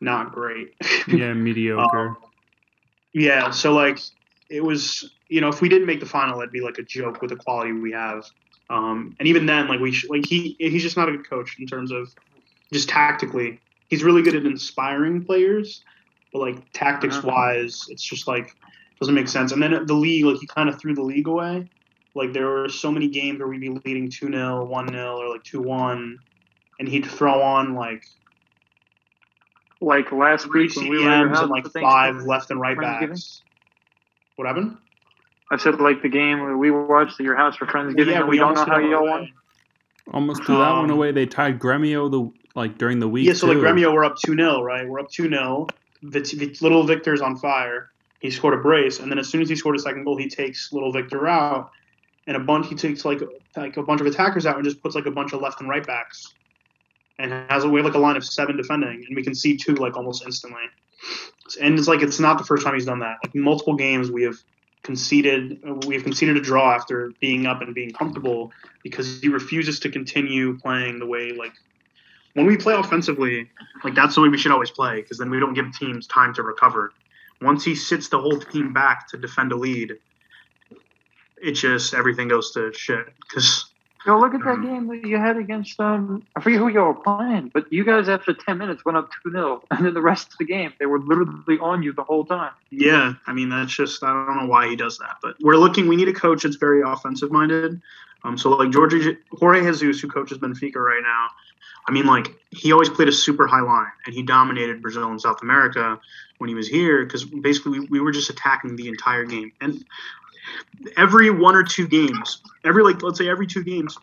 not 0.00 0.32
great. 0.32 0.74
Yeah, 1.08 1.34
mediocre. 1.34 2.08
Um, 2.08 2.16
yeah, 3.14 3.50
so 3.50 3.72
like 3.72 3.98
it 4.50 4.62
was, 4.62 5.10
you 5.28 5.40
know, 5.40 5.48
if 5.48 5.60
we 5.60 5.68
didn't 5.68 5.86
make 5.86 6.00
the 6.00 6.06
final, 6.06 6.40
it'd 6.40 6.52
be 6.52 6.60
like 6.60 6.78
a 6.78 6.82
joke 6.82 7.20
with 7.20 7.30
the 7.30 7.36
quality 7.36 7.72
we 7.72 7.92
have. 7.92 8.24
Um, 8.70 9.16
and 9.18 9.28
even 9.28 9.46
then, 9.46 9.68
like 9.68 9.80
we 9.80 9.92
sh- 9.92 10.08
like 10.08 10.26
he 10.26 10.56
he's 10.58 10.82
just 10.82 10.96
not 10.96 11.08
a 11.08 11.12
good 11.12 11.28
coach 11.28 11.56
in 11.58 11.66
terms 11.66 11.90
of 11.90 12.08
just 12.72 12.88
tactically. 12.88 13.60
He's 13.88 14.04
really 14.04 14.22
good 14.22 14.34
at 14.36 14.44
inspiring 14.44 15.24
players, 15.24 15.82
but 16.32 16.40
like 16.40 16.56
tactics 16.72 17.16
Uh-huh. 17.18 17.28
wise, 17.28 17.86
it's 17.88 18.02
just 18.02 18.28
like 18.28 18.54
doesn't 19.00 19.14
make 19.14 19.28
sense. 19.28 19.52
And 19.52 19.62
then 19.62 19.86
the 19.86 19.94
league, 19.94 20.24
like 20.24 20.38
he 20.38 20.46
kind 20.46 20.68
of 20.68 20.78
threw 20.80 20.94
the 20.94 21.02
league 21.02 21.28
away. 21.28 21.66
Like 22.14 22.32
there 22.32 22.46
were 22.46 22.68
so 22.68 22.90
many 22.90 23.08
games 23.08 23.38
where 23.38 23.48
we'd 23.48 23.60
be 23.60 23.70
leading 23.70 24.10
2 24.10 24.30
0, 24.30 24.64
1 24.66 24.88
0, 24.88 25.16
or 25.16 25.28
like 25.30 25.44
2 25.44 25.62
1, 25.62 26.18
and 26.80 26.88
he'd 26.88 27.06
throw 27.06 27.40
on 27.40 27.74
like 27.74 28.04
Like 29.80 30.10
last 30.10 30.46
three 30.46 30.64
week 30.66 30.76
when 30.76 30.88
we 30.88 30.98
were 30.98 31.10
at 31.10 31.26
CMs 31.26 31.40
and 31.40 31.50
like 31.50 31.66
five 31.68 32.16
left 32.24 32.50
and 32.50 32.60
right 32.60 32.76
backs. 32.76 33.42
What 34.36 34.48
happened? 34.48 34.76
I 35.50 35.56
said 35.56 35.80
like 35.80 36.02
the 36.02 36.08
game 36.08 36.40
where 36.40 36.56
we 36.56 36.70
watched 36.70 37.18
at 37.20 37.24
your 37.24 37.36
house 37.36 37.56
for 37.56 37.66
Friendsgiving, 37.66 38.06
yeah, 38.06 38.20
and 38.20 38.28
we, 38.28 38.38
don't 38.38 38.54
know 38.54 38.64
how 38.64 38.78
y'all 38.78 39.00
away. 39.00 39.10
won. 39.10 39.32
Almost 40.12 40.44
threw 40.44 40.56
that 40.58 40.72
one 40.72 40.84
Um, 40.84 40.90
away. 40.90 41.12
They 41.12 41.26
tied 41.26 41.58
Gremio 41.58 42.10
the 42.10 42.30
like 42.54 42.76
during 42.78 42.98
the 42.98 43.08
week. 43.08 43.26
Yeah, 43.26 43.34
so 43.34 43.46
like. 43.46 43.58
Gremio, 43.58 43.92
we're 43.92 44.04
up 44.04 44.16
2 44.24 44.34
0, 44.34 44.62
right? 44.62 44.86
We're 44.88 45.00
up 45.00 45.10
2 45.10 45.28
0. 45.28 45.66
Vit- 46.02 46.30
Vit- 46.32 46.62
Little 46.62 46.84
Victor's 46.84 47.20
on 47.20 47.36
fire. 47.36 47.90
He 48.20 48.30
scored 48.30 48.54
a 48.54 48.62
brace, 48.62 48.98
and 49.00 49.10
then 49.10 49.18
as 49.18 49.28
soon 49.28 49.42
as 49.42 49.48
he 49.48 49.56
scored 49.56 49.76
a 49.76 49.78
second 49.78 50.04
goal, 50.04 50.16
he 50.16 50.28
takes 50.28 50.72
Little 50.72 50.92
Victor 50.92 51.26
out, 51.28 51.70
and 52.26 52.36
a 52.36 52.40
bunch. 52.40 52.68
He 52.68 52.74
takes 52.74 53.04
like 53.04 53.20
like 53.56 53.76
a 53.76 53.82
bunch 53.82 54.00
of 54.00 54.06
attackers 54.06 54.44
out 54.44 54.56
and 54.56 54.64
just 54.64 54.82
puts 54.82 54.94
like 54.94 55.06
a 55.06 55.10
bunch 55.10 55.32
of 55.32 55.40
left 55.40 55.60
and 55.60 55.68
right 55.70 55.86
backs, 55.86 56.34
and 57.18 57.32
has 57.50 57.64
a 57.64 57.68
we 57.68 57.78
have 57.80 57.86
like 57.86 57.94
a 57.94 57.98
line 57.98 58.16
of 58.16 58.24
seven 58.24 58.56
defending, 58.56 59.04
and 59.06 59.16
we 59.16 59.22
can 59.22 59.34
see 59.34 59.56
two 59.56 59.74
like 59.74 59.96
almost 59.96 60.24
instantly. 60.24 60.62
And 61.60 61.78
it's 61.78 61.88
like 61.88 62.02
it's 62.02 62.18
not 62.20 62.38
the 62.38 62.44
first 62.44 62.64
time 62.64 62.74
he's 62.74 62.84
done 62.86 62.98
that. 63.00 63.16
Like 63.24 63.34
multiple 63.34 63.74
games, 63.74 64.10
we 64.10 64.22
have 64.24 64.36
conceded 64.82 65.60
we 65.86 65.94
have 65.94 66.04
conceded 66.04 66.36
a 66.36 66.40
draw 66.40 66.72
after 66.72 67.12
being 67.20 67.46
up 67.46 67.60
and 67.60 67.74
being 67.74 67.90
comfortable 67.90 68.52
because 68.82 69.20
he 69.20 69.28
refuses 69.28 69.80
to 69.80 69.90
continue 69.90 70.56
playing 70.58 70.98
the 70.98 71.06
way 71.06 71.32
like 71.32 71.52
when 72.34 72.46
we 72.46 72.56
play 72.56 72.74
offensively, 72.74 73.50
like 73.82 73.94
that's 73.94 74.14
the 74.14 74.20
way 74.20 74.28
we 74.28 74.38
should 74.38 74.52
always 74.52 74.70
play 74.70 75.02
because 75.02 75.18
then 75.18 75.28
we 75.28 75.40
don't 75.40 75.54
give 75.54 75.76
teams 75.76 76.06
time 76.06 76.32
to 76.34 76.42
recover. 76.42 76.92
Once 77.40 77.64
he 77.64 77.74
sits 77.74 78.08
the 78.08 78.18
whole 78.18 78.38
team 78.38 78.72
back 78.72 79.08
to 79.08 79.16
defend 79.16 79.50
a 79.50 79.56
lead, 79.56 79.94
it 81.42 81.52
just 81.52 81.94
everything 81.94 82.28
goes 82.28 82.52
to 82.52 82.72
shit. 82.72 83.06
Because 83.20 83.67
Yo, 84.06 84.18
look 84.18 84.32
at 84.32 84.44
that 84.44 84.62
game 84.62 84.86
that 84.86 85.04
you 85.04 85.18
had 85.18 85.36
against 85.36 85.78
um 85.80 86.24
I 86.36 86.40
forget 86.40 86.60
who 86.60 86.68
y'all 86.68 86.92
were 86.92 86.94
playing, 86.94 87.50
but 87.52 87.72
you 87.72 87.84
guys 87.84 88.08
after 88.08 88.32
ten 88.32 88.58
minutes 88.58 88.84
went 88.84 88.96
up 88.96 89.10
two 89.22 89.30
0 89.30 89.62
and 89.70 89.84
then 89.84 89.94
the 89.94 90.02
rest 90.02 90.28
of 90.32 90.38
the 90.38 90.44
game 90.44 90.72
they 90.78 90.86
were 90.86 91.00
literally 91.00 91.58
on 91.60 91.82
you 91.82 91.92
the 91.92 92.04
whole 92.04 92.24
time. 92.24 92.52
yeah, 92.70 93.14
I 93.26 93.32
mean 93.32 93.48
that's 93.48 93.74
just 93.74 94.02
I 94.02 94.12
don't 94.12 94.36
know 94.36 94.46
why 94.46 94.68
he 94.68 94.76
does 94.76 94.98
that, 94.98 95.16
but 95.22 95.36
we're 95.40 95.56
looking. 95.56 95.88
We 95.88 95.96
need 95.96 96.08
a 96.08 96.12
coach 96.12 96.44
that's 96.44 96.56
very 96.56 96.82
offensive 96.82 97.32
minded. 97.32 97.80
Um, 98.24 98.36
so 98.36 98.50
like 98.50 98.70
George 98.70 98.94
Jorge 99.32 99.62
Jesus, 99.62 100.00
who 100.00 100.08
coaches 100.08 100.38
Benfica 100.38 100.76
right 100.76 101.02
now, 101.02 101.28
I 101.86 101.92
mean 101.92 102.06
like 102.06 102.34
he 102.50 102.72
always 102.72 102.88
played 102.88 103.08
a 103.08 103.12
super 103.12 103.46
high 103.46 103.62
line 103.62 103.92
and 104.06 104.14
he 104.14 104.22
dominated 104.22 104.80
Brazil 104.80 105.10
and 105.10 105.20
South 105.20 105.42
America 105.42 105.98
when 106.38 106.48
he 106.48 106.54
was 106.54 106.68
here 106.68 107.04
because 107.04 107.24
basically 107.24 107.80
we, 107.80 107.86
we 107.86 108.00
were 108.00 108.12
just 108.12 108.30
attacking 108.30 108.76
the 108.76 108.88
entire 108.88 109.24
game 109.24 109.52
and 109.60 109.84
every 110.96 111.30
one 111.30 111.54
or 111.54 111.62
two 111.62 111.86
games, 111.88 112.42
every 112.64 112.82
like 112.82 113.02
let's 113.02 113.18
say 113.18 113.28
every 113.28 113.46
two 113.46 113.62
games, 113.64 113.96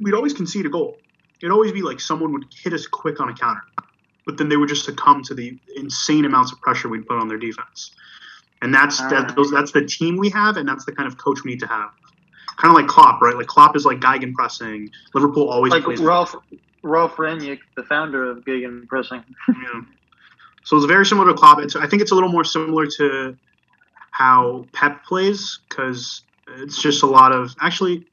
we'd 0.00 0.14
always 0.14 0.32
concede 0.32 0.66
a 0.66 0.70
goal. 0.70 0.98
It'd 1.40 1.52
always 1.52 1.72
be 1.72 1.82
like 1.82 2.00
someone 2.00 2.32
would 2.32 2.44
hit 2.62 2.72
us 2.72 2.86
quick 2.86 3.20
on 3.20 3.28
a 3.28 3.34
counter, 3.34 3.62
but 4.26 4.36
then 4.36 4.48
they 4.48 4.56
would 4.56 4.68
just 4.68 4.84
succumb 4.84 5.22
to 5.24 5.34
the 5.34 5.58
insane 5.76 6.24
amounts 6.24 6.52
of 6.52 6.60
pressure 6.60 6.88
we'd 6.88 7.06
put 7.06 7.18
on 7.18 7.28
their 7.28 7.38
defense. 7.38 7.92
And 8.62 8.74
that's 8.74 9.00
Ah. 9.00 9.08
that, 9.08 9.36
those, 9.36 9.50
that's 9.50 9.72
the 9.72 9.84
team 9.86 10.18
we 10.18 10.28
have, 10.30 10.58
and 10.58 10.68
that's 10.68 10.84
the 10.84 10.92
kind 10.92 11.06
of 11.06 11.16
coach 11.16 11.42
we 11.44 11.52
need 11.52 11.60
to 11.60 11.66
have. 11.66 11.90
Kind 12.58 12.70
of 12.70 12.76
like 12.76 12.88
Klopp, 12.88 13.22
right? 13.22 13.34
Like 13.34 13.46
Klopp 13.46 13.74
is 13.74 13.86
like 13.86 14.00
Gegen 14.00 14.34
pressing. 14.34 14.90
Liverpool 15.14 15.48
always 15.48 15.72
Like 15.72 15.84
plays 15.84 15.98
Ralph 16.00 16.36
Ralph 16.82 17.16
Rangnick, 17.16 17.60
the 17.76 17.82
founder 17.84 18.30
of 18.30 18.44
Gegen 18.44 18.86
Pressing. 18.86 19.24
Yeah. 19.48 19.80
So 20.64 20.76
it's 20.76 20.86
very 20.86 21.06
similar 21.06 21.28
to 21.28 21.34
Klopp. 21.34 21.60
It's, 21.60 21.74
I 21.74 21.86
think 21.86 22.02
it's 22.02 22.10
a 22.10 22.14
little 22.14 22.28
more 22.30 22.44
similar 22.44 22.86
to 22.98 23.36
how 24.20 24.66
Pep 24.74 25.02
plays 25.02 25.60
because 25.66 26.24
it's 26.58 26.80
just 26.82 27.02
a 27.02 27.06
lot 27.06 27.32
of 27.32 27.56
actually, 27.58 28.04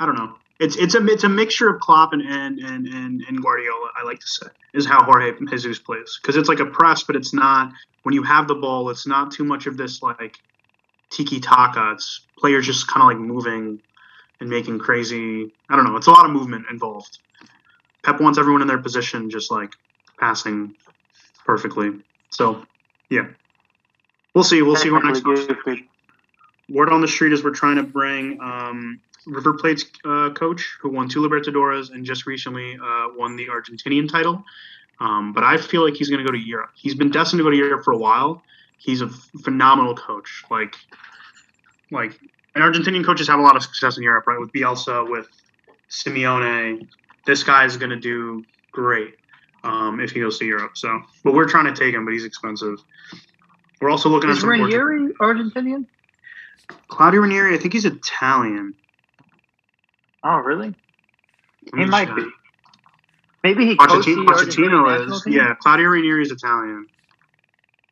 I 0.00 0.06
don't 0.06 0.16
know. 0.16 0.34
It's 0.58 0.74
it's 0.76 0.96
a 0.96 1.06
it's 1.06 1.22
a 1.22 1.28
mixture 1.28 1.68
of 1.68 1.80
Klopp 1.80 2.12
and 2.12 2.22
and 2.22 2.58
and 2.58 2.88
and, 2.88 3.22
and 3.28 3.40
Guardiola. 3.40 3.90
I 3.96 4.02
like 4.02 4.18
to 4.18 4.26
say 4.26 4.46
is 4.74 4.84
how 4.84 5.04
Jorge 5.04 5.32
Jesus 5.48 5.78
plays 5.78 6.18
because 6.20 6.36
it's 6.36 6.48
like 6.48 6.58
a 6.58 6.66
press, 6.66 7.04
but 7.04 7.14
it's 7.14 7.32
not 7.32 7.70
when 8.02 8.16
you 8.16 8.24
have 8.24 8.48
the 8.48 8.56
ball. 8.56 8.90
It's 8.90 9.06
not 9.06 9.30
too 9.30 9.44
much 9.44 9.68
of 9.68 9.76
this 9.76 10.02
like 10.02 10.38
tiki 11.10 11.38
taka. 11.38 11.92
It's 11.92 12.26
players 12.36 12.66
just 12.66 12.88
kind 12.88 13.02
of 13.02 13.16
like 13.16 13.24
moving 13.24 13.78
and 14.40 14.50
making 14.50 14.80
crazy. 14.80 15.52
I 15.68 15.76
don't 15.76 15.84
know. 15.84 15.96
It's 15.96 16.08
a 16.08 16.10
lot 16.10 16.26
of 16.26 16.32
movement 16.32 16.66
involved. 16.68 17.18
Pep 18.02 18.20
wants 18.20 18.40
everyone 18.40 18.60
in 18.60 18.66
their 18.66 18.82
position, 18.82 19.30
just 19.30 19.52
like 19.52 19.70
passing 20.18 20.74
perfectly. 21.46 21.90
So, 22.30 22.64
yeah, 23.08 23.28
we'll 24.34 24.44
see. 24.44 24.62
We'll 24.62 24.76
see 24.76 24.90
what 24.90 25.04
next. 25.04 25.24
Word 26.68 26.90
on 26.90 27.00
the 27.00 27.08
street 27.08 27.32
is 27.32 27.44
we're 27.44 27.50
trying 27.50 27.76
to 27.76 27.82
bring 27.82 28.40
um, 28.40 29.00
River 29.26 29.54
Plate's 29.54 29.84
uh, 30.04 30.30
coach, 30.30 30.76
who 30.80 30.90
won 30.90 31.08
two 31.08 31.20
Libertadores 31.20 31.90
and 31.90 32.04
just 32.04 32.26
recently 32.26 32.74
uh, 32.74 33.08
won 33.16 33.36
the 33.36 33.48
Argentinian 33.48 34.10
title. 34.10 34.44
Um, 35.00 35.32
but 35.32 35.42
I 35.42 35.56
feel 35.56 35.84
like 35.84 35.94
he's 35.94 36.08
going 36.08 36.24
to 36.24 36.24
go 36.24 36.32
to 36.32 36.38
Europe. 36.38 36.70
He's 36.74 36.94
been 36.94 37.10
destined 37.10 37.40
to 37.40 37.44
go 37.44 37.50
to 37.50 37.56
Europe 37.56 37.84
for 37.84 37.92
a 37.92 37.98
while. 37.98 38.42
He's 38.78 39.00
a 39.00 39.08
phenomenal 39.08 39.96
coach. 39.96 40.44
Like, 40.50 40.76
like 41.90 42.18
and 42.54 42.62
Argentinian 42.62 43.04
coaches 43.04 43.28
have 43.28 43.38
a 43.38 43.42
lot 43.42 43.56
of 43.56 43.62
success 43.62 43.96
in 43.96 44.02
Europe, 44.02 44.26
right? 44.26 44.38
With 44.38 44.52
Bielsa, 44.52 45.08
with 45.10 45.26
Simeone, 45.90 46.88
this 47.26 47.42
guy 47.42 47.64
is 47.64 47.76
going 47.76 47.90
to 47.90 48.00
do 48.00 48.44
great 48.70 49.14
um, 49.64 50.00
if 50.00 50.10
he 50.10 50.20
goes 50.20 50.38
to 50.38 50.44
Europe. 50.44 50.76
So, 50.76 51.00
but 51.24 51.34
we're 51.34 51.48
trying 51.48 51.72
to 51.72 51.74
take 51.74 51.94
him, 51.94 52.04
but 52.04 52.12
he's 52.12 52.24
expensive. 52.24 52.78
We're 53.82 53.90
also 53.90 54.08
looking 54.08 54.30
at 54.30 54.34
Is 54.36 54.40
some 54.40 54.48
Portuguese- 54.50 54.76
Ranieri 54.76 55.12
Argentinian? 55.20 55.86
Claudio 56.88 57.20
Ranieri. 57.22 57.54
I 57.54 57.58
think 57.58 57.72
he's 57.74 57.84
Italian. 57.84 58.74
Oh, 60.24 60.36
really? 60.38 60.74
Let 61.66 61.74
me 61.74 61.84
He 61.84 61.90
might 61.90 62.06
check. 62.06 62.16
be. 62.16 62.26
Maybe 63.42 63.66
he 63.66 63.76
coached 63.76 64.06
the 64.06 64.12
Pochettino, 64.14 64.26
Argentinian 64.26 64.84
Pochettino 64.84 65.12
is 65.16 65.22
team? 65.24 65.32
yeah. 65.32 65.54
Claudio 65.56 65.88
Ranieri 65.88 66.22
is 66.22 66.30
Italian, 66.30 66.86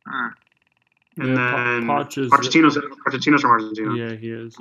Hmm. 0.06 0.28
and 1.18 1.28
Yeah, 1.28 1.34
then 1.64 1.86
Po- 1.88 1.92
Poch 2.04 2.18
is- 2.18 2.30
Pochettino's 2.30 2.78
Pochettino's 3.04 3.40
from 3.42 3.50
Argentina. 3.50 3.94
Yeah, 3.96 4.12
he 4.14 4.30
is. 4.30 4.56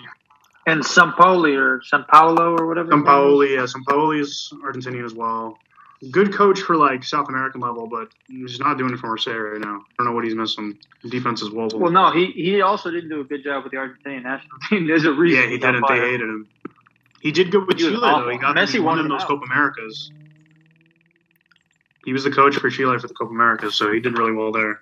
And 0.66 0.82
Sampoli 0.82 1.56
or 1.58 1.82
San 1.84 2.06
Paulo 2.12 2.56
or 2.58 2.66
whatever. 2.68 2.88
his 2.88 2.96
name 2.96 3.02
is. 3.04 3.08
Sampaoli, 3.08 3.54
yeah, 3.56 3.66
Sampaoli 3.68 4.20
is 4.20 4.52
Argentinian 4.66 5.06
as 5.06 5.14
well. 5.14 5.60
Good 6.12 6.34
coach 6.34 6.62
for 6.62 6.78
like 6.78 7.04
South 7.04 7.28
American 7.28 7.60
level, 7.60 7.88
but 7.88 8.08
he's 8.28 8.60
not 8.60 8.78
doing 8.78 8.94
it 8.94 9.00
for 9.00 9.08
Marseille 9.08 9.38
right 9.38 9.60
now. 9.60 9.82
I 10.00 10.04
don't 10.04 10.08
know 10.08 10.12
what 10.14 10.24
he's 10.24 10.36
missing. 10.36 10.78
Defense 11.10 11.42
is 11.42 11.52
woeful. 11.52 11.80
Well, 11.80 11.92
no, 11.92 12.12
he 12.12 12.28
he 12.28 12.62
also 12.62 12.90
didn't 12.90 13.10
do 13.10 13.20
a 13.20 13.24
good 13.26 13.44
job 13.44 13.64
with 13.64 13.72
the 13.72 13.78
Argentinian 13.78 14.24
national 14.24 14.58
team. 14.70 14.88
There's 14.88 15.04
a 15.04 15.12
reason. 15.12 15.44
yeah, 15.44 15.50
he 15.50 15.58
didn't. 15.58 15.84
They 15.88 16.00
hated 16.00 16.22
him. 16.22 16.48
He 17.22 17.32
did 17.34 17.52
good 17.52 17.68
with 17.68 17.78
He 17.78 17.84
Chile 17.84 18.00
though. 18.00 18.30
He 18.30 18.38
got 18.38 18.56
Messi 18.56 18.74
he 18.74 18.80
won 18.80 19.00
in 19.00 19.10
those 19.10 19.22
out. 19.24 19.28
Copa 19.28 19.44
Americas. 19.44 20.12
He 22.06 22.14
was 22.14 22.24
the 22.24 22.32
coach 22.32 22.56
for 22.56 22.70
Chile 22.70 22.98
for 22.98 23.08
the 23.08 23.14
Copa 23.14 23.32
Americas, 23.34 23.76
so 23.76 23.92
he 23.92 24.00
did 24.00 24.18
really 24.18 24.32
well 24.32 24.54
there. 24.54 24.80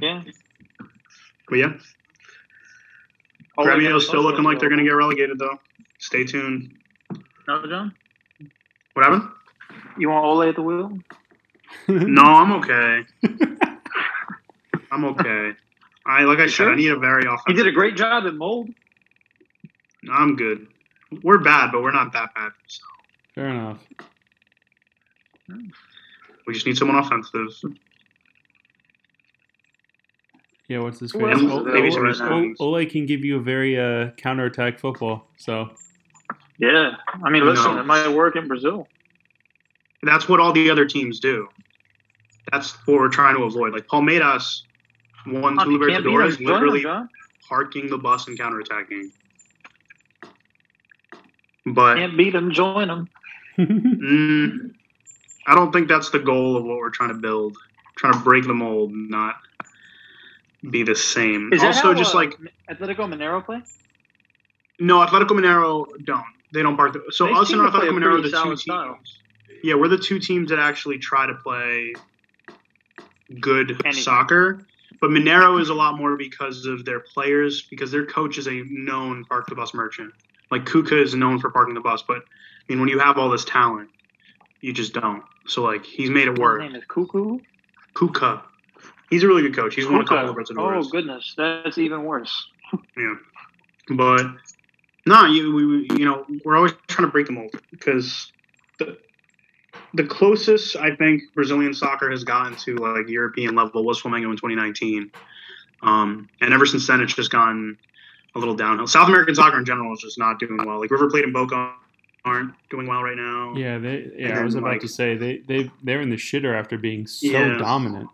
Yeah. 0.00 0.24
But 1.48 1.56
yeah, 1.56 1.72
Oh, 3.56 3.64
Gremio's 3.64 4.08
still 4.08 4.22
looking 4.22 4.42
like 4.44 4.58
they're 4.58 4.68
going 4.68 4.78
to 4.78 4.84
to 4.84 4.90
get 4.90 4.96
relegated 4.96 5.38
though. 5.38 5.58
Stay 5.98 6.24
tuned. 6.24 6.72
No, 7.46 7.64
John. 7.66 7.94
What 8.94 9.04
happened? 9.06 9.30
You 9.98 10.08
want 10.10 10.24
Ole 10.24 10.42
at 10.42 10.56
the 10.56 10.62
wheel? 10.62 10.98
No, 11.88 12.22
I'm 12.22 12.52
okay. 12.52 13.00
I'm 14.92 15.04
okay. 15.06 15.52
I 16.06 16.22
like 16.22 16.38
I 16.38 16.42
said, 16.46 16.50
sure? 16.52 16.72
I 16.72 16.76
need 16.76 16.90
a 16.92 16.98
very 16.98 17.22
offensive. 17.24 17.44
He 17.48 17.52
did 17.54 17.66
a 17.66 17.72
great 17.72 17.96
job 17.96 18.24
at 18.26 18.34
mold. 18.34 18.70
I'm 20.12 20.36
good. 20.36 20.68
We're 21.22 21.38
bad, 21.38 21.72
but 21.72 21.82
we're 21.82 21.90
not 21.92 22.12
that 22.12 22.32
bad. 22.34 22.52
So 22.68 22.82
Fair 23.34 23.48
enough. 23.48 23.78
we 26.46 26.54
just 26.54 26.66
need 26.66 26.76
someone 26.76 26.98
offensive. 26.98 27.48
Yeah, 30.68 30.78
what's 30.80 30.98
this? 31.00 31.12
Who 31.12 31.20
face? 31.20 31.32
else 31.32 31.42
is 31.42 31.50
O- 31.50 31.60
available 31.60 31.72
maybe 31.74 31.90
some 31.90 32.02
right 32.02 32.12
of 32.12 32.18
now? 32.20 32.40
these- 32.40 32.56
O- 32.60 32.66
Ole 32.76 32.86
can 32.86 33.06
give 33.06 33.24
you 33.24 33.36
a 33.38 33.40
very 33.42 33.78
uh, 33.78 34.10
counterattack 34.16 34.78
football. 34.78 35.26
So 35.36 35.70
Yeah, 36.58 36.92
I 37.24 37.30
mean, 37.30 37.44
listen, 37.44 37.74
No. 37.74 37.80
it 37.80 37.84
might 37.86 38.08
work 38.08 38.36
in 38.36 38.46
Brazil. 38.48 38.86
That's 40.04 40.28
what 40.28 40.40
all 40.40 40.52
the 40.52 40.70
other 40.70 40.84
teams 40.84 41.20
do. 41.20 41.48
That's 42.52 42.72
what 42.86 42.98
we're 42.98 43.08
trying 43.08 43.36
to 43.36 43.44
avoid. 43.44 43.72
Like 43.72 43.86
Palmeiras 43.86 44.62
won 45.26 45.58
If 45.58 45.64
two 45.64 45.70
you 45.70 45.78
can't 45.86 46.04
beat 46.04 46.12
him, 46.12 46.20
Libertadores, 46.20 46.44
literally 46.46 46.82
John. 46.82 47.08
parking 47.48 47.88
the 47.88 47.98
bus 47.98 48.28
and 48.28 48.38
counterattacking. 48.38 49.10
But 51.66 51.96
Can't 51.96 52.16
beat 52.16 52.34
him, 52.34 52.52
join 52.52 52.88
them. 52.88 53.08
mm, 53.58 54.70
I 55.46 55.54
don't 55.54 55.72
think 55.72 55.88
that's 55.88 56.10
the 56.10 56.18
goal 56.18 56.56
of 56.56 56.64
what 56.64 56.76
we're 56.76 56.90
trying 56.90 57.08
to 57.10 57.14
build. 57.14 57.56
trying 57.96 58.12
to 58.12 58.18
break 58.18 58.44
the 58.44 58.52
mold, 58.52 58.90
not 58.92 59.36
be 60.70 60.82
the 60.82 60.94
same. 60.94 61.52
Is 61.52 61.60
that 61.60 61.68
also, 61.68 61.92
how, 61.92 61.94
just 61.94 62.14
uh, 62.14 62.18
like 62.18 62.36
Atletico 62.70 63.08
Mineiro 63.08 63.44
play? 63.44 63.62
no, 64.80 65.04
Atletico 65.04 65.30
Mineiro 65.30 65.86
don't. 66.04 66.24
They 66.52 66.62
don't 66.62 66.76
park. 66.76 66.92
The, 66.92 67.04
so 67.10 67.26
They 67.26 67.32
us 67.32 67.50
and 67.52 67.62
to 67.62 67.70
play 67.70 67.88
a 67.88 67.90
Atletico 67.90 67.98
Mineiro 67.98 68.14
are 68.14 68.16
the 68.16 68.22
two 68.24 68.30
solid 68.30 68.48
teams. 68.50 68.62
style. 68.62 68.98
Yeah, 69.62 69.74
we're 69.74 69.88
the 69.88 69.98
two 69.98 70.18
teams 70.18 70.50
that 70.50 70.58
actually 70.58 70.98
try 70.98 71.26
to 71.26 71.34
play 71.34 71.94
good 73.40 73.70
Anything. 73.84 74.02
soccer. 74.02 74.66
But 75.00 75.10
Mineiro 75.10 75.60
is 75.60 75.68
a 75.70 75.74
lot 75.74 75.96
more 75.98 76.16
because 76.16 76.66
of 76.66 76.84
their 76.84 77.00
players, 77.00 77.62
because 77.62 77.90
their 77.90 78.06
coach 78.06 78.38
is 78.38 78.46
a 78.46 78.62
known 78.68 79.24
park 79.24 79.46
the 79.48 79.54
bus 79.54 79.74
merchant. 79.74 80.12
Like 80.50 80.64
Cuca 80.64 81.02
is 81.02 81.14
known 81.14 81.40
for 81.40 81.50
parking 81.50 81.74
the 81.74 81.80
bus, 81.80 82.02
but 82.06 82.18
I 82.18 82.20
mean, 82.68 82.80
when 82.80 82.88
you 82.88 82.98
have 83.00 83.18
all 83.18 83.28
this 83.30 83.44
talent, 83.44 83.90
you 84.60 84.72
just 84.72 84.94
don't. 84.94 85.22
So 85.46 85.62
like, 85.62 85.84
he's 85.84 86.10
made 86.10 86.28
it 86.28 86.38
work. 86.38 86.62
His 86.62 86.72
name 86.72 86.80
is 86.80 86.86
Cuckoo. 86.88 87.38
Cuca, 87.94 88.42
he's 89.10 89.24
a 89.24 89.28
really 89.28 89.42
good 89.42 89.54
coach. 89.56 89.74
He's 89.74 89.86
won 89.86 90.00
a 90.00 90.04
couple 90.04 90.32
Cuca. 90.34 90.50
of 90.50 90.58
Oh 90.58 90.88
goodness, 90.88 91.34
that's 91.36 91.78
even 91.78 92.04
worse. 92.04 92.46
Yeah, 92.96 93.14
but 93.90 94.24
no, 95.06 95.26
you 95.26 95.54
we, 95.54 95.66
we- 95.66 95.86
you 95.98 96.04
know 96.06 96.24
we're 96.44 96.56
always 96.56 96.72
trying 96.88 97.06
to 97.06 97.12
break 97.12 97.26
the 97.26 97.32
mold 97.32 97.50
because 97.70 98.32
the 98.78 98.96
the 99.94 100.04
closest 100.04 100.76
I 100.76 100.94
think 100.94 101.22
Brazilian 101.34 101.72
soccer 101.72 102.10
has 102.10 102.24
gotten 102.24 102.56
to 102.58 102.76
like 102.76 103.08
European 103.08 103.54
level 103.54 103.84
was 103.84 104.00
Flamengo 104.02 104.24
in 104.30 104.36
2019, 104.36 105.10
um, 105.82 106.28
and 106.40 106.52
ever 106.52 106.66
since 106.66 106.86
then 106.86 107.00
it's 107.00 107.14
just 107.14 107.30
gone 107.30 107.78
a 108.34 108.38
little 108.38 108.54
downhill. 108.54 108.86
South 108.86 109.08
American 109.08 109.34
soccer 109.34 109.58
in 109.58 109.64
general 109.64 109.92
is 109.92 110.00
just 110.00 110.18
not 110.18 110.38
doing 110.40 110.58
well. 110.66 110.80
Like 110.80 110.90
River 110.90 111.08
Plate 111.08 111.24
and 111.24 111.32
Boca 111.32 111.72
aren't 112.24 112.52
doing 112.70 112.86
well 112.86 113.02
right 113.02 113.16
now. 113.16 113.54
yeah, 113.56 113.78
they. 113.78 114.10
Yeah, 114.16 114.30
And 114.30 114.38
I 114.38 114.42
was 114.44 114.54
about 114.56 114.72
like- 114.72 114.80
to 114.80 114.88
say 114.88 115.16
they 115.16 115.38
they 115.46 115.70
they're 115.82 116.00
in 116.00 116.10
the 116.10 116.16
shitter 116.16 116.58
after 116.58 116.76
being 116.76 117.06
so 117.06 117.26
Yeah. 117.28 117.58
dominant. 117.58 118.08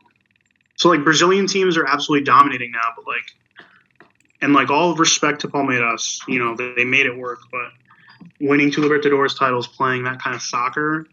So 0.77 0.89
like 0.91 1.05
Brazilian 1.05 1.47
teams 1.47 1.77
are 1.77 1.87
absolutely 1.87 2.25
dominating 2.25 2.73
now, 2.73 2.93
but 2.97 3.07
like, 3.07 3.35
and 4.43 4.53
like 4.53 4.71
all 4.71 4.95
respect 4.97 5.41
to 5.43 5.49
Palmeiras, 5.49 6.21
you 6.29 6.39
know 6.39 6.55
they, 6.57 6.73
they 6.75 6.85
made 6.85 7.07
it 7.07 7.17
work, 7.17 7.39
but 7.53 7.71
winning 8.41 8.71
two 8.71 8.81
Libertadores 8.83 9.39
titles, 9.39 9.67
playing 9.67 10.05
that 10.05 10.21
kind 10.23 10.35
of 10.35 10.43
soccer, 10.43 11.07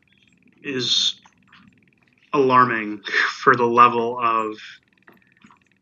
is 0.64 1.20
alarming 2.34 3.02
for 3.44 3.56
the 3.56 3.66
level 3.66 4.20
of 4.22 4.56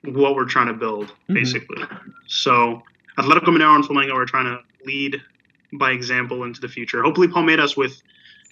what 0.03 0.35
we're 0.35 0.45
trying 0.45 0.67
to 0.67 0.73
build, 0.73 1.15
Mhm. 1.29 1.33
basically. 1.33 1.83
So 2.27 2.83
Atletico 3.19 3.45
Mineiro 3.45 3.75
and 3.75 3.83
Flamengo 3.83 4.13
are 4.13 4.25
trying 4.25 4.45
to 4.45 4.59
lead 4.85 5.21
by 5.73 5.91
example 5.91 6.43
into 6.43 6.61
the 6.61 6.67
future. 6.69 7.01
Hopefully, 7.01 7.27
Palmeiras 7.27 7.75
with 7.75 7.99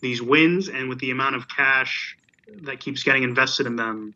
these 0.02 0.22
wins 0.22 0.68
and 0.70 0.90
with 0.90 1.00
the 1.00 1.12
amount 1.12 1.36
of 1.36 1.48
cash 1.48 2.18
that 2.64 2.80
keeps 2.80 3.04
getting 3.04 3.24
invested 3.24 3.68
in 3.68 3.76
them 3.76 4.16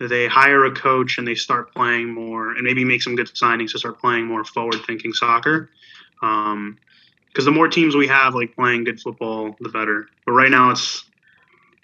they 0.00 0.28
hire 0.28 0.64
a 0.64 0.70
coach 0.72 1.18
and 1.18 1.26
they 1.26 1.34
start 1.34 1.74
playing 1.74 2.12
more 2.12 2.52
and 2.52 2.62
maybe 2.62 2.84
make 2.84 3.02
some 3.02 3.16
good 3.16 3.26
signings 3.26 3.72
to 3.72 3.78
start 3.78 3.98
playing 4.00 4.26
more 4.26 4.44
forward 4.44 4.80
thinking 4.86 5.12
soccer. 5.12 5.72
Because 6.20 7.44
the 7.44 7.50
more 7.50 7.68
teams 7.68 7.96
we 7.96 8.06
have 8.06 8.34
like 8.34 8.54
playing 8.54 8.84
good 8.84 9.00
football, 9.00 9.56
the 9.60 9.68
better. 9.70 10.08
But 10.24 10.32
right 10.32 10.50
now 10.50 10.70
it's 10.70 11.07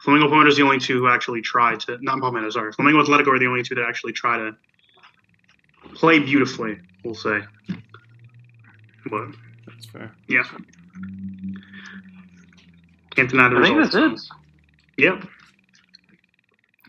Flamengo 0.03 0.29
Palmeiras 0.29 0.53
are 0.53 0.57
the 0.57 0.63
only 0.63 0.79
two 0.79 0.99
who 0.99 1.09
actually 1.09 1.41
try 1.43 1.75
to 1.77 1.99
not 2.03 2.19
Palmeiras, 2.19 2.53
sorry. 2.53 2.73
Flamengo 2.73 3.03
Atletico 3.05 3.29
are 3.29 3.39
the 3.39 3.47
only 3.47 3.63
two 3.63 3.75
that 3.75 3.85
actually 3.89 4.13
try 4.13 4.37
to 4.39 4.57
play 5.95 6.19
beautifully, 6.19 6.79
we'll 7.05 7.15
say. 7.15 7.41
But 9.11 9.29
That's 9.67 9.87
fair. 9.87 10.13
yeah. 10.29 10.43
Can't 13.15 13.31
deny 13.31 13.49
the 13.49 13.57
I 13.57 13.63
think 13.63 13.79
that's 13.79 13.95
it. 13.95 14.29
Yep. 14.99 15.29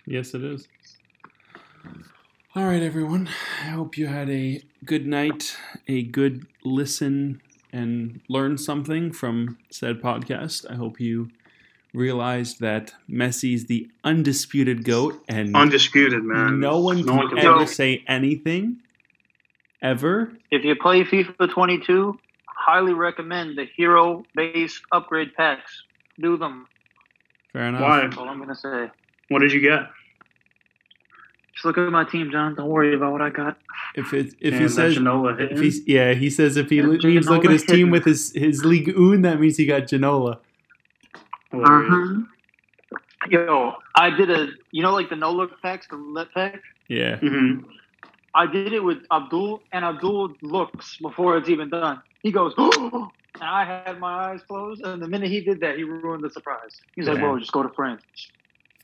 Yes, 0.08 0.34
it 0.34 0.44
is. 0.44 0.68
All 2.56 2.66
right, 2.66 2.82
everyone. 2.82 3.28
I 3.62 3.68
hope 3.68 3.98
you 3.98 4.08
had 4.08 4.30
a 4.30 4.64
good 4.86 5.06
night, 5.06 5.58
a 5.88 6.04
good 6.04 6.48
listen, 6.64 7.42
and 7.74 8.22
learned 8.30 8.60
something 8.62 9.12
from 9.12 9.58
said 9.70 10.02
podcast. 10.02 10.70
I 10.72 10.76
hope 10.76 11.00
you 11.00 11.30
realized 11.96 12.60
that 12.60 12.94
Messi's 13.10 13.66
the 13.66 13.90
undisputed 14.04 14.84
GOAT 14.84 15.22
and 15.28 15.56
Undisputed, 15.56 16.24
man. 16.24 16.60
no 16.60 16.80
one 16.80 16.98
No 16.98 17.04
can 17.06 17.16
one 17.18 17.30
can 17.30 17.40
ever 17.40 17.66
say 17.66 18.04
anything 18.08 18.78
ever. 19.82 20.34
If 20.52 20.64
you 20.64 20.76
play 20.76 21.04
FIFA 21.04 21.50
22, 21.52 22.20
highly 22.48 22.94
recommend 22.94 23.58
the 23.58 23.66
hero 23.76 24.26
base 24.36 24.82
upgrade 24.92 25.34
packs. 25.36 25.84
Do 26.20 26.38
them. 26.38 26.68
Fair 27.54 27.70
enough. 27.70 27.82
Why? 27.82 28.02
That's 28.02 28.18
all 28.18 28.28
I'm 28.28 28.40
gonna 28.40 28.56
say. 28.56 28.92
What 29.30 29.40
did 29.40 29.52
you 29.54 29.62
get? 29.62 29.90
Just 31.54 31.66
look 31.66 31.78
at 31.78 31.90
my 31.90 32.04
team, 32.04 32.32
John. 32.32 32.54
Don't 32.56 32.70
worry 32.70 32.94
about 32.94 33.14
what 33.14 33.22
I 33.22 33.30
got. 33.30 33.58
If 33.96 34.14
it 34.14 34.34
if 34.42 34.54
Damn, 34.54 34.62
he 34.62 34.68
says 34.68 34.98
if 34.98 35.60
he's 35.60 35.88
yeah 35.88 36.14
he 36.14 36.30
says 36.30 36.58
if 36.58 36.70
he 36.70 36.78
Yeah, 36.78 36.84
leaves 36.84 37.30
look 37.30 37.46
at 37.46 37.52
his 37.52 37.64
Ginola 37.64 37.68
team 37.76 37.90
with 37.92 38.04
his 38.04 38.34
his 38.36 38.66
league 38.66 38.90
un 38.98 39.22
that 39.22 39.40
means 39.40 39.56
he 39.56 39.66
got 39.66 39.84
Ginola. 39.84 40.40
Hilarious. 41.56 41.94
Uh-huh. 41.94 43.00
Yo, 43.30 43.74
I 43.96 44.10
did 44.12 44.30
a 44.30 44.48
you 44.72 44.84
know 44.84 44.94
like 44.94 45.10
the 45.10 45.16
no 45.16 45.32
look 45.32 45.62
packs, 45.62 45.88
the 45.88 45.96
let 45.96 46.32
pack. 46.34 46.62
Yeah. 46.88 47.18
Mhm. 47.18 47.66
I 48.36 48.46
did 48.48 48.74
it 48.74 48.84
with 48.84 49.00
Abdul, 49.12 49.62
and 49.72 49.86
Abdul 49.86 50.36
looks 50.42 50.98
before 50.98 51.38
it's 51.38 51.48
even 51.50 51.70
done. 51.70 52.02
He 52.22 52.32
goes, 52.32 52.54
and 52.58 53.10
I 53.42 53.64
had 53.64 54.00
my 54.00 54.32
eyes 54.32 54.42
closed, 54.46 54.84
and 54.86 55.02
the 55.02 55.08
minute 55.08 55.30
he 55.30 55.40
did 55.42 55.62
that, 55.62 55.78
he 55.78 55.84
ruined 55.84 56.24
the 56.24 56.30
surprise. 56.30 56.82
He's 56.96 57.08
like, 57.08 57.16
Yeah. 57.16 57.22
"Bro, 57.22 57.40
just 57.40 57.52
go 57.54 57.64
to 57.64 57.70
France." 57.70 58.04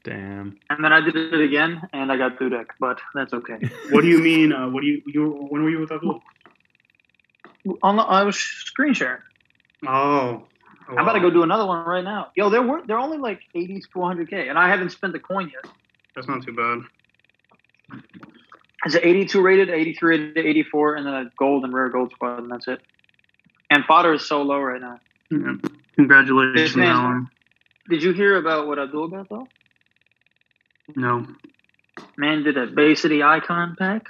Damn. 0.04 0.58
And 0.70 0.84
then 0.84 0.92
I 0.94 1.02
did 1.02 1.16
it 1.16 1.40
again, 1.42 1.88
and 1.94 2.12
I 2.12 2.18
got 2.18 2.40
Dudek, 2.40 2.68
but 2.80 3.00
that's 3.14 3.34
okay. 3.34 3.60
What 3.92 4.02
do 4.02 4.08
you 4.08 4.20
mean? 4.20 4.52
Uh, 4.54 4.70
what 4.70 4.82
do 4.82 4.88
you, 4.88 5.02
you? 5.06 5.30
When 5.50 5.64
were 5.64 5.70
you 5.70 5.80
with 5.80 5.92
Abdul? 5.92 6.24
on 7.84 7.96
the, 7.98 8.02
I 8.04 8.24
was 8.24 8.38
screen 8.38 8.94
sharing. 8.94 9.22
Oh. 9.86 10.48
I'm 10.92 11.04
about 11.04 11.14
to 11.14 11.20
go 11.22 11.30
do 11.30 11.44
another 11.44 11.66
one 11.66 11.86
right 11.86 12.04
now. 12.04 12.32
Yo, 12.36 12.50
they're 12.50 12.62
wor- 12.62 12.84
they're 12.86 13.00
only 13.00 13.18
like 13.18 13.40
80 13.56 13.80
to 13.80 13.88
100k, 13.96 14.50
and 14.50 14.58
I 14.60 14.68
haven't 14.70 14.90
spent 14.92 15.16
a 15.16 15.20
coin 15.20 15.50
yet. 15.54 15.72
That's 16.16 16.28
not 16.28 16.44
too 16.44 16.54
bad. 16.54 18.02
It's 18.86 18.96
an 18.96 19.02
82 19.04 19.42
rated, 19.42 19.70
83 19.70 20.18
rated, 20.18 20.46
84, 20.46 20.96
and 20.96 21.06
then 21.06 21.14
a 21.14 21.26
gold 21.38 21.64
and 21.64 21.74
rare 21.74 21.90
gold 21.90 22.12
squad, 22.12 22.40
and 22.40 22.52
that's 22.52 22.68
it. 22.68 22.82
And 23.70 23.86
fodder 23.86 24.14
is 24.14 24.28
so 24.28 24.42
low 24.42 24.60
right 24.60 24.82
now. 24.82 25.00
Yeah. 25.30 25.54
Congratulations, 25.96 26.76
man- 26.76 26.88
Alan. 26.88 27.28
Did 27.90 28.04
you 28.04 28.12
hear 28.14 28.38
about 28.38 28.68
what 28.68 28.80
Abdul 28.80 29.08
got 29.10 29.30
though? 29.30 29.48
No. 30.96 31.28
Man 32.18 32.44
did 32.44 32.58
a 32.58 32.68
Bay 32.68 32.96
City 32.96 33.24
icon 33.24 33.76
pack. 33.78 34.04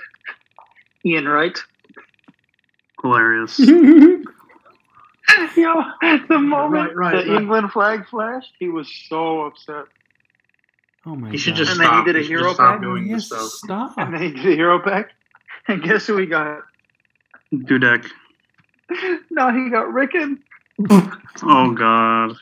Ian 1.05 1.27
Wright. 1.27 1.57
Hilarious. 3.01 3.59
Yo, 5.57 5.83
the 6.29 6.39
moment 6.39 6.95
Right, 6.95 7.13
right, 7.13 7.25
the 7.25 7.31
right. 7.33 7.41
England 7.41 7.71
flag 7.71 8.07
flashed, 8.09 8.53
he 8.59 8.67
was 8.69 8.89
so 9.09 9.41
upset. 9.45 9.85
Oh 11.05 11.15
my 11.15 11.31
You 11.31 11.37
should 11.37 11.53
god. 11.55 11.57
just 11.57 11.71
And 11.71 11.79
then 11.79 11.87
he 11.87 11.93
stop. 11.93 12.05
did 12.05 12.15
a 12.15 12.19
You 12.19 12.23
should 12.25 12.29
hero 12.31 12.43
just 12.43 12.55
stop 12.55 12.73
pack? 12.75 12.81
doing 12.81 13.07
yes, 13.07 13.29
this 13.29 13.57
stuff. 13.59 13.91
stop. 13.91 13.97
And 13.97 14.13
then 14.13 14.21
he 14.21 14.31
did 14.31 14.45
a 14.45 14.55
hero 14.55 14.79
pack. 14.81 15.09
And 15.67 15.83
guess 15.83 16.07
who 16.07 16.17
he 16.17 16.25
got? 16.25 16.61
Dudek. 17.53 18.05
No, 19.29 19.51
he 19.53 19.69
got 19.69 19.93
Ricken. 19.93 20.39
Oh 21.43 21.71
God. 21.71 22.35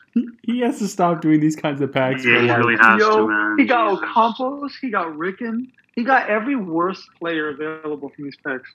He 0.43 0.61
has 0.61 0.79
to 0.79 0.87
stop 0.87 1.21
doing 1.21 1.39
these 1.39 1.55
kinds 1.55 1.79
of 1.81 1.91
packs. 1.93 2.25
Yeah, 2.25 2.41
he 2.41 2.49
really 2.51 2.75
has 2.77 2.99
Yo, 2.99 3.17
to, 3.17 3.27
man. 3.27 3.55
he 3.59 3.65
got 3.65 3.91
Jesus. 3.99 4.09
Ocampos. 4.15 4.71
He 4.81 4.89
got 4.89 5.15
Ricken. 5.15 5.71
He 5.95 6.03
got 6.03 6.27
every 6.29 6.55
worst 6.55 7.03
player 7.19 7.49
available 7.49 8.09
from 8.09 8.23
these 8.23 8.37
packs. 8.43 8.69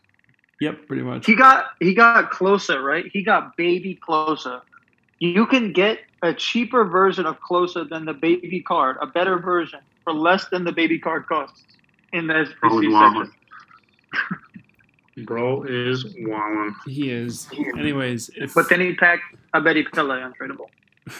Yep, 0.61 0.87
pretty 0.87 1.03
much. 1.03 1.27
He 1.27 1.35
got 1.35 1.67
he 1.81 1.95
got 1.95 2.31
Klose, 2.31 2.83
right? 2.83 3.05
He 3.13 3.23
got 3.23 3.57
baby 3.57 3.99
Klose. 4.07 4.61
You 5.19 5.47
can 5.47 5.73
get 5.73 6.01
a 6.23 6.33
cheaper 6.33 6.85
version 6.85 7.27
of 7.27 7.39
Klose 7.41 7.89
than 7.89 8.05
the 8.05 8.15
baby 8.15 8.61
card, 8.61 8.97
a 9.01 9.07
better 9.07 9.39
version 9.39 9.81
for 10.05 10.13
less 10.13 10.49
than 10.49 10.65
the 10.65 10.73
baby 10.73 10.99
card 10.99 11.27
costs 11.27 11.63
in 12.13 12.27
the 12.27 12.47
Bro 12.61 12.81
is 12.81 12.87
SBC 12.87 13.15
section. 13.15 13.33
Bro 15.27 15.65
is 15.65 16.15
wallin'. 16.19 16.75
He 16.87 17.11
is. 17.11 17.49
Anyways, 17.79 18.31
if 18.37 18.55
But 18.55 18.69
then 18.69 18.81
he 18.81 18.95
packed 18.95 19.23
a 19.53 19.61
Betty 19.61 19.85
Pele 19.85 20.21
untradeable. 20.21 20.67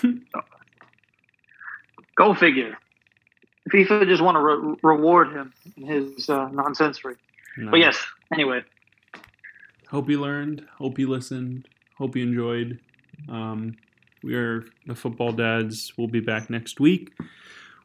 So, 0.01 0.13
Go 2.17 2.35
figure. 2.35 2.77
FIFA 3.71 4.07
just 4.07 4.23
want 4.23 4.37
to 4.37 4.41
re- 4.41 4.77
reward 4.83 5.33
him 5.33 5.53
in 5.77 5.87
his 5.87 6.29
uh, 6.29 6.49
nonsensory. 6.53 7.17
No. 7.57 7.71
But 7.71 7.81
yes, 7.81 7.97
anyway, 8.33 8.63
Hope 9.95 10.11
you 10.11 10.21
learned. 10.21 10.67
Hope 10.77 10.99
you 10.99 11.09
listened. 11.09 11.69
Hope 11.99 12.17
you 12.17 12.25
enjoyed. 12.25 12.81
Um, 13.29 13.77
we 14.25 14.35
are 14.35 14.65
the 14.89 14.97
Football 14.97 15.31
Dads. 15.31 15.93
We'll 15.97 16.09
be 16.09 16.19
back 16.19 16.51
next 16.51 16.81
week 16.81 17.13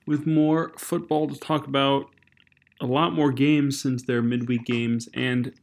with 0.07 0.25
more 0.25 0.71
football 0.75 1.27
to 1.27 1.39
talk 1.39 1.67
about. 1.67 2.07
A 2.81 2.87
lot 2.87 3.13
more 3.13 3.31
games 3.31 3.79
since 3.79 4.01
they're 4.01 4.23
midweek 4.23 4.65
games 4.65 5.07
and 5.13 5.53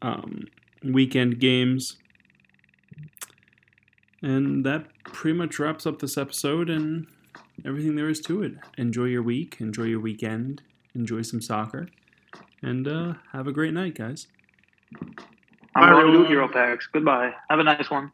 um, 0.00 0.46
weekend 0.82 1.38
games. 1.38 1.98
And 4.22 4.64
that 4.64 4.86
pretty 5.04 5.36
much 5.36 5.58
wraps 5.58 5.84
up 5.84 5.98
this 5.98 6.16
episode 6.16 6.70
and 6.70 7.08
everything 7.66 7.96
there 7.96 8.08
is 8.08 8.20
to 8.20 8.42
it. 8.42 8.52
Enjoy 8.78 9.04
your 9.04 9.22
week. 9.22 9.58
Enjoy 9.60 9.84
your 9.84 10.00
weekend. 10.00 10.62
Enjoy 10.94 11.20
some 11.20 11.42
soccer. 11.42 11.90
And 12.62 12.88
uh, 12.88 13.14
have 13.32 13.46
a 13.46 13.52
great 13.52 13.74
night, 13.74 13.96
guys. 13.96 14.28
I'm 15.74 15.88
going 15.92 16.22
to 16.22 16.28
hero 16.28 16.48
packs. 16.48 16.88
Goodbye. 16.92 17.32
Have 17.48 17.58
a 17.58 17.64
nice 17.64 17.90
one. 17.90 18.12